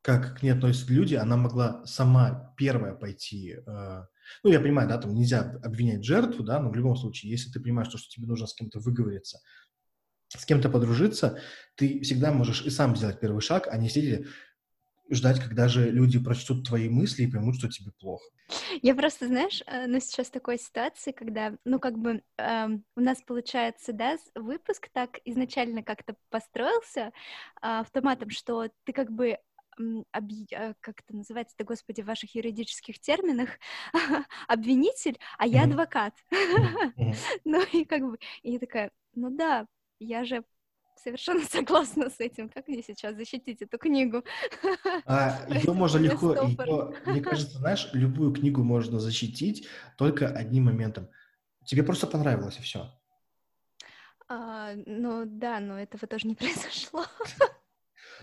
как 0.02 0.38
к 0.38 0.42
ней 0.42 0.50
относятся 0.50 0.92
люди, 0.92 1.16
она 1.16 1.36
могла 1.36 1.84
сама 1.84 2.54
первая 2.56 2.94
пойти 2.94 3.56
э, 3.66 4.02
ну, 4.42 4.50
я 4.50 4.60
понимаю, 4.60 4.88
да, 4.88 4.98
там 4.98 5.14
нельзя 5.14 5.58
обвинять 5.62 6.04
жертву, 6.04 6.44
да, 6.44 6.60
но 6.60 6.70
в 6.70 6.74
любом 6.74 6.96
случае, 6.96 7.30
если 7.30 7.50
ты 7.50 7.60
понимаешь, 7.60 7.88
что, 7.88 7.98
что 7.98 8.08
тебе 8.08 8.26
нужно 8.26 8.46
с 8.46 8.54
кем-то 8.54 8.78
выговориться, 8.80 9.40
с 10.28 10.44
кем-то 10.44 10.68
подружиться, 10.68 11.38
ты 11.74 12.00
всегда 12.02 12.32
можешь 12.32 12.62
и 12.62 12.70
сам 12.70 12.96
сделать 12.96 13.20
первый 13.20 13.40
шаг, 13.40 13.68
а 13.70 13.76
не 13.78 13.88
сидеть 13.88 14.26
ждать, 15.10 15.40
когда 15.40 15.68
же 15.68 15.90
люди 15.90 16.18
прочтут 16.18 16.66
твои 16.66 16.88
мысли 16.88 17.22
и 17.22 17.30
поймут, 17.30 17.56
что 17.56 17.68
тебе 17.68 17.92
плохо. 17.98 18.24
Я 18.82 18.94
просто, 18.94 19.26
знаешь, 19.26 19.62
э, 19.66 19.86
ну 19.86 20.00
сейчас 20.00 20.30
такой 20.30 20.58
ситуации, 20.58 21.12
когда, 21.12 21.54
ну 21.64 21.78
как 21.78 21.98
бы 21.98 22.22
э, 22.38 22.68
у 22.96 23.00
нас 23.00 23.22
получается, 23.22 23.92
да, 23.92 24.16
выпуск 24.34 24.88
так 24.92 25.18
изначально 25.24 25.82
как-то 25.82 26.16
построился 26.30 27.00
э, 27.00 27.10
автоматом, 27.60 28.30
что 28.30 28.68
ты 28.84 28.92
как 28.92 29.10
бы 29.10 29.38
э, 29.78 30.74
как 30.80 31.00
это 31.00 31.16
называется, 31.16 31.54
да, 31.58 31.64
господи, 31.64 32.00
в 32.00 32.06
ваших 32.06 32.34
юридических 32.34 32.98
терминах, 32.98 33.50
обвинитель, 34.48 35.18
а 35.38 35.46
я 35.46 35.64
адвокат. 35.64 36.14
Ну 37.44 37.62
и 37.72 37.84
как 37.84 38.02
бы, 38.02 38.18
и 38.42 38.52
я 38.52 38.58
такая, 38.58 38.90
ну 39.14 39.30
да, 39.30 39.66
я 40.00 40.24
же 40.24 40.44
совершенно 41.02 41.44
согласна 41.50 42.10
с 42.10 42.20
этим. 42.20 42.48
Как 42.48 42.68
мне 42.68 42.82
сейчас 42.82 43.16
защитить 43.16 43.62
эту 43.62 43.78
книгу? 43.78 44.24
А, 45.06 45.46
ее 45.48 45.72
можно 45.72 45.98
легко, 45.98 46.34
ее, 46.34 46.94
мне 47.06 47.20
кажется, 47.20 47.58
знаешь, 47.58 47.88
любую 47.92 48.32
книгу 48.32 48.62
можно 48.62 48.98
защитить 48.98 49.66
только 49.96 50.28
одним 50.28 50.64
моментом. 50.64 51.08
Тебе 51.64 51.82
просто 51.82 52.06
понравилось 52.06 52.58
и 52.58 52.62
все. 52.62 52.90
А, 54.28 54.74
ну 54.86 55.24
да, 55.26 55.60
но 55.60 55.78
этого 55.78 56.06
тоже 56.06 56.26
не 56.26 56.34
произошло. 56.34 57.04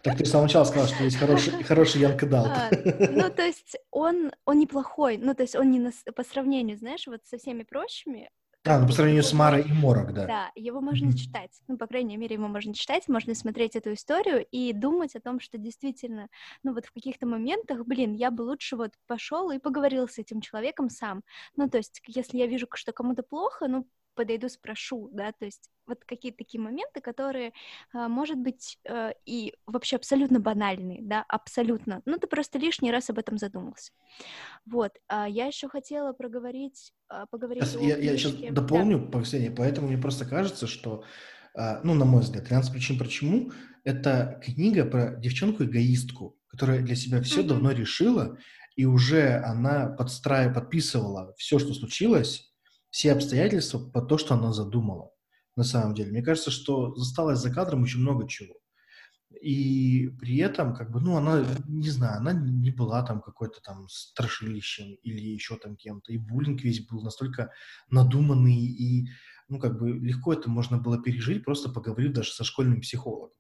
Так 0.03 0.17
ты 0.17 0.26
с 0.26 0.30
самого 0.30 0.45
начала 0.45 0.65
сказала, 0.65 0.88
что 0.88 1.03
есть 1.03 1.17
хороший, 1.17 1.63
хороший 1.63 2.01
Янка 2.01 2.28
Далт. 2.28 2.49
А, 2.49 2.69
ну, 3.09 3.30
то 3.32 3.43
есть 3.43 3.78
он, 3.91 4.32
он 4.45 4.59
неплохой, 4.59 5.17
ну, 5.17 5.34
то 5.34 5.43
есть 5.43 5.55
он 5.55 5.71
не 5.71 5.80
на, 5.80 5.91
по 6.15 6.23
сравнению, 6.23 6.78
знаешь, 6.78 7.07
вот 7.07 7.26
со 7.26 7.38
всеми 7.38 7.63
прочими, 7.63 8.30
а, 8.66 8.80
ну 8.80 8.88
по 8.88 8.93
сравнению 8.93 9.24
с 9.24 9.32
Марой 9.32 9.61
и 9.61 9.72
Морок, 9.72 10.13
да. 10.13 10.26
Да, 10.26 10.51
его 10.55 10.82
можно 10.82 11.07
mm-hmm. 11.07 11.18
читать. 11.18 11.51
Ну, 11.68 11.78
по 11.78 11.86
крайней 11.88 12.18
мере, 12.18 12.36
его 12.36 12.47
можно 12.47 12.74
читать, 12.74 13.07
можно 13.07 13.36
смотреть 13.36 13.76
эту 13.76 13.93
историю 13.93 14.45
и 14.49 14.74
думать 14.74 15.16
о 15.16 15.22
том, 15.22 15.39
что 15.39 15.57
действительно, 15.57 16.30
ну 16.63 16.74
вот 16.74 16.86
в 16.86 16.91
каких-то 16.91 17.28
моментах, 17.28 17.86
блин, 17.86 18.13
я 18.13 18.32
бы 18.32 18.41
лучше 18.41 18.76
вот 18.76 18.91
пошел 19.07 19.51
и 19.51 19.59
поговорил 19.59 20.07
с 20.07 20.18
этим 20.18 20.41
человеком 20.41 20.89
сам. 20.89 21.22
Ну, 21.55 21.70
то 21.70 21.78
есть, 21.78 22.01
если 22.07 22.38
я 22.38 22.47
вижу, 22.47 22.68
что 22.74 22.91
кому-то 22.91 23.22
плохо, 23.22 23.68
ну, 23.68 23.86
подойду, 24.16 24.49
спрошу, 24.49 25.09
да, 25.13 25.32
то 25.32 25.45
есть 25.45 25.70
вот 25.88 26.03
какие-то 26.05 26.39
такие 26.39 26.59
моменты, 26.61 27.01
которые, 27.01 27.53
а, 27.93 28.07
может 28.07 28.38
быть, 28.38 28.80
э, 28.86 29.11
и 29.26 29.53
вообще 29.68 29.97
абсолютно 29.97 30.39
банальные, 30.39 30.99
да, 31.03 31.24
абсолютно, 31.28 32.01
ну, 32.05 32.18
ты 32.18 32.28
просто 32.28 32.57
лишний 32.57 32.91
раз 32.91 33.09
об 33.09 33.20
этом 33.20 33.38
задумался. 33.38 33.91
Вот, 34.66 34.93
а 35.07 35.28
я 35.28 35.45
еще 35.45 35.68
хотела 35.68 36.13
проговорить, 36.13 36.91
а, 37.07 37.26
поговорить 37.28 37.63
сейчас, 37.63 37.82
Я, 37.82 37.97
я 37.97 38.18
сейчас 38.18 38.34
дополню, 38.51 39.07
да. 39.11 39.22
Ксения, 39.22 39.53
поэтому 39.55 39.88
мне 39.88 39.97
просто 39.97 40.26
кажется, 40.26 40.68
что, 40.68 41.03
ну, 41.84 41.93
на 41.93 42.05
мой 42.05 42.22
взгляд, 42.22 42.45
13 42.45 42.72
причин 42.72 42.97
почему, 42.97 43.51
это 43.84 44.41
книга 44.43 44.86
про 44.86 45.16
девчонку-эгоистку, 45.16 46.38
которая 46.47 46.82
для 46.82 46.95
себя 46.95 47.22
все 47.22 47.41
mm-hmm. 47.41 47.47
давно 47.47 47.72
решила, 47.72 48.38
и 48.76 48.86
уже 48.86 49.38
она 49.38 49.88
подстраивая, 49.88 50.53
подписывала 50.53 51.34
все, 51.38 51.59
что 51.59 51.74
случилось, 51.74 52.51
все 52.95 53.11
обстоятельства 53.11 53.77
по 53.77 54.01
то, 54.01 54.17
что 54.17 54.35
она 54.35 54.53
задумала. 54.53 55.11
На 55.57 55.65
самом 55.65 55.95
деле, 55.95 56.11
мне 56.11 56.21
кажется, 56.21 56.49
что 56.49 56.95
засталось 56.95 57.39
за 57.39 57.51
кадром 57.51 57.83
очень 57.83 57.99
много 57.99 58.25
чего. 58.25 58.55
И 59.41 60.07
при 60.17 60.37
этом, 60.37 60.73
как 60.73 60.91
бы, 60.91 61.01
ну, 61.01 61.17
она, 61.17 61.45
не 61.67 61.89
знаю, 61.89 62.19
она 62.19 62.31
не 62.31 62.71
была 62.71 63.03
там 63.03 63.19
какой-то 63.19 63.59
там 63.59 63.89
страшилищем 63.89 64.95
или 65.03 65.19
еще 65.19 65.57
там 65.57 65.75
кем-то. 65.75 66.13
И 66.13 66.17
буллинг 66.17 66.61
весь 66.61 66.87
был 66.87 67.01
настолько 67.01 67.51
надуманный, 67.89 68.63
и, 68.63 69.09
ну, 69.49 69.59
как 69.59 69.77
бы, 69.77 69.91
легко 69.91 70.31
это 70.31 70.49
можно 70.49 70.77
было 70.77 70.97
пережить, 70.97 71.43
просто 71.43 71.67
поговорив 71.67 72.13
даже 72.13 72.31
со 72.31 72.45
школьным 72.45 72.79
психологом. 72.79 73.35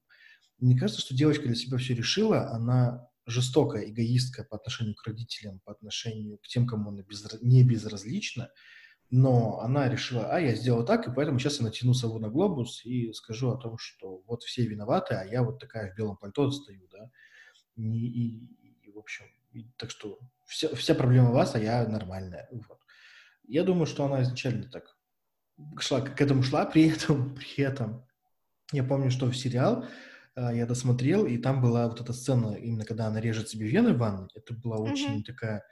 Мне 0.59 0.77
кажется, 0.77 0.99
что 1.01 1.15
девочка 1.15 1.43
для 1.43 1.55
себя 1.55 1.77
все 1.77 1.93
решила, 1.93 2.51
она 2.51 3.07
жестокая, 3.25 3.89
эгоистка 3.89 4.43
по 4.43 4.57
отношению 4.57 4.95
к 4.95 5.07
родителям, 5.07 5.61
по 5.63 5.71
отношению 5.71 6.39
к 6.39 6.47
тем, 6.49 6.67
кому 6.67 6.89
она 6.89 7.03
без, 7.03 7.25
не 7.41 7.63
безразлична, 7.63 8.49
но 9.09 9.59
она 9.59 9.87
решила, 9.87 10.31
а, 10.31 10.39
я 10.39 10.55
сделала 10.55 10.85
так, 10.85 11.07
и 11.07 11.13
поэтому 11.13 11.39
сейчас 11.39 11.59
я 11.59 11.65
натяну 11.65 11.93
сову 11.93 12.19
на 12.19 12.29
глобус 12.29 12.83
и 12.85 13.13
скажу 13.13 13.51
о 13.51 13.57
том, 13.57 13.77
что 13.77 14.21
вот 14.27 14.43
все 14.43 14.65
виноваты, 14.65 15.15
а 15.15 15.25
я 15.25 15.43
вот 15.43 15.59
такая 15.59 15.91
в 15.91 15.95
белом 15.95 16.17
пальто 16.17 16.49
стою, 16.51 16.87
да. 16.91 17.09
И, 17.75 17.83
и, 17.83 18.87
и 18.87 18.91
в 18.91 18.97
общем, 18.97 19.25
и, 19.51 19.69
так 19.77 19.89
что 19.89 20.19
вся, 20.45 20.73
вся 20.75 20.95
проблема 20.95 21.29
у 21.29 21.33
вас, 21.33 21.55
а 21.55 21.59
я 21.59 21.87
нормальная. 21.87 22.47
Вот. 22.51 22.79
Я 23.47 23.63
думаю, 23.63 23.85
что 23.85 24.05
она 24.05 24.23
изначально 24.23 24.69
так 24.69 24.97
шла, 25.79 26.01
к 26.01 26.19
этому 26.19 26.43
шла, 26.43 26.65
при 26.65 26.89
этом, 26.89 27.35
при 27.35 27.63
этом, 27.63 28.05
я 28.71 28.83
помню, 28.83 29.11
что 29.11 29.27
в 29.27 29.37
сериал 29.37 29.85
э, 30.35 30.57
я 30.57 30.65
досмотрел, 30.65 31.25
и 31.25 31.37
там 31.37 31.61
была 31.61 31.87
вот 31.87 32.01
эта 32.01 32.11
сцена, 32.13 32.55
именно 32.55 32.85
когда 32.85 33.07
она 33.07 33.21
режет 33.21 33.49
себе 33.49 33.67
вены 33.67 33.93
в 33.93 33.97
ванной, 33.97 34.29
это 34.35 34.53
была 34.55 34.77
mm-hmm. 34.77 34.91
очень 34.91 35.23
такая 35.23 35.63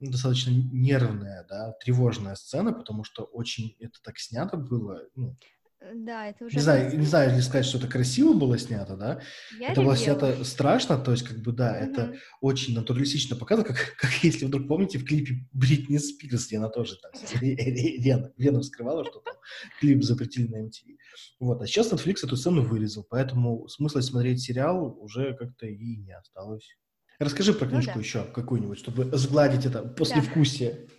достаточно 0.00 0.50
нервная, 0.50 1.44
да, 1.48 1.72
тревожная 1.84 2.34
сцена, 2.34 2.72
потому 2.72 3.04
что 3.04 3.24
очень 3.24 3.76
это 3.80 4.00
так 4.02 4.18
снято 4.18 4.56
было, 4.56 5.02
ну, 5.14 5.36
э, 5.80 5.92
да, 5.94 6.28
это 6.28 6.44
уже... 6.44 6.56
Не 6.56 6.62
знаю, 6.62 6.98
не 6.98 7.06
знаю, 7.06 7.30
если 7.30 7.42
сказать, 7.42 7.66
что 7.66 7.78
это 7.78 7.88
красиво 7.88 8.32
было 8.32 8.58
снято, 8.58 8.96
да? 8.96 9.20
Я 9.58 9.72
это 9.72 9.82
было 9.82 9.96
снято 9.96 10.44
страшно, 10.44 10.98
то 10.98 11.10
есть, 11.10 11.24
как 11.24 11.38
бы, 11.38 11.52
да, 11.52 11.72
угу. 11.72 11.90
это 11.90 12.14
очень 12.40 12.74
натуралистично 12.74 13.36
показано, 13.36 13.66
как, 13.66 13.96
как 13.98 14.12
если 14.22 14.46
вдруг 14.46 14.68
помните 14.68 14.98
в 14.98 15.04
клипе 15.04 15.46
Бритни 15.52 15.98
Спирс, 15.98 16.46
где 16.46 16.58
она 16.58 16.68
тоже 16.68 16.96
там 16.96 17.12
вену, 17.40 18.32
вену 18.36 18.60
вскрывала, 18.60 19.04
что 19.04 19.20
там 19.20 19.34
клип 19.80 20.02
запретили 20.04 20.46
на 20.48 20.64
MTV. 20.64 20.96
Вот, 21.40 21.60
а 21.60 21.66
сейчас 21.66 21.92
Netflix 21.92 22.24
эту 22.24 22.36
сцену 22.36 22.62
вырезал, 22.62 23.04
поэтому 23.08 23.66
смысла 23.68 24.00
смотреть 24.00 24.42
сериал 24.42 24.96
уже 25.00 25.34
как-то 25.34 25.66
и 25.66 25.96
не 25.96 26.16
осталось. 26.16 26.76
Расскажи 27.18 27.52
про 27.52 27.66
ну 27.66 27.72
книжку 27.72 27.92
ну, 27.94 27.96
да. 27.96 28.00
еще 28.00 28.24
какую-нибудь, 28.24 28.78
чтобы 28.78 29.04
сгладить 29.16 29.66
это 29.66 29.82
послевкусие. 29.82 30.86
Да. 30.86 30.92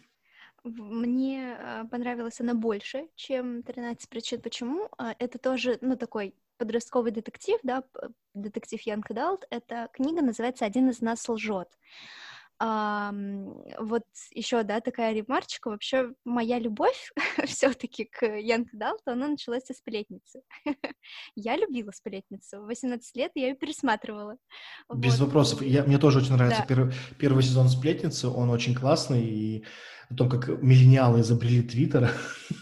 Мне 0.65 1.55
а, 1.55 1.85
понравилась 1.85 2.41
она 2.41 2.53
больше, 2.53 3.07
чем 3.15 3.59
«13 3.61 4.09
причин 4.09 4.41
почему». 4.41 4.89
А, 4.97 5.15
это 5.17 5.37
тоже, 5.37 5.77
ну, 5.81 5.95
такой 5.95 6.35
подростковый 6.57 7.11
детектив, 7.11 7.57
да, 7.63 7.83
детектив 8.33 8.81
Янка 8.81 9.13
Далт. 9.13 9.45
Эта 9.49 9.89
книга 9.93 10.21
называется 10.21 10.65
«Один 10.65 10.89
из 10.89 10.99
нас 10.99 11.27
лжет». 11.29 11.69
А, 12.61 13.13
вот 13.79 14.03
еще, 14.31 14.63
да, 14.63 14.81
такая 14.81 15.13
ремарочка. 15.13 15.69
Вообще, 15.69 16.11
моя 16.25 16.59
любовь 16.59 17.11
все-таки 17.45 18.05
к 18.05 18.25
Янке 18.25 18.75
Далту, 18.75 19.11
она 19.11 19.29
началась 19.29 19.63
со 19.63 19.73
сплетницы. 19.73 20.41
я 21.35 21.55
любила 21.55 21.91
сплетницу. 21.91 22.61
В 22.61 22.65
18 22.65 23.15
лет 23.15 23.31
я 23.35 23.49
ее 23.49 23.55
пересматривала. 23.55 24.35
Без 24.93 25.17
вот. 25.17 25.27
вопросов. 25.27 25.61
Я, 25.61 25.83
мне 25.83 25.97
тоже 25.97 26.19
очень 26.19 26.33
нравится 26.33 26.61
да. 26.61 26.67
первый, 26.67 26.93
первый 27.17 27.43
сезон 27.43 27.69
сплетницы. 27.69 28.27
Он 28.27 28.49
очень 28.49 28.75
классный. 28.75 29.23
И 29.23 29.65
о 30.09 30.15
том, 30.15 30.29
как 30.29 30.61
миллениалы 30.61 31.21
изобрели 31.21 31.61
Твиттер. 31.61 32.11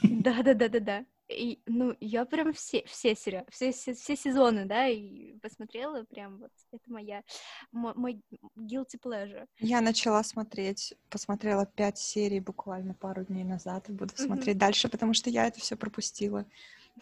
Да-да-да-да-да. 0.04 1.06
И, 1.30 1.60
ну, 1.66 1.96
я 2.00 2.24
прям 2.26 2.54
все, 2.54 2.84
все, 2.88 3.14
сериалы, 3.14 3.46
все, 3.50 3.72
все, 3.72 3.94
все 3.94 4.16
сезоны, 4.16 4.66
да, 4.66 4.88
и 4.88 5.34
посмотрела 5.42 6.04
прям 6.06 6.38
вот, 6.38 6.52
это 6.72 6.84
моя, 6.88 7.22
мой, 7.72 7.94
мой 7.96 8.22
guilty 8.58 8.98
pleasure. 9.04 9.46
Я 9.60 9.82
начала 9.82 10.24
смотреть, 10.24 10.94
посмотрела 11.10 11.66
пять 11.66 11.98
серий 11.98 12.40
буквально 12.40 12.94
пару 12.94 13.26
дней 13.26 13.44
назад, 13.44 13.90
и 13.90 13.92
буду 13.92 14.14
mm-hmm. 14.14 14.26
смотреть 14.26 14.58
дальше, 14.58 14.88
потому 14.88 15.14
что 15.14 15.30
я 15.30 15.48
это 15.48 15.60
все 15.60 15.76
пропустила 15.76 16.46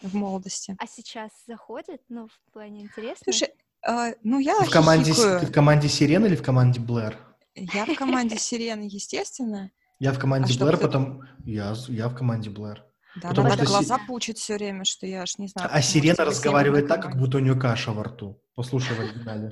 в 0.02 0.14
молодости. 0.14 0.76
А 0.78 0.86
сейчас 0.88 1.30
заходит, 1.46 2.02
ну, 2.08 2.26
в 2.26 2.52
плане 2.52 2.82
интересно? 2.82 3.22
Слушай, 3.22 3.54
э, 3.88 4.14
ну, 4.24 4.40
я 4.40 4.60
в 4.60 4.70
команде, 4.70 5.12
Ты 5.14 5.46
в 5.46 5.52
команде 5.52 5.88
Сирен 5.88 6.26
или 6.26 6.34
в 6.34 6.42
команде 6.42 6.80
Блэр? 6.80 7.16
Я 7.54 7.86
в 7.86 7.94
команде 7.94 8.36
Сирены, 8.38 8.88
естественно. 8.90 9.70
Я 9.98 10.12
в 10.12 10.18
команде 10.18 10.52
а 10.54 10.58
Блэр, 10.58 10.76
потом... 10.78 11.22
Я, 11.44 11.74
я 11.88 12.08
в 12.08 12.14
команде 12.14 12.50
Блэр. 12.50 12.85
Да, 13.16 13.28
Потому 13.28 13.46
она 13.46 13.56
что 13.56 13.66
глаза 13.66 13.96
си... 13.96 14.02
пучит 14.06 14.38
все 14.38 14.54
время, 14.56 14.84
что 14.84 15.06
я 15.06 15.22
аж 15.22 15.38
не 15.38 15.48
знаю. 15.48 15.70
А 15.72 15.80
сирена 15.80 16.24
разговаривает 16.24 16.86
так, 16.86 17.02
как 17.02 17.16
будто 17.16 17.38
у 17.38 17.40
нее 17.40 17.54
каша 17.54 17.92
во 17.92 18.04
рту. 18.04 18.38
Послушай 18.54 18.96
в 18.96 19.00
оригинале. 19.00 19.50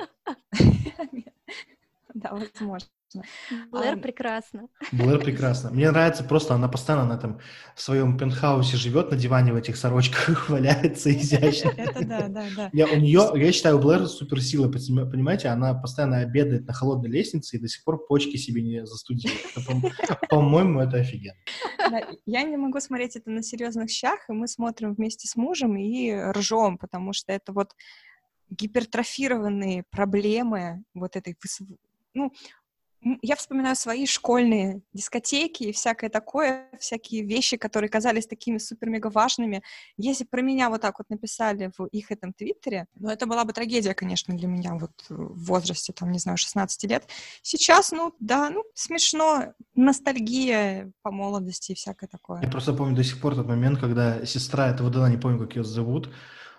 Да, 2.15 2.31
возможно. 2.31 2.89
Блэр 3.71 4.01
прекрасно. 4.01 4.69
Блэр 4.93 5.19
прекрасно. 5.25 5.71
Мне 5.71 5.91
нравится 5.91 6.25
просто, 6.25 6.55
она 6.55 6.69
постоянно 6.69 7.07
на 7.07 7.19
этом 7.19 7.41
своем 7.77 8.19
пентхаусе 8.19 8.77
живет 8.77 9.11
на 9.11 9.17
диване 9.17 9.53
в 9.53 9.57
этих 9.57 9.77
сорочках, 9.77 10.49
валяется 10.49 11.13
изящно. 11.13 11.69
Это 11.77 12.05
да, 12.05 12.29
да, 12.29 12.45
да. 12.57 12.71
Я, 12.73 12.87
у 12.87 12.97
нее, 12.97 13.31
я 13.35 13.53
считаю, 13.53 13.79
у 13.79 13.81
Блэр 13.81 14.07
суперсила, 14.07 14.71
понимаете, 14.71 15.49
она 15.49 15.75
постоянно 15.75 16.19
обедает 16.19 16.67
на 16.67 16.73
холодной 16.73 17.11
лестнице 17.11 17.57
и 17.57 17.61
до 17.61 17.69
сих 17.69 17.85
пор 17.85 18.07
почки 18.07 18.37
себе 18.37 18.63
не 18.63 18.87
застудила. 18.87 19.35
По-моему, 20.29 20.81
это 20.81 20.99
офигенно. 20.99 21.37
я 22.27 22.43
не 22.43 22.57
могу 22.57 22.81
смотреть 22.81 23.17
это 23.17 23.31
на 23.31 23.43
серьезных 23.43 23.91
щах, 23.91 24.19
и 24.29 24.33
мы 24.33 24.49
смотрим 24.49 24.95
вместе 24.95 25.29
с 25.29 25.37
мужем 25.37 25.77
и 25.77 26.13
ржем, 26.33 26.79
потому 26.79 27.13
что 27.13 27.33
это 27.33 27.53
вот 27.53 27.75
гипертрофированные 28.51 29.85
проблемы 29.91 30.85
вот 30.95 31.17
этой 31.17 31.37
ну, 32.15 32.33
я 33.23 33.37
вспоминаю 33.37 33.77
свои 33.77 34.07
школьные 34.07 34.81
дискотеки 34.93 35.65
и 35.65 35.73
всякое 35.73 36.09
такое, 36.09 36.69
всякие 36.81 37.23
вещи, 37.23 37.57
которые 37.57 37.91
казались 37.91 38.27
такими 38.27 38.59
супер-мега 38.59 39.09
важными. 39.09 39.63
Если 39.97 40.25
про 40.25 40.41
меня 40.41 40.71
вот 40.71 40.81
так 40.81 40.99
вот 40.99 41.11
написали 41.11 41.71
в 41.77 41.85
их 41.87 42.11
этом 42.11 42.33
твиттере, 42.33 42.87
ну, 42.95 43.11
это 43.11 43.27
была 43.27 43.45
бы 43.45 43.53
трагедия, 43.53 43.95
конечно, 43.95 44.35
для 44.35 44.49
меня 44.49 44.75
вот 44.75 44.93
в 45.09 45.45
возрасте, 45.45 45.93
там, 45.93 46.13
не 46.13 46.19
знаю, 46.19 46.39
16 46.39 46.85
лет. 46.85 47.05
Сейчас, 47.43 47.93
ну, 47.93 48.15
да, 48.21 48.49
ну, 48.51 48.65
смешно, 48.75 49.53
ностальгия 49.75 50.91
по 51.03 51.11
молодости 51.11 51.73
и 51.73 51.75
всякое 51.75 52.07
такое. 52.07 52.41
Я 52.41 52.49
просто 52.49 52.73
помню 52.73 52.97
до 52.97 53.05
сих 53.05 53.21
пор 53.21 53.35
тот 53.35 53.47
момент, 53.47 53.79
когда 53.79 54.25
сестра 54.25 54.71
этого 54.71 54.91
Дана, 54.91 55.11
не 55.11 55.19
помню, 55.19 55.39
как 55.39 55.57
ее 55.57 55.65
зовут, 55.65 56.11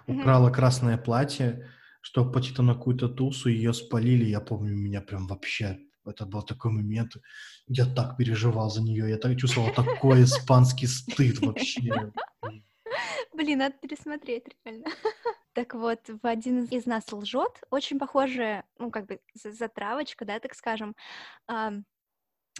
украла 0.05 0.49
mm-hmm. 0.49 0.53
красное 0.53 0.97
платье, 0.97 1.67
чтобы 2.01 2.31
пойти 2.31 2.53
на 2.61 2.75
какую-то 2.75 3.09
тусу, 3.09 3.49
ее 3.49 3.73
спалили, 3.73 4.25
я 4.25 4.39
помню, 4.39 4.75
меня 4.75 5.01
прям 5.01 5.25
вообще 5.25 5.79
это 6.07 6.25
был 6.25 6.41
такой 6.41 6.71
момент, 6.71 7.17
я 7.67 7.85
так 7.85 8.17
переживал 8.17 8.69
за 8.69 8.81
нее, 8.81 9.09
я 9.09 9.17
так 9.17 9.37
чувствовал 9.37 9.71
такой 9.73 10.23
испанский 10.23 10.87
стыд 10.87 11.39
вообще. 11.39 12.11
Блин, 13.33 13.59
надо 13.59 13.75
пересмотреть, 13.81 14.45
реально. 14.63 14.85
Так 15.53 15.73
вот, 15.73 15.99
в 16.07 16.25
один 16.27 16.65
из 16.65 16.85
нас 16.85 17.11
лжет, 17.11 17.61
очень 17.69 17.97
похожая, 17.99 18.65
ну, 18.77 18.91
как 18.91 19.05
бы 19.07 19.19
затравочка, 19.33 20.25
да, 20.25 20.39
так 20.39 20.53
скажем, 20.53 20.95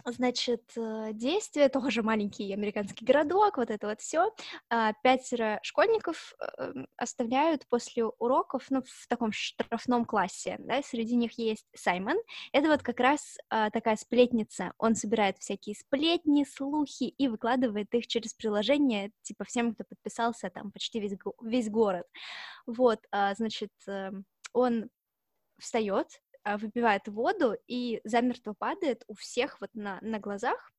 Значит, 0.04 0.74
э, 0.76 1.12
действие, 1.14 1.70
тоже 1.70 2.04
маленький 2.04 2.52
американский 2.54 3.06
городок, 3.06 3.56
вот 3.56 3.70
это 3.70 3.88
вот 3.88 4.02
все. 4.02 4.30
А, 4.70 4.92
пятеро 5.02 5.60
школьников 5.64 6.34
э, 6.38 6.74
оставляют 6.98 7.66
после 7.68 8.04
уроков, 8.06 8.66
ну, 8.70 8.82
в 8.82 9.08
таком 9.08 9.32
штрафном 9.32 10.04
классе, 10.04 10.58
да, 10.60 10.82
среди 10.82 11.16
них 11.16 11.40
есть 11.40 11.66
Саймон. 11.74 12.18
Это 12.52 12.68
вот 12.68 12.84
как 12.84 13.00
раз 13.00 13.38
а, 13.50 13.70
такая 13.70 13.96
сплетница. 13.96 14.74
Он 14.80 14.96
собирает 14.96 15.38
всякие 15.40 15.76
сплетни, 15.76 16.44
слухи 16.44 17.06
и 17.06 17.28
выкладывает 17.30 17.94
их 17.94 18.08
через 18.08 18.34
приложение, 18.34 19.12
типа 19.22 19.46
всем, 19.46 19.74
кто 19.74 19.86
подписался, 19.86 20.50
там 20.50 20.72
почти 20.74 21.00
весь, 21.00 21.14
весь 21.42 21.70
город. 21.70 22.06
Вот, 22.66 23.00
а, 23.12 23.34
значит, 23.36 23.72
эм, 23.88 24.26
он 24.52 24.90
встает, 25.58 26.22
выпивает 26.46 27.08
воду 27.08 27.56
и 27.68 28.02
замертво 28.04 28.54
падает 28.54 29.04
у 29.08 29.16
всех 29.16 29.60
вот 29.62 29.70
на, 29.74 30.00
на 30.02 30.20
глазах, 30.20 30.72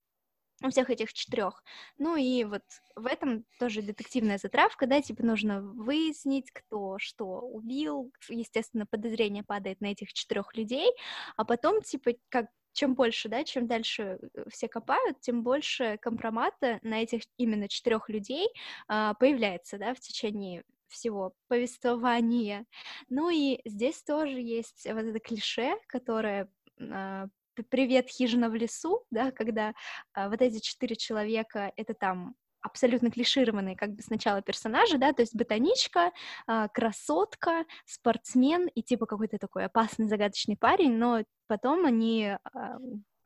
у 0.62 0.70
всех 0.70 0.90
этих 0.90 1.12
четырех. 1.12 1.62
Ну 1.98 2.16
и 2.16 2.44
вот 2.44 2.62
в 2.94 3.06
этом 3.06 3.44
тоже 3.58 3.82
детективная 3.82 4.38
затравка, 4.38 4.86
да, 4.86 5.02
типа 5.02 5.24
нужно 5.24 5.60
выяснить, 5.60 6.50
кто 6.50 6.98
что 6.98 7.40
убил. 7.40 8.12
Естественно, 8.28 8.86
подозрение 8.86 9.44
падает 9.44 9.80
на 9.80 9.86
этих 9.86 10.12
четырех 10.12 10.54
людей, 10.56 10.90
а 11.36 11.44
потом, 11.44 11.82
типа, 11.82 12.12
как 12.28 12.46
чем 12.72 12.94
больше, 12.94 13.28
да, 13.28 13.42
чем 13.42 13.66
дальше 13.66 14.18
э, 14.34 14.44
все 14.50 14.68
копают, 14.68 15.20
тем 15.20 15.42
больше 15.42 15.98
компромата 16.00 16.78
на 16.82 17.02
этих 17.02 17.22
именно 17.38 17.68
четырех 17.68 18.10
людей 18.10 18.48
а, 18.86 19.14
появляется, 19.14 19.78
да, 19.78 19.94
в 19.94 20.00
течение 20.00 20.62
всего 20.88 21.32
повествования. 21.48 22.66
Ну 23.08 23.30
и 23.30 23.60
здесь 23.64 24.02
тоже 24.02 24.40
есть 24.40 24.86
вот 24.86 25.04
это 25.04 25.18
клише, 25.18 25.76
которое 25.88 26.48
э, 26.78 27.26
«Привет, 27.70 28.08
хижина 28.08 28.50
в 28.50 28.54
лесу», 28.54 29.04
да, 29.10 29.30
когда 29.30 29.74
э, 30.14 30.28
вот 30.28 30.42
эти 30.42 30.60
четыре 30.60 30.96
человека— 30.96 31.72
это 31.76 31.94
там 31.94 32.34
абсолютно 32.60 33.10
клишированные 33.10 33.76
как 33.76 33.90
бы 33.90 34.02
сначала 34.02 34.42
персонажи, 34.42 34.98
да, 34.98 35.12
то 35.12 35.22
есть 35.22 35.34
ботаничка, 35.34 36.12
э, 36.48 36.68
красотка, 36.72 37.64
спортсмен 37.84 38.66
и 38.68 38.82
типа 38.82 39.06
какой-то 39.06 39.38
такой 39.38 39.64
опасный 39.64 40.08
загадочный 40.08 40.56
парень, 40.56 40.96
но 40.96 41.22
потом 41.46 41.86
они 41.86 42.36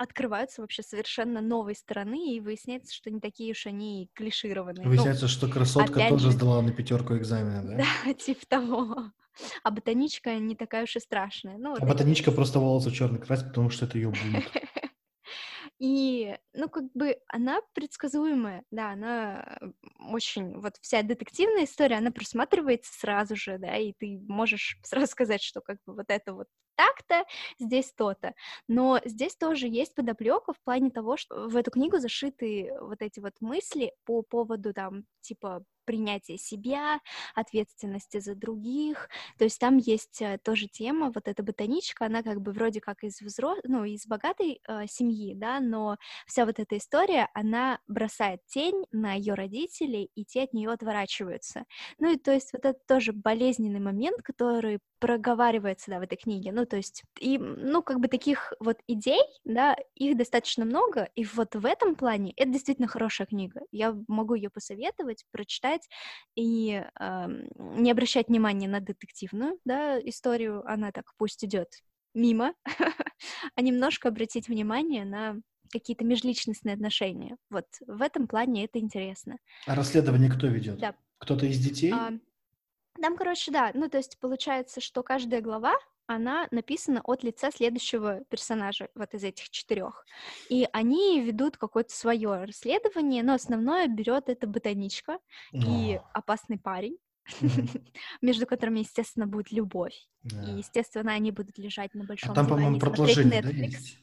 открываются 0.00 0.62
вообще 0.62 0.82
совершенно 0.82 1.42
новой 1.42 1.74
стороны, 1.74 2.34
и 2.34 2.40
выясняется, 2.40 2.94
что 2.94 3.10
не 3.10 3.20
такие 3.20 3.52
уж 3.52 3.66
они 3.66 4.08
клишированные. 4.14 4.84
Ну, 4.84 4.90
выясняется, 4.90 5.24
ну, 5.24 5.28
что 5.28 5.46
красотка 5.46 6.08
тоже 6.08 6.30
же... 6.30 6.32
сдала 6.32 6.62
на 6.62 6.72
пятерку 6.72 7.16
экзамена, 7.16 7.62
да? 7.62 7.84
Да, 8.06 8.14
типа 8.18 8.40
того. 8.48 8.96
А 9.62 9.70
ботаничка 9.70 10.38
не 10.38 10.56
такая 10.56 10.84
уж 10.84 10.96
и 10.96 11.00
страшная. 11.00 11.58
Ну, 11.58 11.70
вот 11.70 11.82
а 11.82 11.86
ботаничка 11.86 12.32
просто 12.32 12.60
волосы 12.60 12.90
черный 12.90 13.20
красит, 13.20 13.48
потому 13.48 13.68
что 13.68 13.84
это 13.84 13.98
ее 13.98 14.08
бунт. 14.08 14.44
И, 15.80 16.36
ну, 16.52 16.68
как 16.68 16.92
бы 16.92 17.18
она 17.26 17.62
предсказуемая, 17.72 18.64
да, 18.70 18.90
она 18.90 19.58
очень, 20.12 20.60
вот 20.60 20.76
вся 20.82 21.02
детективная 21.02 21.64
история, 21.64 21.96
она 21.96 22.10
просматривается 22.10 22.92
сразу 22.92 23.34
же, 23.34 23.56
да, 23.56 23.76
и 23.76 23.94
ты 23.94 24.20
можешь 24.28 24.78
сразу 24.84 25.06
сказать, 25.06 25.42
что 25.42 25.62
как 25.62 25.78
бы 25.86 25.94
вот 25.94 26.06
это 26.08 26.34
вот 26.34 26.48
так-то, 26.76 27.24
здесь 27.58 27.92
то-то. 27.92 28.34
Но 28.68 29.00
здесь 29.04 29.36
тоже 29.36 29.68
есть 29.68 29.94
подоплека 29.94 30.52
в 30.52 30.60
плане 30.62 30.90
того, 30.90 31.16
что 31.16 31.48
в 31.48 31.56
эту 31.56 31.70
книгу 31.70 31.98
зашиты 31.98 32.72
вот 32.80 33.00
эти 33.00 33.20
вот 33.20 33.34
мысли 33.40 33.92
по 34.04 34.22
поводу 34.22 34.72
там 34.74 35.04
типа 35.22 35.64
принятия 35.90 36.38
себя, 36.38 37.00
ответственности 37.34 38.20
за 38.20 38.36
других. 38.36 39.08
То 39.38 39.44
есть 39.44 39.58
там 39.58 39.76
есть 39.76 40.22
э, 40.22 40.38
тоже 40.44 40.68
тема, 40.68 41.10
вот 41.12 41.26
эта 41.26 41.42
ботаничка, 41.42 42.06
она 42.06 42.22
как 42.22 42.40
бы 42.40 42.52
вроде 42.52 42.80
как 42.80 43.02
из 43.02 43.20
взрос... 43.20 43.58
ну, 43.64 43.82
из 43.82 44.06
богатой 44.06 44.60
э, 44.68 44.86
семьи, 44.86 45.34
да, 45.34 45.58
но 45.58 45.96
вся 46.28 46.46
вот 46.46 46.60
эта 46.60 46.76
история, 46.76 47.28
она 47.34 47.80
бросает 47.88 48.38
тень 48.46 48.84
на 48.92 49.14
ее 49.14 49.34
родителей, 49.34 50.10
и 50.14 50.24
те 50.24 50.44
от 50.44 50.52
нее 50.52 50.70
отворачиваются. 50.70 51.64
Ну 51.98 52.12
и 52.12 52.16
то 52.16 52.32
есть 52.32 52.52
вот 52.52 52.64
это 52.64 52.78
тоже 52.86 53.12
болезненный 53.12 53.80
момент, 53.80 54.22
который 54.22 54.78
проговаривается, 55.00 55.90
да, 55.90 55.98
в 55.98 56.02
этой 56.02 56.16
книге. 56.16 56.52
Ну, 56.52 56.66
то 56.66 56.76
есть, 56.76 57.02
и, 57.18 57.38
ну, 57.38 57.82
как 57.82 58.00
бы 58.00 58.08
таких 58.08 58.52
вот 58.60 58.78
идей, 58.86 59.20
да, 59.44 59.76
их 59.94 60.16
достаточно 60.16 60.64
много, 60.64 61.08
и 61.14 61.24
вот 61.24 61.54
в 61.54 61.64
этом 61.64 61.96
плане 61.96 62.32
это 62.36 62.50
действительно 62.50 62.86
хорошая 62.86 63.26
книга. 63.26 63.62
Я 63.72 63.96
могу 64.06 64.34
ее 64.34 64.50
посоветовать, 64.50 65.24
прочитать 65.32 65.88
и 66.36 66.84
э, 67.00 67.26
не 67.56 67.90
обращать 67.90 68.28
внимания 68.28 68.68
на 68.68 68.80
детективную, 68.80 69.58
да, 69.64 69.98
историю, 70.00 70.62
она 70.66 70.92
так 70.92 71.12
пусть 71.16 71.44
идет 71.44 71.68
мимо, 72.14 72.54
а 73.54 73.62
немножко 73.62 74.08
обратить 74.08 74.48
внимание 74.48 75.04
на 75.04 75.36
какие-то 75.72 76.04
межличностные 76.04 76.74
отношения. 76.74 77.36
Вот 77.48 77.66
в 77.86 78.02
этом 78.02 78.26
плане 78.26 78.64
это 78.64 78.78
интересно. 78.78 79.38
А 79.66 79.74
расследование 79.74 80.30
кто 80.30 80.46
ведет? 80.48 80.78
Да. 80.78 80.94
Кто-то 81.18 81.46
из 81.46 81.58
детей? 81.58 81.92
А, 81.92 82.12
там, 83.00 83.16
короче, 83.16 83.50
да, 83.50 83.70
ну, 83.74 83.88
то 83.88 83.98
есть 83.98 84.18
получается, 84.18 84.80
что 84.80 85.02
каждая 85.02 85.40
глава, 85.40 85.74
она 86.06 86.48
написана 86.50 87.00
от 87.04 87.22
лица 87.22 87.50
следующего 87.52 88.24
персонажа, 88.28 88.88
вот 88.94 89.14
из 89.14 89.22
этих 89.22 89.48
четырех. 89.50 90.04
И 90.48 90.66
они 90.72 91.20
ведут 91.20 91.56
какое-то 91.56 91.94
свое 91.94 92.44
расследование, 92.44 93.22
но 93.22 93.34
основное 93.34 93.86
берет 93.86 94.28
это 94.28 94.46
ботаничка 94.46 95.18
и 95.52 96.00
опасный 96.12 96.58
парень. 96.58 96.96
между 98.22 98.46
которыми, 98.46 98.80
естественно, 98.80 99.26
будет 99.26 99.52
любовь. 99.52 99.94
И, 100.24 100.50
естественно, 100.58 101.12
они 101.12 101.30
будут 101.30 101.58
лежать 101.58 101.94
на 101.94 102.04
большом 102.04 102.32
а 102.32 102.34
там, 102.34 102.48
по-моему, 102.48 102.78
продолжение, 102.78 103.42
да, 103.42 103.48
есть? 103.50 103.98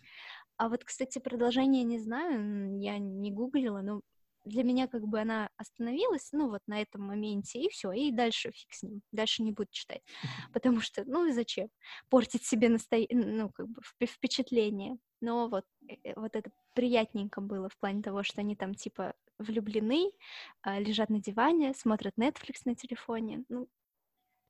А 0.57 0.69
вот, 0.69 0.83
кстати, 0.83 1.19
продолжение 1.19 1.83
не 1.83 1.99
знаю, 1.99 2.79
я 2.79 2.97
не 2.97 3.31
гуглила, 3.31 3.81
но 3.81 4.01
для 4.47 4.63
меня 4.63 4.87
как 4.87 5.03
бы 5.07 5.19
она 5.19 5.49
остановилась, 5.57 6.29
ну, 6.31 6.49
вот 6.49 6.61
на 6.67 6.81
этом 6.81 7.01
моменте, 7.03 7.61
и 7.61 7.69
все, 7.69 7.91
и 7.91 8.11
дальше 8.11 8.51
фиг 8.51 8.73
с 8.73 8.83
ним, 8.83 9.01
дальше 9.11 9.43
не 9.43 9.51
буду 9.51 9.69
читать, 9.71 10.01
потому 10.53 10.81
что, 10.81 11.03
ну, 11.05 11.25
и 11.25 11.31
зачем 11.31 11.69
портить 12.09 12.45
себе 12.45 12.69
насто... 12.69 12.97
ну, 13.09 13.49
как 13.49 13.67
бы 13.67 13.81
впечатление, 14.05 14.97
но 15.21 15.47
вот, 15.49 15.65
э, 15.87 16.13
вот 16.15 16.35
это 16.35 16.51
приятненько 16.73 17.41
было 17.41 17.69
в 17.69 17.77
плане 17.77 18.01
того, 18.01 18.23
что 18.23 18.41
они 18.41 18.55
там, 18.55 18.73
типа, 18.73 19.13
влюблены, 19.39 20.11
а, 20.61 20.79
лежат 20.79 21.09
на 21.09 21.19
диване, 21.19 21.73
смотрят 21.73 22.15
Netflix 22.17 22.61
на 22.65 22.75
телефоне, 22.75 23.43
ну, 23.49 23.67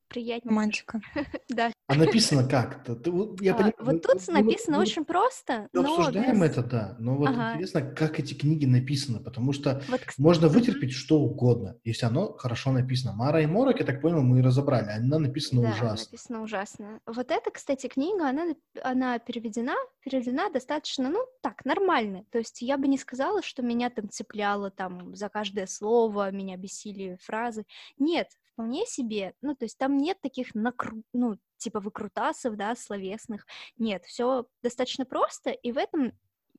приятнее. 0.08 0.50
Романтика. 0.50 1.00
да. 1.48 1.72
А 1.86 1.94
написано 1.94 2.48
как-то? 2.48 2.92
Я 3.40 3.52
а, 3.52 3.56
понимаю, 3.56 3.74
вот 3.78 4.02
тут 4.02 4.28
мы, 4.28 4.42
написано 4.42 4.76
мы, 4.76 4.82
очень 4.82 5.04
просто. 5.04 5.68
Мы 5.72 5.82
но 5.82 5.94
обсуждаем 5.96 6.40
без... 6.40 6.50
это, 6.50 6.62
да. 6.62 6.96
Но 6.98 7.16
вот 7.16 7.28
ага. 7.28 7.52
интересно, 7.54 7.82
как 7.82 8.20
эти 8.20 8.34
книги 8.34 8.66
написаны, 8.66 9.20
потому 9.20 9.52
что 9.52 9.82
вот, 9.88 10.00
кстати, 10.00 10.20
можно 10.20 10.48
вытерпеть 10.48 10.92
что 10.92 11.18
угодно, 11.20 11.76
если 11.84 12.06
оно 12.06 12.32
хорошо 12.34 12.72
написано. 12.72 13.14
Мара 13.14 13.40
и 13.40 13.46
Морок, 13.46 13.80
я 13.80 13.86
так 13.86 14.00
понял, 14.00 14.22
мы 14.22 14.40
и 14.40 14.42
разобрали. 14.42 14.90
Она 14.90 15.18
написана 15.18 15.62
да, 15.62 15.70
ужасно. 15.70 16.06
написана 16.06 16.42
ужасно. 16.42 17.00
Вот 17.06 17.30
эта, 17.30 17.50
кстати, 17.50 17.86
книга, 17.86 18.28
она, 18.28 18.54
она 18.82 19.18
переведена, 19.18 19.74
переведена 20.04 20.50
достаточно, 20.50 21.08
ну, 21.08 21.24
так, 21.40 21.64
нормально. 21.64 22.24
То 22.30 22.38
есть 22.38 22.60
я 22.62 22.76
бы 22.76 22.88
не 22.88 22.98
сказала, 22.98 23.42
что 23.42 23.62
меня 23.62 23.90
там 23.90 24.08
цепляло 24.10 24.70
там 24.70 25.14
за 25.14 25.28
каждое 25.28 25.66
слово, 25.66 26.30
меня 26.30 26.56
бесили 26.56 27.18
фразы. 27.22 27.64
Нет, 27.98 28.28
вполне 28.58 28.86
себе, 28.86 29.34
ну, 29.40 29.54
то 29.54 29.66
есть 29.66 29.78
там 29.78 29.96
нет 29.96 30.20
таких 30.20 30.52
накру... 30.52 31.04
ну, 31.12 31.38
типа 31.58 31.78
выкрутасов, 31.78 32.56
да, 32.56 32.74
словесных, 32.74 33.46
нет, 33.76 34.04
все 34.04 34.46
достаточно 34.62 35.06
просто, 35.06 35.50
и 35.50 35.70
в 35.70 35.78
этом 35.78 36.12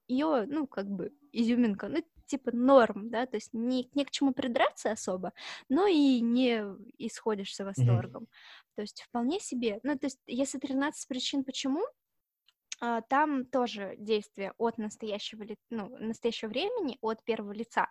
ее, 0.07 0.45
ну, 0.47 0.65
как 0.65 0.87
бы 0.89 1.11
изюминка, 1.33 1.89
ну, 1.89 2.01
типа 2.25 2.51
норм, 2.53 3.09
да, 3.09 3.25
то 3.25 3.35
есть 3.35 3.53
не, 3.53 3.89
не 3.93 4.05
к 4.05 4.11
чему 4.11 4.33
придраться 4.33 4.91
особо, 4.91 5.33
но 5.67 5.87
и 5.87 6.21
не 6.21 6.63
исходишься 6.97 7.65
восторгом. 7.65 8.23
Mm-hmm. 8.23 8.75
То 8.75 8.81
есть 8.81 9.01
вполне 9.01 9.41
себе, 9.41 9.81
ну, 9.83 9.97
то 9.97 10.05
есть 10.05 10.19
если 10.25 10.57
13 10.57 11.05
причин 11.05 11.43
почему, 11.43 11.83
а, 12.79 13.01
там 13.01 13.45
тоже 13.45 13.95
действие 13.97 14.53
от 14.57 14.77
настоящего, 14.77 15.45
ну, 15.69 15.97
настоящего 15.97 16.47
времени, 16.47 16.97
от 17.01 17.21
первого 17.25 17.51
лица. 17.51 17.89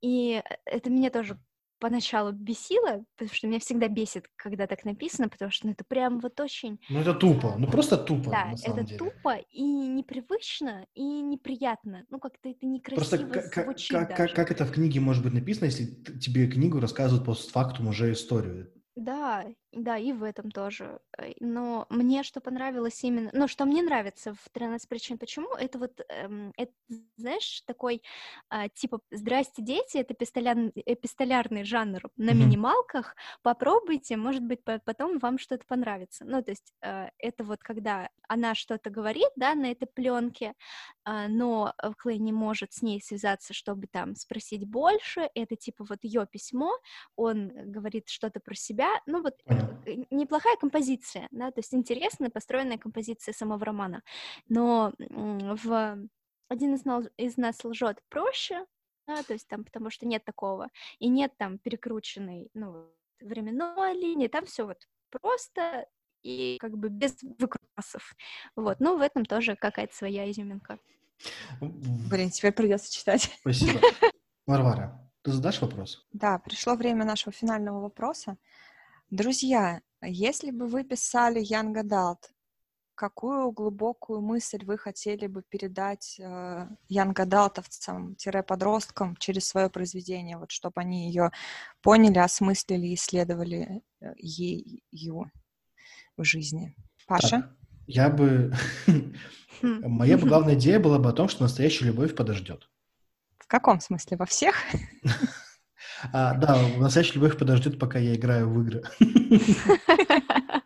И 0.00 0.42
э, 0.42 0.56
это 0.64 0.88
меня 0.88 1.10
тоже 1.10 1.38
поначалу 1.80 2.32
бесило, 2.32 3.04
потому 3.16 3.34
что 3.34 3.48
меня 3.48 3.58
всегда 3.58 3.88
бесит, 3.88 4.26
когда 4.36 4.66
так 4.66 4.84
написано, 4.84 5.28
потому 5.28 5.50
что 5.50 5.66
ну, 5.66 5.72
это 5.72 5.84
прям 5.84 6.20
вот 6.20 6.38
очень... 6.38 6.78
Ну 6.88 7.00
это 7.00 7.14
тупо, 7.14 7.56
ну 7.58 7.66
просто 7.66 7.96
тупо, 7.96 8.30
Да, 8.30 8.52
это 8.52 8.84
деле. 8.84 8.98
тупо 8.98 9.36
и 9.50 9.62
непривычно, 9.62 10.86
и 10.94 11.02
неприятно. 11.02 12.04
Ну 12.10 12.20
как-то 12.20 12.50
это 12.50 12.66
некрасиво 12.66 13.16
Просто 13.32 13.62
звучит 13.62 13.90
как, 13.90 14.16
как, 14.16 14.34
как 14.34 14.50
это 14.52 14.64
в 14.64 14.72
книге 14.72 15.00
может 15.00 15.24
быть 15.24 15.32
написано, 15.32 15.64
если 15.66 15.86
тебе 15.86 16.46
книгу 16.46 16.78
рассказывают 16.78 17.26
постфактум 17.26 17.88
уже 17.88 18.12
историю? 18.12 18.72
Да, 18.96 19.46
да, 19.72 19.96
и 19.98 20.12
в 20.12 20.22
этом 20.24 20.50
тоже. 20.50 20.98
Э, 21.18 21.32
но 21.40 21.86
мне 21.90 22.22
что 22.22 22.40
понравилось 22.40 23.02
именно, 23.04 23.30
ну, 23.32 23.46
что 23.48 23.64
мне 23.64 23.82
нравится 23.82 24.34
в 24.34 24.48
«13 24.52 24.88
причин 24.88 25.18
почему», 25.18 25.54
это 25.54 25.78
вот, 25.78 26.00
эм, 26.08 26.52
это, 26.56 26.72
знаешь, 27.16 27.62
такой, 27.66 28.02
а, 28.48 28.68
типа, 28.68 29.00
«Здрасте, 29.10 29.62
дети», 29.62 29.98
это 29.98 30.14
эпистоляр, 30.14 30.56
эпистолярный 30.74 31.64
жанр 31.64 32.10
на 32.16 32.32
минималках, 32.32 33.14
попробуйте, 33.42 34.16
может 34.16 34.42
быть, 34.42 34.64
по- 34.64 34.80
потом 34.80 35.18
вам 35.18 35.38
что-то 35.38 35.64
понравится. 35.66 36.24
Ну, 36.24 36.42
то 36.42 36.50
есть 36.50 36.72
э, 36.82 37.08
это 37.18 37.44
вот 37.44 37.62
когда 37.62 38.08
она 38.28 38.54
что-то 38.54 38.90
говорит, 38.90 39.28
да, 39.36 39.54
на 39.54 39.70
этой 39.70 39.86
пленке, 39.86 40.54
а, 41.04 41.28
но 41.28 41.74
э, 41.82 41.92
Клей 41.98 42.18
не 42.18 42.32
может 42.32 42.72
с 42.72 42.82
ней 42.82 43.00
связаться, 43.02 43.52
чтобы 43.54 43.86
там 43.86 44.14
спросить 44.16 44.64
больше, 44.66 45.28
это 45.34 45.56
типа 45.56 45.84
вот 45.88 45.98
ее 46.02 46.26
письмо, 46.30 46.72
он 47.16 47.50
говорит 47.70 48.08
что-то 48.08 48.40
про 48.40 48.54
себя, 48.54 48.88
ну 49.06 49.22
вот 49.22 49.34
Понял. 49.60 49.78
э, 49.86 50.04
неплохая 50.10 50.56
композиция, 50.56 51.28
да, 51.30 51.50
то 51.50 51.60
есть 51.60 51.74
интересная 51.74 52.30
построенная 52.30 52.78
композиция 52.78 53.32
самого 53.32 53.64
романа, 53.64 54.02
но 54.48 54.92
в 54.98 55.98
один 56.48 56.74
из, 56.74 56.84
нал- 56.84 57.08
из 57.16 57.36
нас 57.36 57.64
лжет 57.64 58.02
проще, 58.08 58.66
да, 59.06 59.22
то 59.22 59.32
есть 59.32 59.48
там, 59.48 59.64
потому 59.64 59.90
что 59.90 60.06
нет 60.06 60.24
такого, 60.24 60.68
и 60.98 61.08
нет 61.08 61.32
там 61.38 61.58
перекрученной, 61.58 62.50
ну, 62.54 62.86
временной 63.20 63.94
линии, 63.94 64.28
там 64.28 64.46
все 64.46 64.64
вот 64.66 64.88
просто 65.10 65.86
и 66.22 66.58
как 66.60 66.76
бы 66.76 66.88
без 66.88 67.16
выкрутасов, 67.22 68.14
вот, 68.56 68.80
но 68.80 68.96
в 68.96 69.00
этом 69.00 69.24
тоже 69.24 69.56
какая-то 69.56 69.94
своя 69.94 70.30
изюминка. 70.30 70.78
Блин, 71.60 72.30
теперь 72.30 72.52
придется 72.52 72.92
читать. 72.92 73.30
Спасибо. 73.40 73.80
Варвара, 74.46 75.00
ты 75.22 75.32
задашь 75.32 75.60
вопрос? 75.60 76.06
Да, 76.12 76.38
пришло 76.38 76.74
время 76.74 77.04
нашего 77.04 77.32
финального 77.32 77.80
вопроса. 77.80 78.38
Друзья, 79.10 79.82
если 80.02 80.50
бы 80.52 80.68
вы 80.68 80.84
писали 80.84 81.42
Young 81.42 81.74
Adult, 81.74 82.30
какую 82.94 83.50
глубокую 83.50 84.20
мысль 84.20 84.64
вы 84.64 84.78
хотели 84.78 85.26
бы 85.26 85.42
передать 85.42 86.16
э, 86.20 86.68
Young 86.88 87.14
Adultовцам-подросткам 87.14 89.16
через 89.16 89.48
свое 89.48 89.68
произведение, 89.68 90.38
вот 90.38 90.52
чтобы 90.52 90.80
они 90.80 91.08
ее 91.08 91.32
поняли, 91.82 92.18
осмыслили, 92.18 92.94
исследовали 92.94 93.82
э, 94.00 94.12
ее 94.16 95.32
в 96.16 96.22
жизни? 96.22 96.76
Паша? 97.08 97.40
Так, 97.40 97.50
я 97.88 98.10
бы... 98.10 98.54
Хм. 98.86 99.12
Моя 99.90 100.18
бы 100.18 100.28
главная 100.28 100.54
идея 100.54 100.78
была 100.78 101.00
бы 101.00 101.10
о 101.10 101.12
том, 101.12 101.28
что 101.28 101.42
настоящая 101.42 101.86
любовь 101.86 102.14
подождет. 102.14 102.70
В 103.38 103.48
каком 103.48 103.80
смысле? 103.80 104.18
Во 104.18 104.26
всех? 104.26 104.54
А, 106.12 106.34
да, 106.34 106.58
настоящая 106.78 107.14
любовь 107.14 107.38
подождет, 107.38 107.78
пока 107.78 107.98
я 107.98 108.14
играю 108.14 108.48
в 108.48 108.60
игры. 108.62 108.82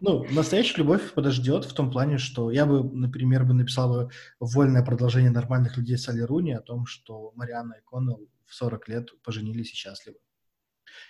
Ну, 0.00 0.24
настоящая 0.30 0.78
любовь 0.78 1.12
подождет 1.12 1.64
в 1.64 1.74
том 1.74 1.90
плане, 1.90 2.18
что 2.18 2.50
я 2.50 2.66
бы, 2.66 2.82
например, 2.82 3.44
бы 3.44 3.54
написал 3.54 3.92
бы 3.92 4.10
вольное 4.38 4.84
продолжение 4.84 5.30
нормальных 5.30 5.76
людей 5.76 5.98
Салли 5.98 6.20
Руни 6.20 6.52
о 6.52 6.60
том, 6.60 6.86
что 6.86 7.32
Марианна 7.36 7.74
и 7.74 7.84
Коннелл 7.84 8.28
в 8.46 8.54
40 8.54 8.88
лет 8.88 9.22
поженились 9.22 9.72
и 9.72 9.76
счастливы. 9.76 10.18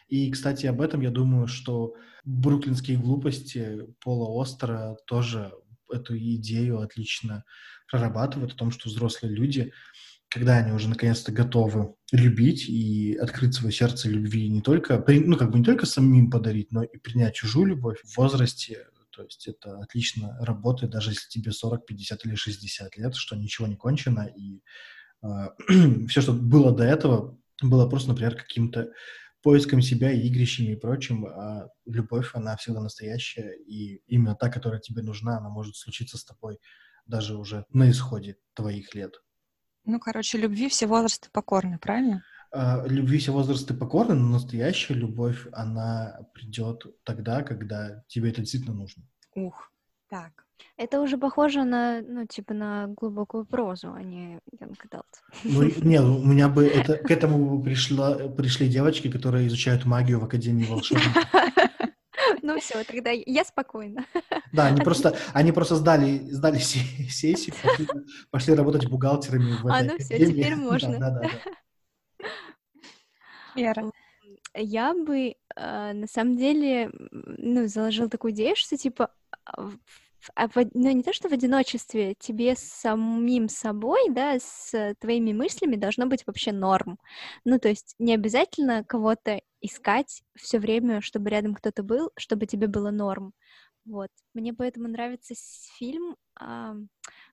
И, 0.09 0.31
кстати, 0.31 0.67
об 0.67 0.81
этом 0.81 1.01
я 1.01 1.11
думаю, 1.11 1.47
что 1.47 1.95
бруклинские 2.25 2.99
глупости 2.99 3.87
Пола 4.01 4.41
Остера 4.43 4.97
тоже 5.07 5.53
эту 5.91 6.17
идею 6.19 6.81
отлично 6.81 7.45
прорабатывают, 7.91 8.53
о 8.53 8.57
том, 8.57 8.71
что 8.71 8.89
взрослые 8.89 9.35
люди, 9.35 9.73
когда 10.31 10.59
они 10.59 10.73
уже 10.73 10.89
наконец-то 10.89 11.33
готовы 11.33 11.95
любить 12.13 12.69
и 12.69 13.17
открыть 13.17 13.55
свое 13.55 13.73
сердце 13.73 14.09
любви 14.09 14.49
не 14.49 14.63
только, 14.63 15.05
ну, 15.09 15.37
как 15.37 15.51
бы 15.51 15.59
не 15.59 15.65
только 15.65 15.87
самим 15.87 16.31
подарить, 16.31 16.71
но 16.71 16.85
и 16.85 16.99
принять 16.99 17.35
чужую 17.35 17.67
любовь 17.67 18.01
в 18.05 18.17
возрасте, 18.17 18.87
то 19.11 19.25
есть 19.25 19.49
это 19.49 19.79
отлично 19.81 20.37
работает, 20.41 20.93
даже 20.93 21.11
если 21.11 21.29
тебе 21.29 21.53
40, 21.53 21.85
50 21.85 22.27
или 22.27 22.35
60 22.37 22.97
лет, 22.97 23.17
что 23.17 23.37
ничего 23.37 23.67
не 23.67 23.77
кончено, 23.77 24.31
и 24.35 24.63
все, 26.09 26.21
что 26.21 26.33
было 26.33 26.75
до 26.75 26.85
этого, 26.85 27.37
было 27.61 27.89
просто, 27.89 28.11
например, 28.11 28.37
каким-то 28.37 28.93
поиском 29.43 29.83
себя 29.83 30.13
игрищами 30.13 30.73
и 30.73 30.77
прочим, 30.77 31.27
а 31.27 31.69
любовь, 31.87 32.31
она 32.35 32.57
всегда 32.57 32.81
настоящая, 32.81 33.57
и 33.67 34.01
именно 34.07 34.37
та, 34.37 34.49
которая 34.49 34.81
тебе 34.81 35.03
нужна, 35.03 35.39
она 35.39 35.49
может 35.49 35.77
случиться 35.77 36.17
с 36.19 36.25
тобой 36.25 36.59
даже 37.05 37.37
уже 37.37 37.65
на 37.73 37.91
исходе 37.91 38.37
твоих 38.55 38.95
лет. 38.95 39.21
Ну, 39.91 39.99
короче, 39.99 40.39
любви 40.39 40.69
все 40.69 40.87
возрасты 40.87 41.29
покорны, 41.33 41.79
правильно? 41.79 42.23
А, 42.53 42.85
любви 42.87 43.19
все 43.19 43.33
возрасты 43.33 43.75
покорны, 43.75 44.15
но 44.15 44.29
настоящая 44.29 44.95
любовь, 44.95 45.49
она 45.53 46.21
придет 46.33 46.85
тогда, 47.03 47.43
когда 47.43 48.05
тебе 48.07 48.31
это 48.31 48.41
действительно 48.41 48.75
нужно. 48.75 49.03
Ух, 49.35 49.73
так. 50.09 50.47
Это 50.77 51.01
уже 51.01 51.19
похоже 51.19 51.65
на, 51.65 52.03
ну, 52.03 52.27
типа, 52.27 52.55
на 52.55 52.87
глубокую 52.87 53.45
прозу, 53.45 53.93
а 53.93 54.03
не 54.03 54.39
young 54.61 54.77
adult. 54.89 55.05
Ну, 55.45 55.63
нет, 55.83 56.03
у 56.03 56.25
меня 56.25 56.49
бы 56.49 56.67
это, 56.67 56.97
к 56.97 57.11
этому 57.11 57.61
пришла, 57.65 58.15
пришли 58.15 58.69
девочки, 58.69 59.11
которые 59.11 59.49
изучают 59.49 59.85
магию 59.85 60.21
в 60.21 60.25
Академии 60.25 60.67
волшебников. 60.67 61.25
Ну 62.43 62.59
все, 62.61 62.85
тогда 62.85 63.11
я 63.11 63.45
спокойна. 63.45 64.05
Да, 64.53 64.67
они 64.67 64.81
просто, 64.81 65.17
они 65.33 65.53
просто 65.53 65.77
сдали, 65.77 66.19
сдали 66.31 66.59
се- 66.59 66.81
сессию, 67.11 67.55
пошли, 67.63 67.87
пошли 68.31 68.55
работать 68.55 68.89
бухгалтерами 68.89 69.53
в 69.53 69.67
А, 69.69 69.83
ну 69.83 69.97
академии. 69.97 70.27
теперь 70.27 70.57
можно. 70.57 70.99
Да, 70.99 71.11
да, 71.11 71.21
да. 71.21 71.29
Вера. 73.55 73.91
Я 74.55 74.95
бы, 74.95 75.35
э, 75.57 75.93
на 75.93 76.07
самом 76.07 76.37
деле, 76.37 76.91
ну, 77.13 77.67
заложила 77.69 78.09
такую 78.09 78.33
идею, 78.33 78.57
что, 78.57 78.77
типа, 78.77 79.13
а, 79.45 79.63
в- 79.63 79.79
а 80.35 80.49
ну, 80.75 80.91
не 80.93 81.03
то, 81.03 81.13
что 81.13 81.29
в 81.29 81.33
одиночестве, 81.33 82.15
тебе 82.19 82.55
с 82.57 82.61
самим 82.61 83.49
собой, 83.49 84.11
да, 84.11 84.39
с 84.39 84.95
твоими 85.01 85.33
мыслями 85.33 85.77
должно 85.77 86.07
быть 86.07 86.27
вообще 86.27 86.53
норм. 86.53 86.99
Ну, 87.45 87.59
то 87.59 87.69
есть 87.69 87.95
не 87.99 88.15
обязательно 88.15 88.85
кого-то 88.85 89.41
искать 89.61 90.23
все 90.37 90.59
время, 90.59 91.01
чтобы 91.01 91.31
рядом 91.31 91.55
кто-то 91.55 91.83
был, 91.83 92.11
чтобы 92.17 92.47
тебе 92.47 92.67
было 92.67 92.91
норм. 92.91 93.33
Вот. 93.85 94.11
Мне 94.35 94.53
поэтому 94.55 94.89
нравится 94.89 95.35
фильм, 95.79 96.17
а, 96.39 96.75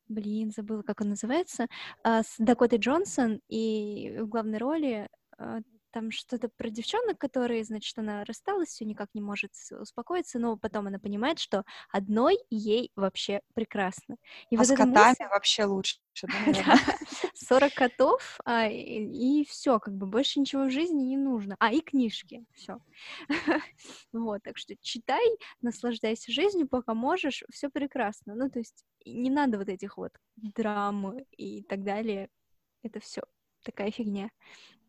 блин, 0.07 0.51
забыла, 0.51 0.81
как 0.81 1.01
он 1.01 1.09
называется, 1.09 1.67
а, 2.03 2.23
с 2.23 2.35
Дакотой 2.37 2.79
Джонсон, 2.79 3.41
и 3.49 4.17
в 4.19 4.27
главной 4.27 4.57
роли 4.57 5.09
а, 5.37 5.59
там 5.91 6.11
что-то 6.11 6.49
про 6.49 6.69
девчонок, 6.69 7.17
которые, 7.17 7.63
значит, 7.63 7.97
она 7.97 8.23
рассталась, 8.25 8.69
все 8.69 8.85
никак 8.85 9.09
не 9.13 9.21
может 9.21 9.51
успокоиться, 9.71 10.39
но 10.39 10.57
потом 10.57 10.87
она 10.87 10.99
понимает, 10.99 11.39
что 11.39 11.63
одной 11.91 12.37
ей 12.49 12.91
вообще 12.95 13.41
прекрасно. 13.53 14.17
И 14.49 14.55
А 14.55 14.59
вот 14.59 14.67
с 14.67 14.71
котами 14.71 15.15
мысль- 15.15 15.29
вообще 15.29 15.65
лучше, 15.65 15.97
да, 16.23 16.27
Да, 16.45 16.53
наверное? 16.53 16.97
40 17.35 17.73
котов, 17.73 18.39
а, 18.45 18.67
и, 18.67 19.43
все, 19.45 19.79
как 19.79 19.95
бы 19.95 20.07
больше 20.07 20.39
ничего 20.39 20.65
в 20.65 20.71
жизни 20.71 21.03
не 21.03 21.17
нужно. 21.17 21.55
А, 21.59 21.71
и 21.71 21.81
книжки, 21.81 22.45
все. 22.53 22.79
Вот, 24.11 24.43
так 24.43 24.57
что 24.57 24.75
читай, 24.81 25.25
наслаждайся 25.61 26.31
жизнью, 26.31 26.67
пока 26.67 26.93
можешь, 26.93 27.43
все 27.51 27.69
прекрасно. 27.69 28.35
Ну, 28.35 28.49
то 28.49 28.59
есть 28.59 28.83
и 29.03 29.13
не 29.13 29.29
надо 29.29 29.57
вот 29.57 29.69
этих 29.69 29.97
вот 29.97 30.11
драм 30.35 31.17
и 31.37 31.63
так 31.63 31.83
далее. 31.83 32.29
Это 32.83 32.99
все 32.99 33.21
такая 33.67 33.91
фигня. 33.91 34.29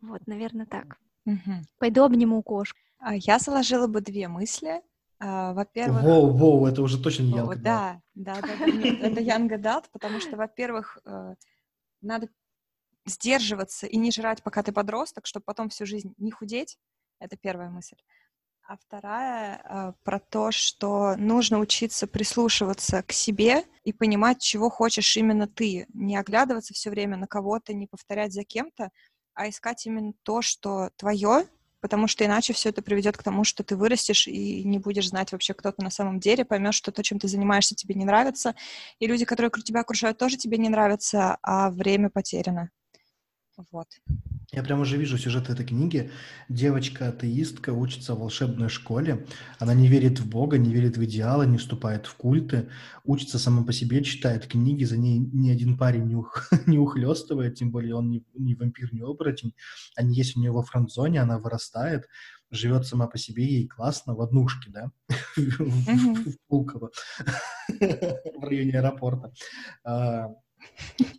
Вот, 0.01 0.25
наверное, 0.27 0.65
так. 0.65 0.97
Мгм. 1.25 1.61
Пойду 1.77 2.03
обниму 2.03 2.41
кошку. 2.41 2.79
А 2.99 3.15
Я 3.15 3.39
заложила 3.39 3.87
бы 3.87 4.01
две 4.01 4.27
мысли. 4.27 4.81
А, 5.19 5.53
Во-первых, 5.53 6.03
Воу, 6.03 6.31
воу, 6.31 6.65
это 6.65 6.81
уже 6.81 7.01
точно 7.01 7.23
не 7.23 7.35
Янка. 7.35 7.55
да, 7.57 8.01
да, 8.15 8.41
да, 8.41 8.53
это 8.53 9.21
young 9.21 9.49
adult, 9.49 9.85
потому 9.91 10.19
что, 10.19 10.37
во-первых, 10.37 10.97
э, 11.05 11.35
надо 12.01 12.29
сдерживаться 13.05 13.85
и 13.87 13.97
не 13.97 14.11
жрать, 14.11 14.41
пока 14.43 14.63
ты 14.63 14.71
подросток, 14.71 15.25
чтобы 15.25 15.43
потом 15.45 15.69
всю 15.69 15.85
жизнь 15.85 16.13
не 16.17 16.31
худеть. 16.31 16.77
Это 17.19 17.35
первая 17.35 17.69
мысль. 17.69 17.97
А 18.69 18.77
вторая 18.77 19.61
э, 19.63 19.93
про 20.03 20.19
то, 20.19 20.51
что 20.51 21.15
нужно 21.17 21.57
учиться 21.57 22.05
прислушиваться 22.05 23.01
к 23.01 23.11
себе 23.11 23.63
и 23.83 23.91
понимать, 23.91 24.43
чего 24.43 24.69
хочешь 24.69 25.17
именно 25.17 25.47
ты. 25.47 25.87
Не 25.95 26.15
оглядываться 26.17 26.75
все 26.75 26.91
время 26.91 27.17
на 27.17 27.25
кого-то, 27.25 27.73
не 27.73 27.87
повторять 27.87 28.31
за 28.31 28.43
кем-то, 28.43 28.91
а 29.33 29.49
искать 29.49 29.87
именно 29.87 30.13
то, 30.21 30.43
что 30.43 30.91
твое, 30.97 31.47
потому 31.81 32.07
что 32.07 32.23
иначе 32.23 32.53
все 32.53 32.69
это 32.69 32.83
приведет 32.83 33.17
к 33.17 33.23
тому, 33.23 33.43
что 33.43 33.63
ты 33.63 33.75
вырастешь 33.75 34.27
и 34.27 34.63
не 34.63 34.77
будешь 34.77 35.09
знать 35.09 35.31
вообще, 35.31 35.55
кто 35.55 35.71
ты 35.71 35.83
на 35.83 35.89
самом 35.89 36.19
деле, 36.19 36.45
поймешь, 36.45 36.75
что 36.75 36.91
то, 36.91 37.01
чем 37.01 37.17
ты 37.17 37.27
занимаешься, 37.27 37.73
тебе 37.73 37.95
не 37.95 38.05
нравится, 38.05 38.53
и 38.99 39.07
люди, 39.07 39.25
которые 39.25 39.49
тебя 39.63 39.79
окружают, 39.79 40.19
тоже 40.19 40.37
тебе 40.37 40.59
не 40.59 40.69
нравятся, 40.69 41.39
а 41.41 41.71
время 41.71 42.11
потеряно. 42.11 42.69
Вот. 43.71 43.87
Я 44.51 44.63
прямо 44.63 44.81
уже 44.81 44.97
вижу 44.97 45.17
сюжет 45.19 45.49
этой 45.49 45.63
книги. 45.63 46.09
Девочка-атеистка 46.49 47.71
учится 47.71 48.15
в 48.15 48.19
волшебной 48.19 48.69
школе. 48.69 49.27
Она 49.59 49.75
не 49.75 49.87
верит 49.87 50.19
в 50.19 50.27
Бога, 50.27 50.57
не 50.57 50.73
верит 50.73 50.97
в 50.97 51.05
идеалы, 51.05 51.45
не 51.45 51.59
вступает 51.59 52.07
в 52.07 52.15
культы, 52.15 52.69
учится 53.03 53.37
сама 53.37 53.63
по 53.63 53.71
себе, 53.71 54.03
читает 54.03 54.47
книги, 54.47 54.85
за 54.85 54.97
ней 54.97 55.19
ни 55.19 55.51
один 55.51 55.77
парень 55.77 56.05
не, 56.05 56.15
ух, 56.15 56.49
не 56.65 56.79
ухлестывает, 56.79 57.55
тем 57.55 57.69
более 57.69 57.93
он 57.93 58.09
не, 58.09 58.25
не 58.33 58.55
вампир, 58.55 58.91
не 58.91 59.01
оборотень. 59.01 59.53
Они 59.95 60.15
есть 60.15 60.35
у 60.35 60.39
нее 60.39 60.51
во 60.51 60.63
фронт-зоне, 60.63 61.21
она 61.21 61.37
вырастает, 61.37 62.07
живет 62.49 62.87
сама 62.87 63.05
по 63.05 63.19
себе, 63.19 63.45
ей 63.45 63.67
классно, 63.67 64.15
в 64.15 64.21
однушке, 64.21 64.71
да, 64.71 64.91
в 65.37 66.37
Пулково, 66.47 66.89
в 67.69 68.43
районе 68.43 68.79
аэропорта. 68.79 69.31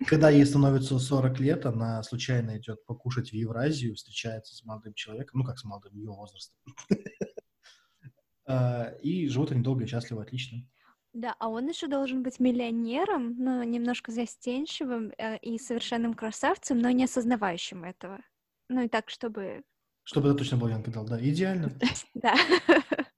Когда 0.06 0.30
ей 0.30 0.44
становится 0.44 0.98
40 0.98 1.40
лет, 1.40 1.66
она 1.66 2.02
случайно 2.02 2.58
идет 2.58 2.84
покушать 2.86 3.30
в 3.30 3.34
Евразию, 3.34 3.94
встречается 3.94 4.54
с 4.54 4.64
молодым 4.64 4.94
человеком, 4.94 5.40
ну 5.40 5.46
как 5.46 5.58
с 5.58 5.64
молодым, 5.64 5.94
ее 5.94 6.10
возраста. 6.10 6.54
И 9.02 9.28
живут 9.28 9.52
они 9.52 9.62
долго 9.62 9.84
и 9.84 9.86
счастливо, 9.86 10.22
отлично. 10.22 10.66
Да, 11.12 11.34
а 11.40 11.48
он 11.48 11.68
еще 11.68 11.88
должен 11.88 12.22
быть 12.22 12.38
миллионером, 12.38 13.34
но 13.36 13.64
немножко 13.64 14.12
застенчивым 14.12 15.12
э, 15.18 15.38
и 15.38 15.58
совершенным 15.58 16.14
красавцем, 16.14 16.78
но 16.78 16.90
не 16.90 17.04
осознавающим 17.04 17.84
этого. 17.84 18.20
Ну 18.68 18.82
и 18.82 18.88
так, 18.88 19.10
чтобы... 19.10 19.62
Чтобы 20.04 20.28
это 20.28 20.38
точно 20.38 20.56
был 20.56 20.68
Янка 20.68 20.92
дал, 20.92 21.04
да, 21.04 21.20
идеально. 21.20 21.72
Да. 22.14 22.36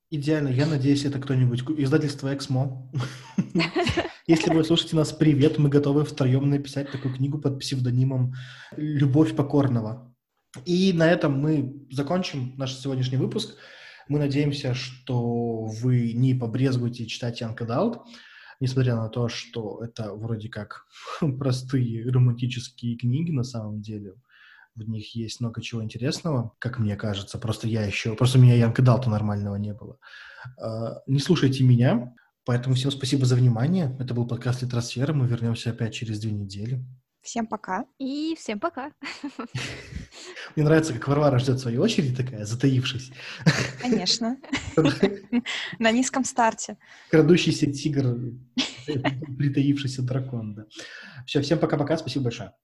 Идеально. 0.09 0.49
Я 0.49 0.67
надеюсь, 0.67 1.05
это 1.05 1.19
кто-нибудь... 1.19 1.63
Издательство 1.79 2.35
«Эксмо». 2.35 2.91
Если 4.29 4.55
вы 4.55 4.63
слушаете 4.63 4.95
нас, 4.95 5.13
привет, 5.13 5.59
мы 5.59 5.69
готовы 5.69 6.05
втроем 6.05 6.49
написать 6.49 6.93
такую 6.93 7.13
книгу 7.13 7.41
под 7.41 7.59
псевдонимом 7.59 8.35
«Любовь 8.77 9.35
покорного». 9.35 10.15
И 10.65 10.93
на 10.93 11.11
этом 11.11 11.41
мы 11.41 11.89
закончим 11.91 12.55
наш 12.57 12.77
сегодняшний 12.77 13.17
выпуск. 13.17 13.57
Мы 14.09 14.21
надеемся, 14.21 14.75
что 14.75 15.65
вы 15.65 16.13
не 16.13 16.35
побрезгуете 16.35 17.07
читать 17.07 17.41
Янка 17.41 17.65
Далт, 17.65 18.01
несмотря 18.61 18.95
на 18.95 19.09
то, 19.09 19.29
что 19.29 19.83
это 19.83 20.15
вроде 20.15 20.49
как 20.49 20.87
простые 21.39 22.09
романтические 22.09 22.97
книги 22.97 23.33
на 23.33 23.43
самом 23.43 23.83
деле. 23.83 24.15
В 24.77 24.89
них 24.89 25.17
есть 25.17 25.41
много 25.41 25.61
чего 25.61 25.83
интересного, 25.83 26.53
как 26.61 26.79
мне 26.79 26.95
кажется. 26.95 27.39
Просто 27.39 27.67
я 27.67 27.85
еще... 27.85 28.15
Просто 28.15 28.39
у 28.39 28.43
меня 28.43 28.55
Янка 28.55 28.83
Далта 28.83 29.11
нормального 29.11 29.57
не 29.57 29.75
было. 29.75 29.99
А, 30.61 31.03
не 31.09 31.19
слушайте 31.19 31.65
меня. 31.65 32.15
Поэтому 32.45 32.75
всем 32.75 32.91
спасибо 32.91 33.25
за 33.25 33.37
внимание. 33.37 33.97
Это 34.01 34.15
был 34.15 34.27
подкаст 34.27 34.63
Литросфера. 34.63 35.13
Мы 35.13 35.29
вернемся 35.29 35.71
опять 35.71 35.95
через 35.95 36.19
две 36.19 36.33
недели. 36.33 36.85
Всем 37.23 37.47
пока. 37.47 37.85
И 37.99 38.35
всем 38.37 38.59
пока. 38.59 38.91
Мне 40.57 40.65
нравится, 40.65 40.93
как 40.93 41.07
Варвара 41.07 41.39
ждет 41.39 41.61
своей 41.61 41.79
очереди 41.79 42.17
такая, 42.17 42.45
затаившись. 42.45 43.13
Конечно. 43.81 44.39
На 45.79 45.93
низком 45.93 46.25
старте. 46.25 46.79
Крадущийся 47.11 47.71
тигр, 47.71 48.19
притаившийся 49.39 50.03
дракон, 50.03 50.55
да. 50.55 50.67
Все, 51.25 51.41
всем 51.43 51.61
пока-пока, 51.61 51.97
спасибо 51.97 52.25
большое. 52.25 52.55